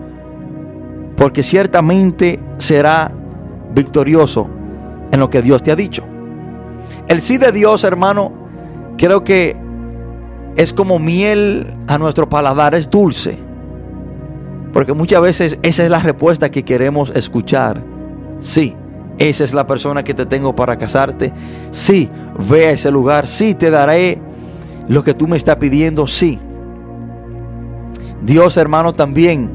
porque 1.16 1.44
ciertamente 1.44 2.40
será 2.58 3.12
victorioso 3.74 4.48
en 5.12 5.20
lo 5.20 5.30
que 5.30 5.42
Dios 5.42 5.64
te 5.64 5.72
ha 5.72 5.76
dicho. 5.76 6.04
El 7.08 7.22
sí 7.22 7.38
de 7.38 7.52
Dios, 7.52 7.84
hermano, 7.84 8.32
creo 8.98 9.24
que 9.24 9.56
es 10.56 10.74
como 10.74 11.00
miel 11.00 11.68
a 11.88 11.98
nuestro 11.98 12.30
paladar, 12.30 12.76
es 12.76 12.90
dulce. 12.90 13.38
Porque 14.76 14.92
muchas 14.92 15.22
veces 15.22 15.58
esa 15.62 15.84
es 15.86 15.90
la 15.90 16.00
respuesta 16.00 16.52
que 16.52 16.64
queremos 16.64 17.10
escuchar. 17.16 17.82
Sí, 18.42 18.76
esa 19.18 19.46
es 19.46 19.54
la 19.54 19.66
persona 19.66 20.04
que 20.04 20.14
te 20.14 20.26
tengo 20.26 20.54
para 20.54 20.78
casarte. 20.78 21.32
Sí, 21.72 22.10
ve 22.50 22.66
a 22.68 22.72
ese 22.72 22.92
lugar. 22.92 23.26
Sí, 23.26 23.54
te 23.54 23.72
daré 23.72 24.20
lo 24.90 25.02
que 25.02 25.14
tú 25.14 25.30
me 25.30 25.38
estás 25.38 25.56
pidiendo. 25.56 26.06
Sí. 26.08 26.38
Dios, 28.22 28.58
hermano, 28.58 28.94
también 28.94 29.50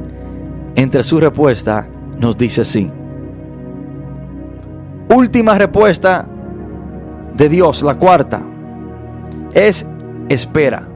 entre 0.74 1.04
su 1.04 1.20
respuesta 1.20 1.86
nos 2.18 2.38
dice 2.38 2.64
sí. 2.64 2.90
Última 5.14 5.58
respuesta 5.58 6.26
de 7.36 7.48
Dios, 7.50 7.82
la 7.82 7.96
cuarta, 7.96 8.40
es 9.52 9.86
espera. 10.30 10.89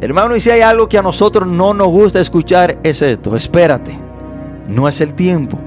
Hermano, 0.00 0.36
y 0.36 0.40
si 0.40 0.50
hay 0.50 0.60
algo 0.60 0.88
que 0.88 0.98
a 0.98 1.02
nosotros 1.02 1.48
no 1.48 1.72
nos 1.72 1.88
gusta 1.88 2.20
escuchar 2.20 2.78
es 2.82 3.00
esto, 3.00 3.34
espérate, 3.34 3.98
no 4.68 4.88
es 4.88 5.00
el 5.00 5.14
tiempo. 5.14 5.58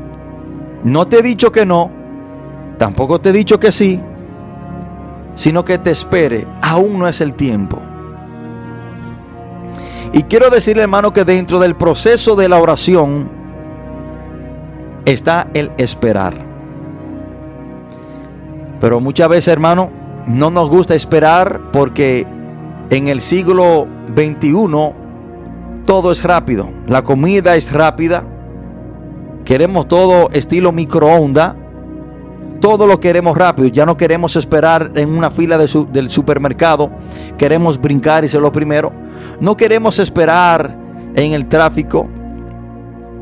No 0.84 1.07
te 1.07 1.19
he 1.19 1.21
dicho 1.23 1.51
que 1.51 1.65
no, 1.65 1.89
tampoco 2.77 3.19
te 3.19 3.30
he 3.30 3.34
dicho 3.34 3.59
que 3.59 3.71
sí, 3.71 3.99
sino 5.36 5.65
que 5.65 5.77
te 5.77 5.91
espere, 5.91 6.45
aún 6.61 6.99
no 6.99 7.07
es 7.07 7.21
el 7.21 7.34
tiempo. 7.34 7.80
Y 10.13 10.23
quiero 10.23 10.49
decirle, 10.49 10.84
hermano, 10.84 11.11
que 11.13 11.23
dentro 11.23 11.59
del 11.59 11.75
proceso 11.75 12.36
de 12.36 12.49
la 12.49 12.59
oración 12.59 13.30
está 15.05 15.47
el 15.53 15.71
esperar. 15.77 16.34
Pero 18.80 18.99
muchas 18.99 19.30
veces, 19.30 19.49
hermano, 19.49 19.89
no 20.27 20.51
nos 20.51 20.69
gusta 20.69 20.95
esperar 20.95 21.61
porque 21.71 22.25
en 22.89 23.07
el 23.07 23.21
siglo 23.21 23.88
XXI 24.16 25.10
todo 25.89 26.12
es 26.12 26.24
rápido. 26.24 26.70
La 26.86 27.01
comida 27.01 27.55
es 27.55 27.72
rápida. 27.72 28.24
Queremos 29.43 29.88
todo 29.88 30.30
estilo 30.30 30.72
microondas. 30.72 31.55
Todo 32.62 32.86
lo 32.86 32.99
queremos 32.99 33.36
rápido. 33.36 33.70
Ya 33.70 33.88
no 33.88 33.97
queremos 33.97 34.36
esperar 34.36 34.91
en 34.93 35.10
una 35.10 35.32
fila 35.32 35.57
del 35.57 36.12
supermercado. 36.12 36.91
Queremos 37.39 37.82
brincar 37.82 38.24
y 38.24 38.30
ser 38.30 38.39
lo 38.39 38.51
primero. 38.51 38.91
No 39.39 39.57
queremos 39.57 39.97
esperar 39.97 40.78
en 41.16 41.34
el 41.34 41.47
tráfico. 41.47 42.07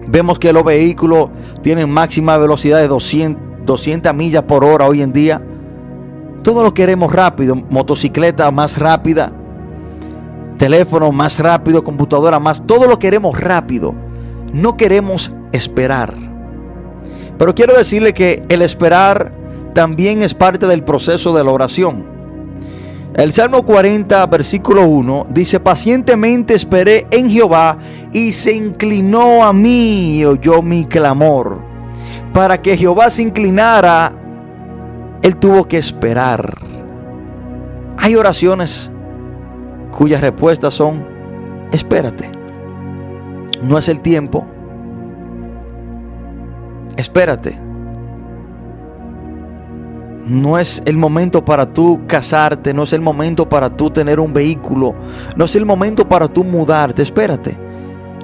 Vemos 0.06 0.38
que 0.38 0.52
los 0.52 0.66
vehículos 0.66 1.30
tienen 1.62 1.90
máxima 1.90 2.36
velocidad 2.36 2.80
de 2.80 2.90
200, 2.90 3.66
200 3.66 4.14
millas 4.14 4.44
por 4.44 4.66
hora 4.66 4.88
hoy 4.88 5.02
en 5.02 5.14
día. 5.14 5.42
Todo 6.44 6.64
lo 6.64 6.74
queremos 6.74 7.14
rápido. 7.14 7.56
Motocicleta 7.56 8.52
más 8.52 8.78
rápida. 8.78 9.32
Teléfono 10.58 11.12
más 11.12 11.40
rápido. 11.40 11.84
Computadora 11.84 12.40
más. 12.40 12.66
Todo 12.66 12.88
lo 12.88 13.00
queremos 13.00 13.40
rápido. 13.40 13.94
No 14.54 14.78
queremos 14.78 15.32
esperar. 15.52 16.16
Pero 17.38 17.54
quiero 17.54 17.78
decirle 17.78 18.14
que 18.14 18.44
el 18.50 18.62
esperar 18.62 19.32
también 19.74 20.24
es 20.24 20.34
parte 20.34 20.66
del 20.66 20.84
proceso 20.84 21.36
de 21.36 21.44
la 21.44 21.52
oración. 21.52 22.18
El 23.14 23.32
Salmo 23.32 23.64
40, 23.64 24.26
versículo 24.28 24.88
1 24.88 25.28
dice, 25.30 25.60
pacientemente 25.60 26.54
esperé 26.54 27.08
en 27.10 27.30
Jehová 27.30 27.78
y 28.12 28.32
se 28.32 28.54
inclinó 28.54 29.44
a 29.44 29.54
mí 29.54 30.18
y 30.18 30.26
oyó 30.26 30.62
mi 30.62 30.86
clamor. 30.86 31.60
Para 32.34 32.62
que 32.62 32.78
Jehová 32.78 33.10
se 33.10 33.24
inclinara, 33.24 34.14
él 35.22 35.36
tuvo 35.38 35.68
que 35.68 35.78
esperar. 35.78 36.60
Hay 37.98 38.16
oraciones 38.16 38.92
cuyas 39.98 40.22
respuestas 40.22 40.76
son, 40.76 41.04
espérate. 41.72 42.30
No 43.64 43.78
es 43.78 43.90
el 43.90 44.00
tiempo. 44.00 44.46
Espérate 46.96 47.68
no 50.28 50.60
es 50.60 50.82
el 50.86 50.98
momento 50.98 51.44
para 51.44 51.66
tú 51.66 52.02
casarte, 52.06 52.74
no 52.74 52.84
es 52.84 52.94
el 52.94 53.02
momento 53.02 53.48
para 53.48 53.70
tú 53.70 53.90
tener 53.90 54.20
un 54.20 54.34
vehículo, 54.34 54.94
no 55.36 55.46
es 55.46 55.56
el 55.56 55.66
momento 55.66 56.08
para 56.08 56.28
tú 56.28 56.44
mudarte, 56.44 57.02
espérate. 57.02 57.58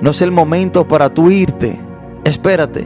No 0.02 0.12
es 0.12 0.22
el 0.22 0.32
momento 0.32 0.86
para 0.86 1.10
tú 1.10 1.32
irte, 1.32 1.80
espérate. 2.26 2.86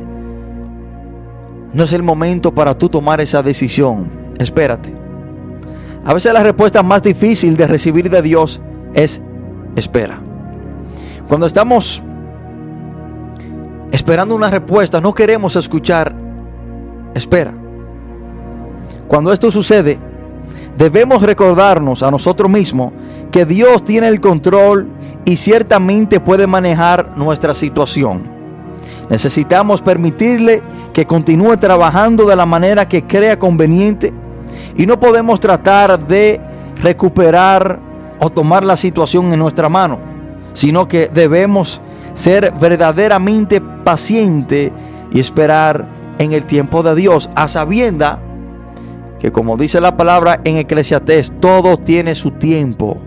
No 1.73 1.83
es 1.83 1.93
el 1.93 2.03
momento 2.03 2.53
para 2.53 2.77
tú 2.77 2.89
tomar 2.89 3.19
esa 3.19 3.41
decisión, 3.41 4.07
espérate. 4.37 4.93
A 6.05 6.13
veces 6.13 6.31
la 6.31 6.43
respuesta 6.43 6.83
más 6.83 7.01
difícil 7.01 7.57
de 7.57 7.65
recibir 7.65 8.09
de 8.09 8.21
Dios 8.21 8.61
es 8.97 9.21
espera. 9.75 10.19
Cuando 11.29 11.45
estamos 11.45 12.03
esperando 13.91 14.35
una 14.35 14.49
respuesta, 14.49 14.99
no 14.99 15.13
queremos 15.13 15.55
escuchar 15.55 16.13
espera. 17.13 17.53
Cuando 19.07 19.31
esto 19.31 19.51
sucede, 19.51 19.97
debemos 20.77 21.21
recordarnos 21.21 22.03
a 22.03 22.11
nosotros 22.11 22.49
mismos 22.49 22.91
que 23.31 23.45
Dios 23.45 23.85
tiene 23.85 24.07
el 24.07 24.19
control 24.19 24.87
y 25.25 25.35
ciertamente 25.35 26.19
puede 26.19 26.47
manejar 26.47 27.17
nuestra 27.17 27.53
situación. 27.53 28.23
Necesitamos 29.09 29.81
permitirle 29.81 30.61
que 30.91 31.05
continúe 31.05 31.57
trabajando 31.57 32.25
de 32.25 32.35
la 32.35 32.45
manera 32.45 32.87
que 32.87 33.03
crea 33.03 33.37
conveniente 33.37 34.11
y 34.75 34.85
no 34.85 34.99
podemos 34.99 35.39
tratar 35.39 35.99
de 36.07 36.41
recuperar 36.81 37.86
o 38.19 38.29
tomar 38.29 38.63
la 38.63 38.75
situación 38.75 39.31
en 39.33 39.39
nuestra 39.39 39.69
mano, 39.69 39.99
sino 40.53 40.87
que 40.87 41.09
debemos 41.13 41.81
ser 42.13 42.53
verdaderamente 42.59 43.61
pacientes 43.61 44.71
y 45.11 45.19
esperar 45.19 45.87
en 46.17 46.33
el 46.33 46.45
tiempo 46.45 46.83
de 46.83 46.95
Dios, 46.95 47.29
a 47.35 47.47
sabienda 47.47 48.19
que 49.19 49.31
como 49.31 49.57
dice 49.57 49.81
la 49.81 49.97
palabra 49.97 50.41
en 50.43 50.57
Eclesiastés, 50.57 51.33
todo 51.39 51.77
tiene 51.77 52.15
su 52.15 52.31
tiempo. 52.31 52.97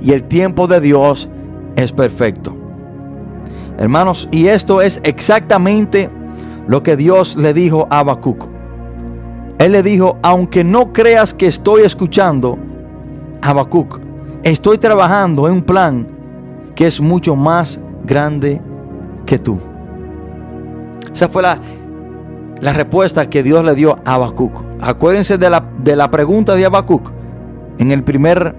Y 0.00 0.12
el 0.12 0.24
tiempo 0.24 0.66
de 0.66 0.80
Dios 0.80 1.28
es 1.76 1.92
perfecto. 1.92 2.56
Hermanos, 3.78 4.28
y 4.32 4.48
esto 4.48 4.82
es 4.82 5.00
exactamente 5.04 6.10
lo 6.66 6.82
que 6.82 6.96
Dios 6.96 7.36
le 7.36 7.54
dijo 7.54 7.86
a 7.90 8.00
Habacuc. 8.00 8.46
Él 9.58 9.72
le 9.72 9.82
dijo, 9.82 10.18
aunque 10.22 10.64
no 10.64 10.92
creas 10.92 11.34
que 11.34 11.46
estoy 11.46 11.82
escuchando, 11.82 12.58
Habacuc, 13.42 14.00
estoy 14.42 14.78
trabajando 14.78 15.46
en 15.46 15.54
un 15.54 15.62
plan 15.62 16.06
que 16.74 16.86
es 16.86 17.00
mucho 17.00 17.36
más 17.36 17.80
grande 18.04 18.60
que 19.26 19.38
tú. 19.38 19.58
Esa 21.12 21.28
fue 21.28 21.42
la, 21.42 21.60
la 22.60 22.72
respuesta 22.72 23.28
que 23.28 23.42
Dios 23.42 23.64
le 23.64 23.74
dio 23.74 23.98
a 24.04 24.14
Habacuc. 24.14 24.62
Acuérdense 24.80 25.38
de 25.38 25.50
la, 25.50 25.64
de 25.82 25.96
la 25.96 26.10
pregunta 26.10 26.54
de 26.54 26.64
Habacuc. 26.64 27.10
en 27.78 27.92
el 27.92 28.02
primer 28.02 28.56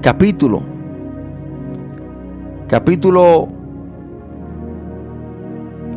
capítulo, 0.00 0.62
capítulo 2.68 3.48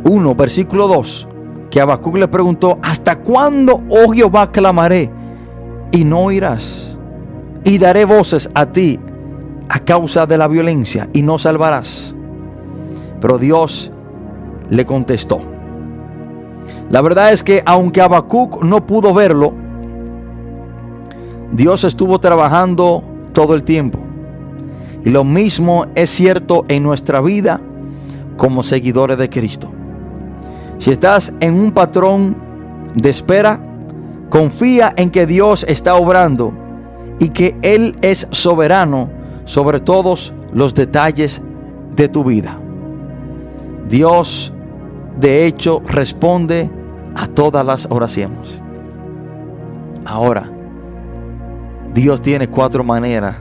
1, 0.03 0.35
versículo 0.35 0.87
2, 0.87 1.27
que 1.71 1.81
Habacuc 1.81 2.17
le 2.17 2.27
preguntó, 2.27 2.77
¿hasta 2.83 3.17
cuándo, 3.17 3.81
oh 3.89 4.11
Jehová, 4.11 4.51
clamaré 4.51 5.11
y 5.91 6.03
no 6.03 6.19
oirás? 6.19 6.84
Y 7.65 7.77
daré 7.77 8.05
voces 8.05 8.49
a 8.53 8.67
ti 8.67 8.97
a 9.67 9.79
causa 9.79 10.25
de 10.25 10.37
la 10.37 10.47
violencia 10.47 11.09
y 11.11 11.21
no 11.21 11.37
salvarás. 11.37 12.15
Pero 13.19 13.37
Dios 13.37 13.91
le 14.69 14.85
contestó. 14.85 15.39
La 16.89 17.01
verdad 17.01 17.33
es 17.33 17.43
que 17.43 17.63
aunque 17.65 18.01
Habacuc 18.01 18.63
no 18.63 18.85
pudo 18.85 19.13
verlo, 19.13 19.53
Dios 21.51 21.83
estuvo 21.83 22.19
trabajando 22.19 23.03
todo 23.33 23.55
el 23.55 23.63
tiempo. 23.63 23.99
Y 25.03 25.09
lo 25.09 25.23
mismo 25.23 25.87
es 25.95 26.09
cierto 26.09 26.65
en 26.67 26.83
nuestra 26.83 27.21
vida 27.21 27.61
como 28.37 28.63
seguidores 28.63 29.17
de 29.17 29.29
Cristo. 29.29 29.71
Si 30.77 30.91
estás 30.91 31.33
en 31.39 31.53
un 31.53 31.71
patrón 31.71 32.35
de 32.95 33.09
espera, 33.09 33.59
confía 34.29 34.93
en 34.97 35.09
que 35.09 35.25
Dios 35.25 35.65
está 35.67 35.95
obrando 35.95 36.53
y 37.19 37.29
que 37.29 37.57
Él 37.61 37.95
es 38.01 38.27
soberano 38.31 39.09
sobre 39.45 39.79
todos 39.79 40.33
los 40.53 40.73
detalles 40.73 41.41
de 41.95 42.09
tu 42.09 42.23
vida. 42.23 42.57
Dios, 43.89 44.51
de 45.19 45.45
hecho, 45.45 45.81
responde 45.85 46.69
a 47.15 47.27
todas 47.27 47.65
las 47.65 47.87
oraciones. 47.89 48.59
Ahora, 50.05 50.49
Dios 51.93 52.21
tiene 52.21 52.49
cuatro 52.49 52.83
maneras 52.83 53.37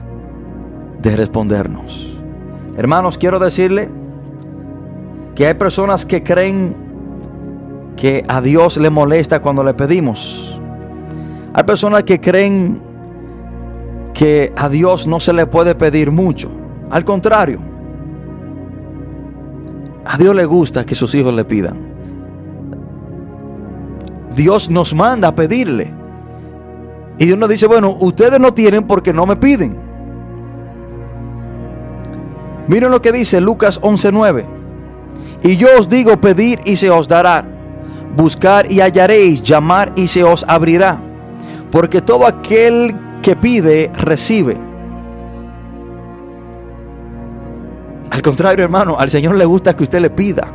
de 1.01 1.15
respondernos. 1.15 2.17
Hermanos, 2.77 3.17
quiero 3.17 3.39
decirle 3.39 3.89
que 5.35 5.47
hay 5.47 5.53
personas 5.53 6.05
que 6.05 6.23
creen 6.23 6.75
que 7.95 8.23
a 8.27 8.41
Dios 8.41 8.77
le 8.77 8.89
molesta 8.89 9.41
cuando 9.41 9.63
le 9.63 9.73
pedimos. 9.73 10.59
Hay 11.53 11.63
personas 11.63 12.03
que 12.03 12.19
creen 12.19 12.81
que 14.15 14.53
a 14.55 14.69
Dios 14.69 15.05
no 15.05 15.19
se 15.19 15.33
le 15.33 15.45
puede 15.45 15.75
pedir 15.75 16.09
mucho. 16.09 16.49
Al 16.89 17.03
contrario, 17.03 17.59
a 20.05 20.17
Dios 20.17 20.33
le 20.33 20.45
gusta 20.45 20.85
que 20.85 20.95
sus 20.95 21.13
hijos 21.15 21.33
le 21.33 21.43
pidan. 21.43 21.77
Dios 24.33 24.69
nos 24.69 24.93
manda 24.93 25.27
a 25.27 25.35
pedirle. 25.35 25.93
Y 27.17 27.25
Dios 27.25 27.37
nos 27.37 27.49
dice, 27.49 27.67
bueno, 27.67 27.97
ustedes 27.99 28.39
no 28.39 28.53
tienen 28.53 28.87
porque 28.87 29.11
no 29.13 29.25
me 29.25 29.35
piden. 29.35 29.77
Miren 32.69 32.91
lo 32.91 33.01
que 33.01 33.11
dice 33.11 33.41
Lucas 33.41 33.81
11:9. 33.81 34.45
Y 35.43 35.57
yo 35.57 35.67
os 35.77 35.89
digo, 35.89 36.19
pedir 36.21 36.59
y 36.63 36.77
se 36.77 36.89
os 36.89 37.09
dará. 37.09 37.45
Buscar 38.15 38.71
y 38.71 38.79
hallaréis, 38.79 39.43
llamar 39.43 39.91
y 39.97 40.07
se 40.07 40.23
os 40.23 40.45
abrirá. 40.47 40.99
Porque 41.69 42.01
todo 42.01 42.25
aquel 42.25 43.04
que 43.25 43.35
pide, 43.35 43.89
recibe. 43.95 44.55
Al 48.11 48.21
contrario, 48.21 48.63
hermano, 48.63 48.97
al 48.99 49.09
Señor 49.09 49.33
le 49.33 49.45
gusta 49.45 49.75
que 49.75 49.81
usted 49.81 49.99
le 49.99 50.11
pida. 50.11 50.47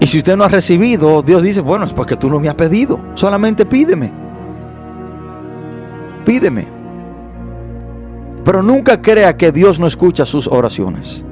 Y 0.00 0.06
si 0.06 0.16
usted 0.16 0.34
no 0.34 0.44
ha 0.44 0.48
recibido, 0.48 1.20
Dios 1.20 1.42
dice, 1.42 1.60
bueno, 1.60 1.84
es 1.84 1.92
porque 1.92 2.16
tú 2.16 2.30
no 2.30 2.40
me 2.40 2.48
has 2.48 2.54
pedido. 2.54 2.98
Solamente 3.16 3.66
pídeme. 3.66 4.10
Pídeme. 6.24 6.66
Pero 8.46 8.62
nunca 8.62 9.02
crea 9.02 9.36
que 9.36 9.52
Dios 9.52 9.78
no 9.78 9.86
escucha 9.86 10.24
sus 10.24 10.46
oraciones. 10.46 11.22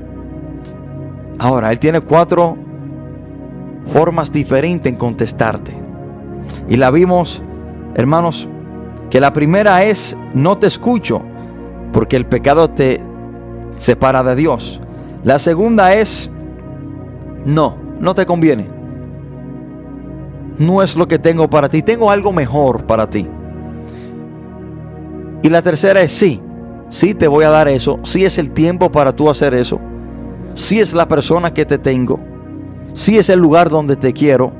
Ahora, 1.38 1.72
Él 1.72 1.78
tiene 1.78 2.02
cuatro 2.02 2.58
formas 3.86 4.30
diferentes 4.30 4.92
en 4.92 4.98
contestarte. 4.98 5.72
Y 6.68 6.76
la 6.76 6.90
vimos, 6.90 7.40
hermanos, 7.94 8.50
que 9.10 9.20
la 9.20 9.32
primera 9.32 9.84
es 9.84 10.16
no 10.34 10.58
te 10.58 10.66
escucho 10.66 11.22
porque 11.92 12.16
el 12.16 12.26
pecado 12.26 12.68
te 12.70 13.00
separa 13.76 14.22
de 14.22 14.36
Dios. 14.36 14.80
La 15.24 15.38
segunda 15.38 15.94
es 15.94 16.30
no, 17.44 17.76
no 18.00 18.14
te 18.14 18.26
conviene. 18.26 18.68
No 20.58 20.82
es 20.82 20.96
lo 20.96 21.06
que 21.06 21.18
tengo 21.18 21.48
para 21.48 21.68
ti, 21.68 21.82
tengo 21.82 22.10
algo 22.10 22.32
mejor 22.32 22.86
para 22.86 23.08
ti. 23.08 23.28
Y 25.42 25.48
la 25.48 25.62
tercera 25.62 26.00
es 26.00 26.12
sí, 26.12 26.40
sí 26.88 27.14
te 27.14 27.28
voy 27.28 27.44
a 27.44 27.50
dar 27.50 27.68
eso, 27.68 28.00
sí 28.02 28.24
es 28.24 28.38
el 28.38 28.50
tiempo 28.50 28.90
para 28.90 29.14
tú 29.14 29.28
hacer 29.30 29.54
eso, 29.54 29.78
sí 30.54 30.80
es 30.80 30.94
la 30.94 31.06
persona 31.06 31.52
que 31.52 31.66
te 31.66 31.78
tengo, 31.78 32.18
sí 32.94 33.18
es 33.18 33.28
el 33.28 33.38
lugar 33.38 33.68
donde 33.70 33.96
te 33.96 34.12
quiero. 34.12 34.52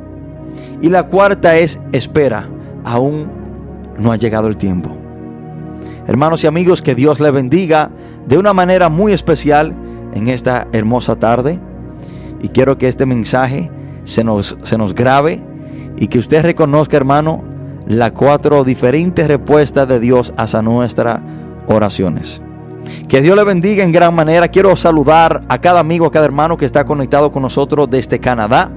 Y 0.83 0.91
la 0.91 1.05
cuarta 1.09 1.57
es 1.57 1.81
espera, 1.93 2.49
aún 2.85 3.46
no 3.99 4.13
ha 4.13 4.17
llegado 4.17 4.49
el 4.49 4.57
tiempo. 4.57 4.97
Hermanos 6.07 6.45
y 6.45 6.47
amigos, 6.47 6.83
que 6.83 6.95
Dios 6.95 7.19
le 7.21 7.31
bendiga 7.31 7.91
de 8.27 8.39
una 8.39 8.53
manera 8.53 8.89
muy 8.89 9.13
especial 9.13 9.75
en 10.15 10.29
esta 10.29 10.69
hermosa 10.73 11.17
tarde. 11.17 11.59
Y 12.43 12.49
quiero 12.49 12.79
que 12.79 12.89
este 12.89 13.07
mensaje 13.07 13.71
se 14.05 14.23
nos, 14.23 14.57
se 14.63 14.79
nos 14.79 14.95
grabe 14.95 15.43
y 15.97 16.09
que 16.09 16.19
usted 16.19 16.45
reconozca, 16.45 16.97
hermano, 16.97 17.43
las 17.89 18.13
cuatro 18.13 18.63
diferentes 18.65 19.27
respuestas 19.27 19.89
de 19.89 19.99
Dios 19.99 20.33
hacia 20.37 20.63
nuestras 20.63 21.21
oraciones. 21.67 22.43
Que 23.09 23.21
Dios 23.21 23.37
le 23.37 23.45
bendiga 23.45 23.83
en 23.83 23.93
gran 23.93 24.15
manera. 24.15 24.49
Quiero 24.49 24.77
saludar 24.77 25.45
a 25.49 25.61
cada 25.61 25.81
amigo, 25.81 26.07
a 26.07 26.11
cada 26.11 26.27
hermano 26.27 26.57
que 26.57 26.67
está 26.67 26.85
conectado 26.85 27.33
con 27.33 27.43
nosotros 27.43 27.89
desde 27.91 28.21
Canadá, 28.21 28.71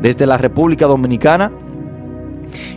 desde 0.00 0.26
la 0.26 0.38
República 0.38 0.86
Dominicana 0.86 1.52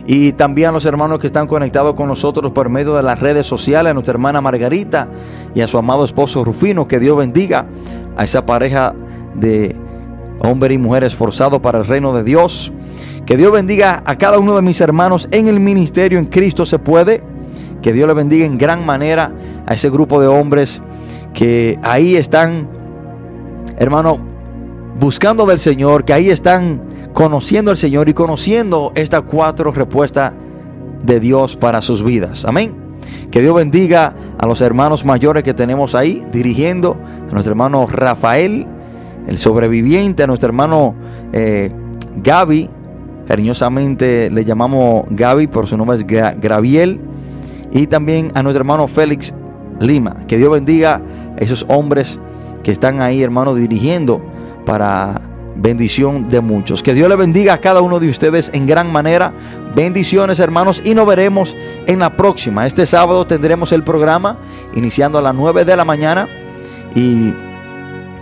y 0.06 0.32
también 0.32 0.68
a 0.68 0.72
los 0.72 0.84
hermanos 0.84 1.18
que 1.18 1.26
están 1.26 1.46
conectados 1.46 1.94
con 1.94 2.08
nosotros 2.08 2.52
por 2.52 2.68
medio 2.68 2.94
de 2.94 3.02
las 3.02 3.18
redes 3.18 3.46
sociales, 3.46 3.90
a 3.90 3.94
nuestra 3.94 4.12
hermana 4.12 4.40
Margarita 4.40 5.08
y 5.54 5.60
a 5.60 5.66
su 5.66 5.78
amado 5.78 6.04
esposo 6.04 6.44
Rufino. 6.44 6.86
Que 6.86 7.00
Dios 7.00 7.16
bendiga 7.16 7.66
a 8.16 8.24
esa 8.24 8.46
pareja 8.46 8.94
de 9.34 9.76
hombre 10.38 10.74
y 10.74 10.78
mujer 10.78 11.04
esforzados 11.04 11.60
para 11.60 11.78
el 11.78 11.86
reino 11.86 12.14
de 12.14 12.22
Dios. 12.22 12.72
Que 13.24 13.36
Dios 13.36 13.50
bendiga 13.52 14.02
a 14.06 14.16
cada 14.16 14.38
uno 14.38 14.54
de 14.54 14.62
mis 14.62 14.80
hermanos 14.80 15.28
en 15.32 15.48
el 15.48 15.58
ministerio 15.58 16.18
en 16.18 16.26
Cristo 16.26 16.64
se 16.64 16.78
puede. 16.78 17.22
Que 17.82 17.92
Dios 17.92 18.06
le 18.06 18.14
bendiga 18.14 18.46
en 18.46 18.58
gran 18.58 18.86
manera 18.86 19.32
a 19.66 19.74
ese 19.74 19.90
grupo 19.90 20.20
de 20.20 20.26
hombres 20.26 20.80
que 21.34 21.78
ahí 21.82 22.16
están, 22.16 22.68
hermano, 23.78 24.18
buscando 24.98 25.44
del 25.44 25.58
Señor, 25.58 26.04
que 26.04 26.12
ahí 26.14 26.30
están 26.30 26.80
conociendo 27.16 27.70
al 27.70 27.78
Señor 27.78 28.10
y 28.10 28.12
conociendo 28.12 28.92
estas 28.94 29.22
cuatro 29.22 29.72
respuestas 29.72 30.32
de 31.02 31.18
Dios 31.18 31.56
para 31.56 31.80
sus 31.80 32.04
vidas. 32.04 32.44
Amén. 32.44 32.74
Que 33.30 33.40
Dios 33.40 33.56
bendiga 33.56 34.14
a 34.36 34.44
los 34.44 34.60
hermanos 34.60 35.06
mayores 35.06 35.42
que 35.42 35.54
tenemos 35.54 35.94
ahí 35.94 36.22
dirigiendo, 36.30 36.94
a 37.26 37.32
nuestro 37.32 37.52
hermano 37.52 37.86
Rafael, 37.86 38.66
el 39.26 39.38
sobreviviente, 39.38 40.24
a 40.24 40.26
nuestro 40.26 40.48
hermano 40.48 40.94
eh, 41.32 41.70
Gaby, 42.16 42.68
cariñosamente 43.26 44.30
le 44.30 44.44
llamamos 44.44 45.06
Gaby, 45.08 45.46
por 45.46 45.66
su 45.66 45.78
nombre 45.78 45.96
es 45.96 46.06
Graviel, 46.06 47.00
y 47.72 47.86
también 47.86 48.30
a 48.34 48.42
nuestro 48.42 48.60
hermano 48.60 48.88
Félix 48.88 49.32
Lima. 49.80 50.26
Que 50.28 50.36
Dios 50.36 50.52
bendiga 50.52 51.00
a 51.34 51.38
esos 51.38 51.64
hombres 51.68 52.20
que 52.62 52.72
están 52.72 53.00
ahí, 53.00 53.22
hermano, 53.22 53.54
dirigiendo 53.54 54.20
para 54.66 55.22
bendición 55.56 56.28
de 56.28 56.40
muchos. 56.40 56.82
Que 56.82 56.94
Dios 56.94 57.08
le 57.08 57.16
bendiga 57.16 57.54
a 57.54 57.60
cada 57.60 57.80
uno 57.80 57.98
de 58.00 58.08
ustedes 58.08 58.50
en 58.52 58.66
gran 58.66 58.90
manera. 58.90 59.32
Bendiciones 59.74 60.38
hermanos 60.38 60.80
y 60.84 60.94
nos 60.94 61.06
veremos 61.06 61.56
en 61.86 61.98
la 61.98 62.16
próxima. 62.16 62.66
Este 62.66 62.86
sábado 62.86 63.26
tendremos 63.26 63.72
el 63.72 63.82
programa 63.82 64.36
iniciando 64.74 65.18
a 65.18 65.22
las 65.22 65.34
9 65.34 65.64
de 65.64 65.76
la 65.76 65.84
mañana 65.84 66.28
y 66.94 67.32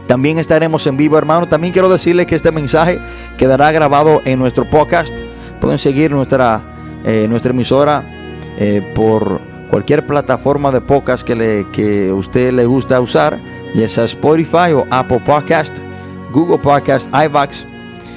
también 0.07 0.39
estaremos 0.39 0.87
en 0.87 0.97
vivo 0.97 1.19
hermanos. 1.19 1.49
También 1.49 1.73
quiero 1.73 1.89
decirles 1.89 2.27
que 2.27 2.35
este 2.35 2.51
mensaje 2.51 2.99
quedará 3.37 3.73
grabado 3.73 4.23
en 4.25 4.39
nuestro 4.39 4.65
podcast. 4.69 5.13
Pueden 5.61 5.79
seguir 5.79 6.11
nuestra, 6.11 6.61
eh, 7.05 7.27
nuestra 7.29 7.53
emisora 7.53 8.03
eh, 8.59 8.83
por 8.95 9.41
cualquier 9.71 10.07
plataforma 10.07 10.71
de 10.71 10.81
podcast 10.81 11.27
que, 11.27 11.67
que 11.73 12.13
usted 12.13 12.53
le 12.53 12.67
gusta 12.67 13.01
usar, 13.01 13.39
ya 13.75 13.89
sea 13.89 14.05
Spotify 14.05 14.73
o 14.75 14.87
Apple 14.91 15.21
Podcast 15.25 15.84
Google 16.35 16.59
Podcast, 16.59 17.09
iVax. 17.15 17.65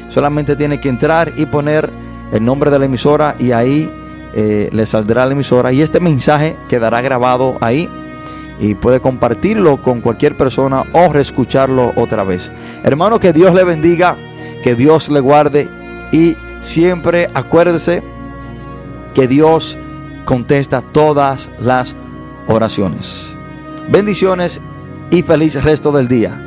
Solamente 0.09 0.55
tiene 0.55 0.82
que 0.82 0.89
entrar 0.89 1.32
y 1.38 1.45
poner 1.45 1.89
el 2.32 2.43
nombre 2.43 2.72
de 2.72 2.80
la 2.80 2.86
emisora 2.86 3.36
y 3.39 3.51
ahí 3.51 3.89
eh, 4.34 4.70
le 4.74 4.86
saldrá 4.86 5.26
la 5.26 5.34
emisora 5.34 5.72
y 5.72 5.82
este 5.82 5.99
mensaje 5.99 6.57
quedará 6.68 7.01
grabado 7.01 7.57
ahí 7.61 7.88
y 8.59 8.74
puede 8.74 8.99
compartirlo 8.99 9.78
con 9.82 10.01
cualquier 10.01 10.36
persona 10.36 10.84
o 10.93 11.13
reescucharlo 11.13 11.93
otra 11.95 12.24
vez. 12.24 12.51
Hermano, 12.84 13.20
que 13.20 13.34
Dios 13.34 13.53
le 13.53 13.63
bendiga, 13.63 14.18
que 14.63 14.76
Dios 14.76 15.09
le 15.09 15.20
guarde 15.20 15.70
y 16.11 16.36
siempre 16.61 17.30
acuérdese 17.34 18.01
que 19.13 19.28
Dios 19.28 19.78
contesta 20.26 20.82
todas 20.82 21.51
las 21.59 21.95
oraciones. 22.47 23.30
Bendiciones 23.89 24.59
y 25.11 25.22
feliz 25.22 25.63
resto 25.63 25.91
del 25.91 26.07
día. 26.07 26.46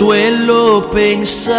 Suelo 0.00 0.90
pensar 0.90 1.54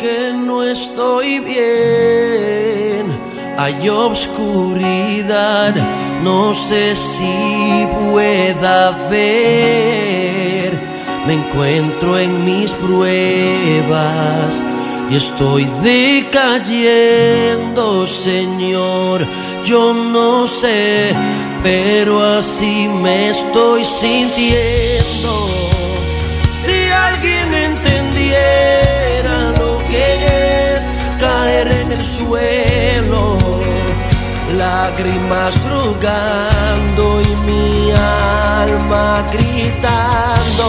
que 0.00 0.32
no 0.34 0.64
estoy 0.64 1.38
bien. 1.38 3.06
Hay 3.56 3.88
obscuridad, 3.88 5.76
no 6.24 6.52
sé 6.54 6.96
si 6.96 7.86
pueda 8.10 8.90
ver. 9.08 10.76
Me 11.24 11.34
encuentro 11.34 12.18
en 12.18 12.44
mis 12.44 12.72
pruebas 12.72 14.60
y 15.08 15.14
estoy 15.14 15.70
decayendo, 15.84 16.98
Señor. 18.08 19.24
Yo 19.64 19.94
no 19.94 20.48
sé, 20.48 21.14
pero 21.62 22.20
así 22.20 22.88
me 22.88 23.28
estoy 23.28 23.84
sintiendo. 23.84 24.97
Lágrimas 34.58 35.54
rogando 35.70 37.22
y 37.22 37.36
mi 37.46 37.92
alma 37.92 39.24
gritando, 39.32 40.68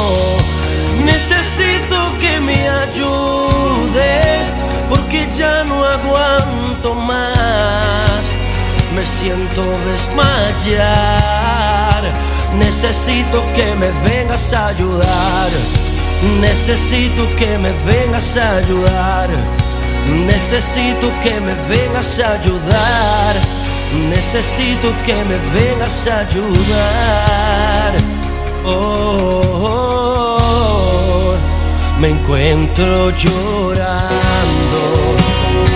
necesito 1.04 1.98
que 2.20 2.40
me 2.40 2.70
ayudes 2.70 4.48
porque 4.90 5.28
ya 5.36 5.64
no 5.64 5.84
aguanto 5.84 6.94
más, 6.94 8.24
me 8.96 9.04
siento 9.06 9.64
desmayar. 9.92 11.50
Necesito 12.58 13.44
que 13.56 13.76
me 13.76 13.90
vengas 14.10 14.54
a 14.54 14.68
ayudar. 14.68 15.50
Necesito 16.42 17.30
que 17.36 17.58
me 17.58 17.72
vengas 17.86 18.36
a 18.38 18.58
ayudar. 18.58 19.30
Necesito 20.26 21.12
que 21.22 21.40
me 21.40 21.54
vengas 21.70 22.20
a 22.20 22.32
ayudar. 22.32 23.59
Necesito 23.92 24.94
que 25.04 25.16
me 25.26 25.38
vengas 25.60 26.06
a 26.06 26.20
ayudar. 26.20 27.94
Oh, 28.66 29.74
me 32.00 32.10
encuentro 32.10 33.10
llorando, 33.10 34.82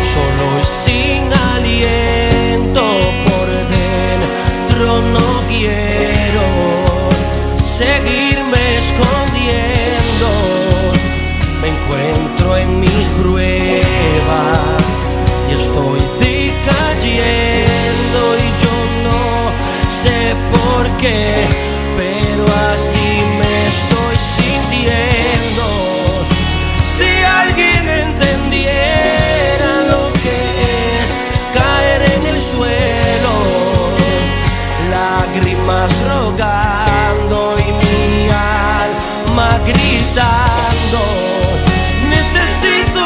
solo 0.03 0.59
y 0.61 0.65
sin 0.65 1.33
aliento 1.55 2.83
por 3.25 3.47
dentro. 3.77 5.01
No 5.11 5.27
quiero 5.47 6.45
seguirme 7.65 8.61
escondiendo. 8.77 10.27
Me 11.61 11.67
encuentro 11.69 12.57
en 12.57 12.79
mis 12.79 13.07
pruebas 13.19 14.83
y 15.49 15.51
estoy 15.55 15.99
decayendo 16.19 16.82
pero 21.03 22.45
así 22.71 23.23
me 23.37 23.67
estoy 23.67 24.15
sintiendo. 24.37 25.65
Si 26.85 27.09
alguien 27.41 27.89
entendiera 27.89 29.71
lo 29.91 30.13
que 30.23 30.37
es 31.03 31.11
caer 31.53 32.01
en 32.03 32.25
el 32.27 32.41
suelo, 32.41 33.33
lágrimas 34.91 35.91
rogando 36.07 37.55
y 37.59 37.71
mi 37.83 38.29
alma 38.29 39.59
gritando. 39.65 41.01
Necesito 42.09 43.02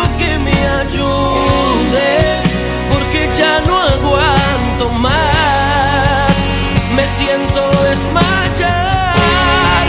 desmayar. 7.98 9.86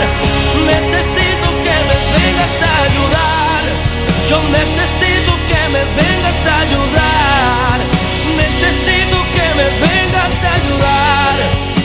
Necesito 0.65 1.47
que 1.65 1.75
me 1.87 1.95
vengas 2.17 2.55
a 2.61 2.83
ayudar. 2.87 3.61
Yo 4.27 4.37
necesito 4.49 5.31
que 5.47 5.61
me 5.73 5.83
vengas 5.99 6.45
a 6.45 6.59
ayudar. 6.59 7.77
Necesito 8.37 9.17
que 9.35 9.47
me 9.57 9.67
vengas 9.85 10.43
a 10.43 10.53
ayudar. 10.53 11.78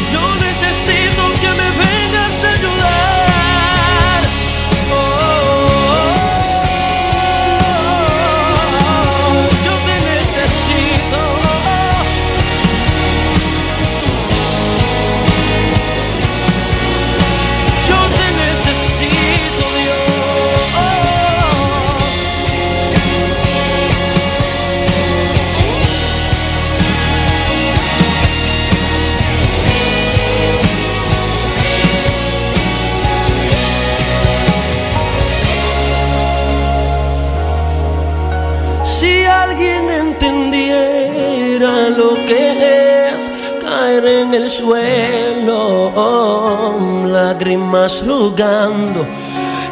Lágrimas 47.85 48.07
rogando, 48.07 49.07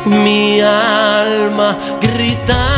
mi 0.04 0.60
alma 0.60 1.76
gritando. 2.00 2.71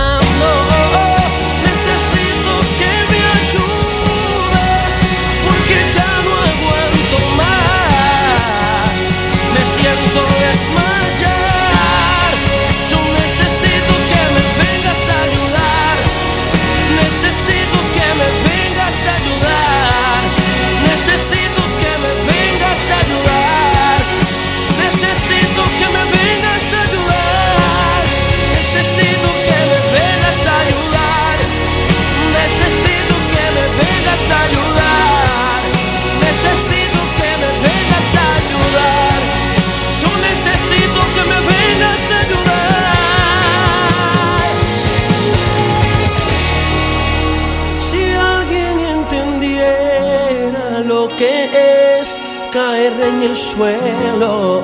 Caer 52.84 53.00
en 53.08 53.22
el 53.22 53.36
suelo, 53.36 54.60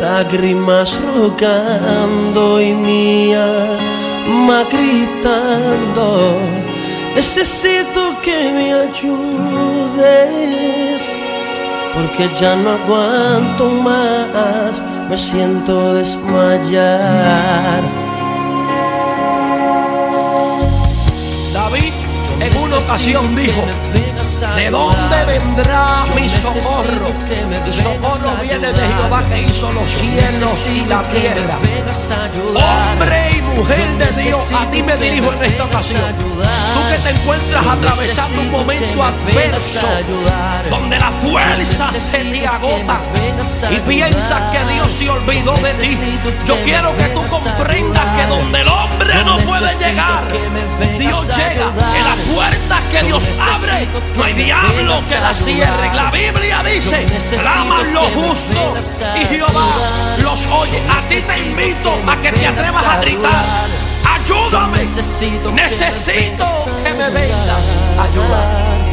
lágrimas 0.00 0.98
rogando 1.02 2.60
y 2.60 2.72
mi 2.72 3.34
alma 3.34 4.64
gritando. 4.70 6.38
Necesito 7.14 8.20
que 8.22 8.52
me 8.52 8.72
ayudes, 8.72 9.78
porque 11.94 12.28
ya 12.40 12.56
no 12.56 12.70
aguanto 12.70 13.70
más, 13.70 14.82
me 15.08 15.16
siento 15.16 15.94
desmayar. 15.94 17.82
David 21.52 21.92
en 22.40 22.56
una 22.56 22.78
ocasión 22.78 23.34
dijo, 23.34 23.62
¿de 24.56 24.70
dónde 24.70 25.24
vendrá 25.26 26.04
mi 26.14 26.28
socorro? 26.28 27.12
Mi 27.64 27.72
socorro 27.72 28.32
viene 28.42 28.72
de 28.72 28.86
Jehová 28.88 29.22
que 29.28 29.42
hizo 29.42 29.72
los 29.72 29.90
cielos 29.90 30.66
y 30.66 30.84
la 30.86 31.02
tierra. 31.08 31.58
Hombre 32.54 33.30
y 33.32 33.42
mujer 33.42 33.88
de 33.98 34.22
Dios, 34.22 34.52
a 34.52 34.70
ti 34.70 34.82
me 34.82 34.96
dirijo 34.96 35.32
en 35.32 35.44
esta 35.44 35.64
ocasión. 35.64 36.00
Tú 36.74 36.80
que 36.90 36.98
te 36.98 37.10
encuentras 37.10 37.66
atravesando 37.66 38.40
un 38.40 38.50
momento 38.50 39.04
adverso, 39.04 39.88
donde 40.68 40.98
la 40.98 41.10
fuerza 41.22 41.92
se 41.92 42.24
te 42.24 42.46
agota 42.46 43.00
y 43.70 43.76
piensas 43.88 44.42
que 44.52 44.72
Dios 44.72 44.90
se 44.90 45.10
olvidó 45.10 45.54
de 45.56 45.72
ti. 45.74 45.98
Yo 46.44 46.56
quiero 46.64 46.96
que 46.96 47.04
tú 47.04 47.22
comprendas 47.26 48.06
que 48.16 48.26
donde 48.26 48.60
el 48.60 48.68
hombre 48.68 49.24
no 49.24 49.38
puede 49.38 49.76
llegar, 49.76 50.24
Dios 50.98 51.26
llega. 51.26 51.70
En 51.96 52.04
las 52.04 52.18
puertas 52.34 52.84
que 52.90 53.02
Dios 53.04 53.30
abre, 53.40 53.88
no 54.16 54.24
hay 54.24 54.34
diablo 54.44 54.96
que 55.08 55.20
la 55.20 55.34
cierre. 55.34 55.94
La 55.94 56.10
Biblia 56.10 56.62
dice, 56.62 57.04
claman 57.38 57.92
los 57.92 58.08
justos 58.12 59.02
y 59.16 59.24
Jehová 59.26 59.66
los 60.22 60.46
oye. 60.46 60.82
A 60.88 61.00
ti 61.08 61.20
te 61.20 61.38
invito 61.38 62.00
a 62.06 62.16
que 62.20 62.32
te 62.32 62.46
atrevas 62.46 62.86
a 62.86 63.00
gritar. 63.00 63.44
Ayúdame, 64.14 64.78
necesito 65.54 65.54
que 66.84 66.92
me 66.92 67.10
vengas 67.10 67.76
a 67.98 68.02
ayudar. 68.02 68.90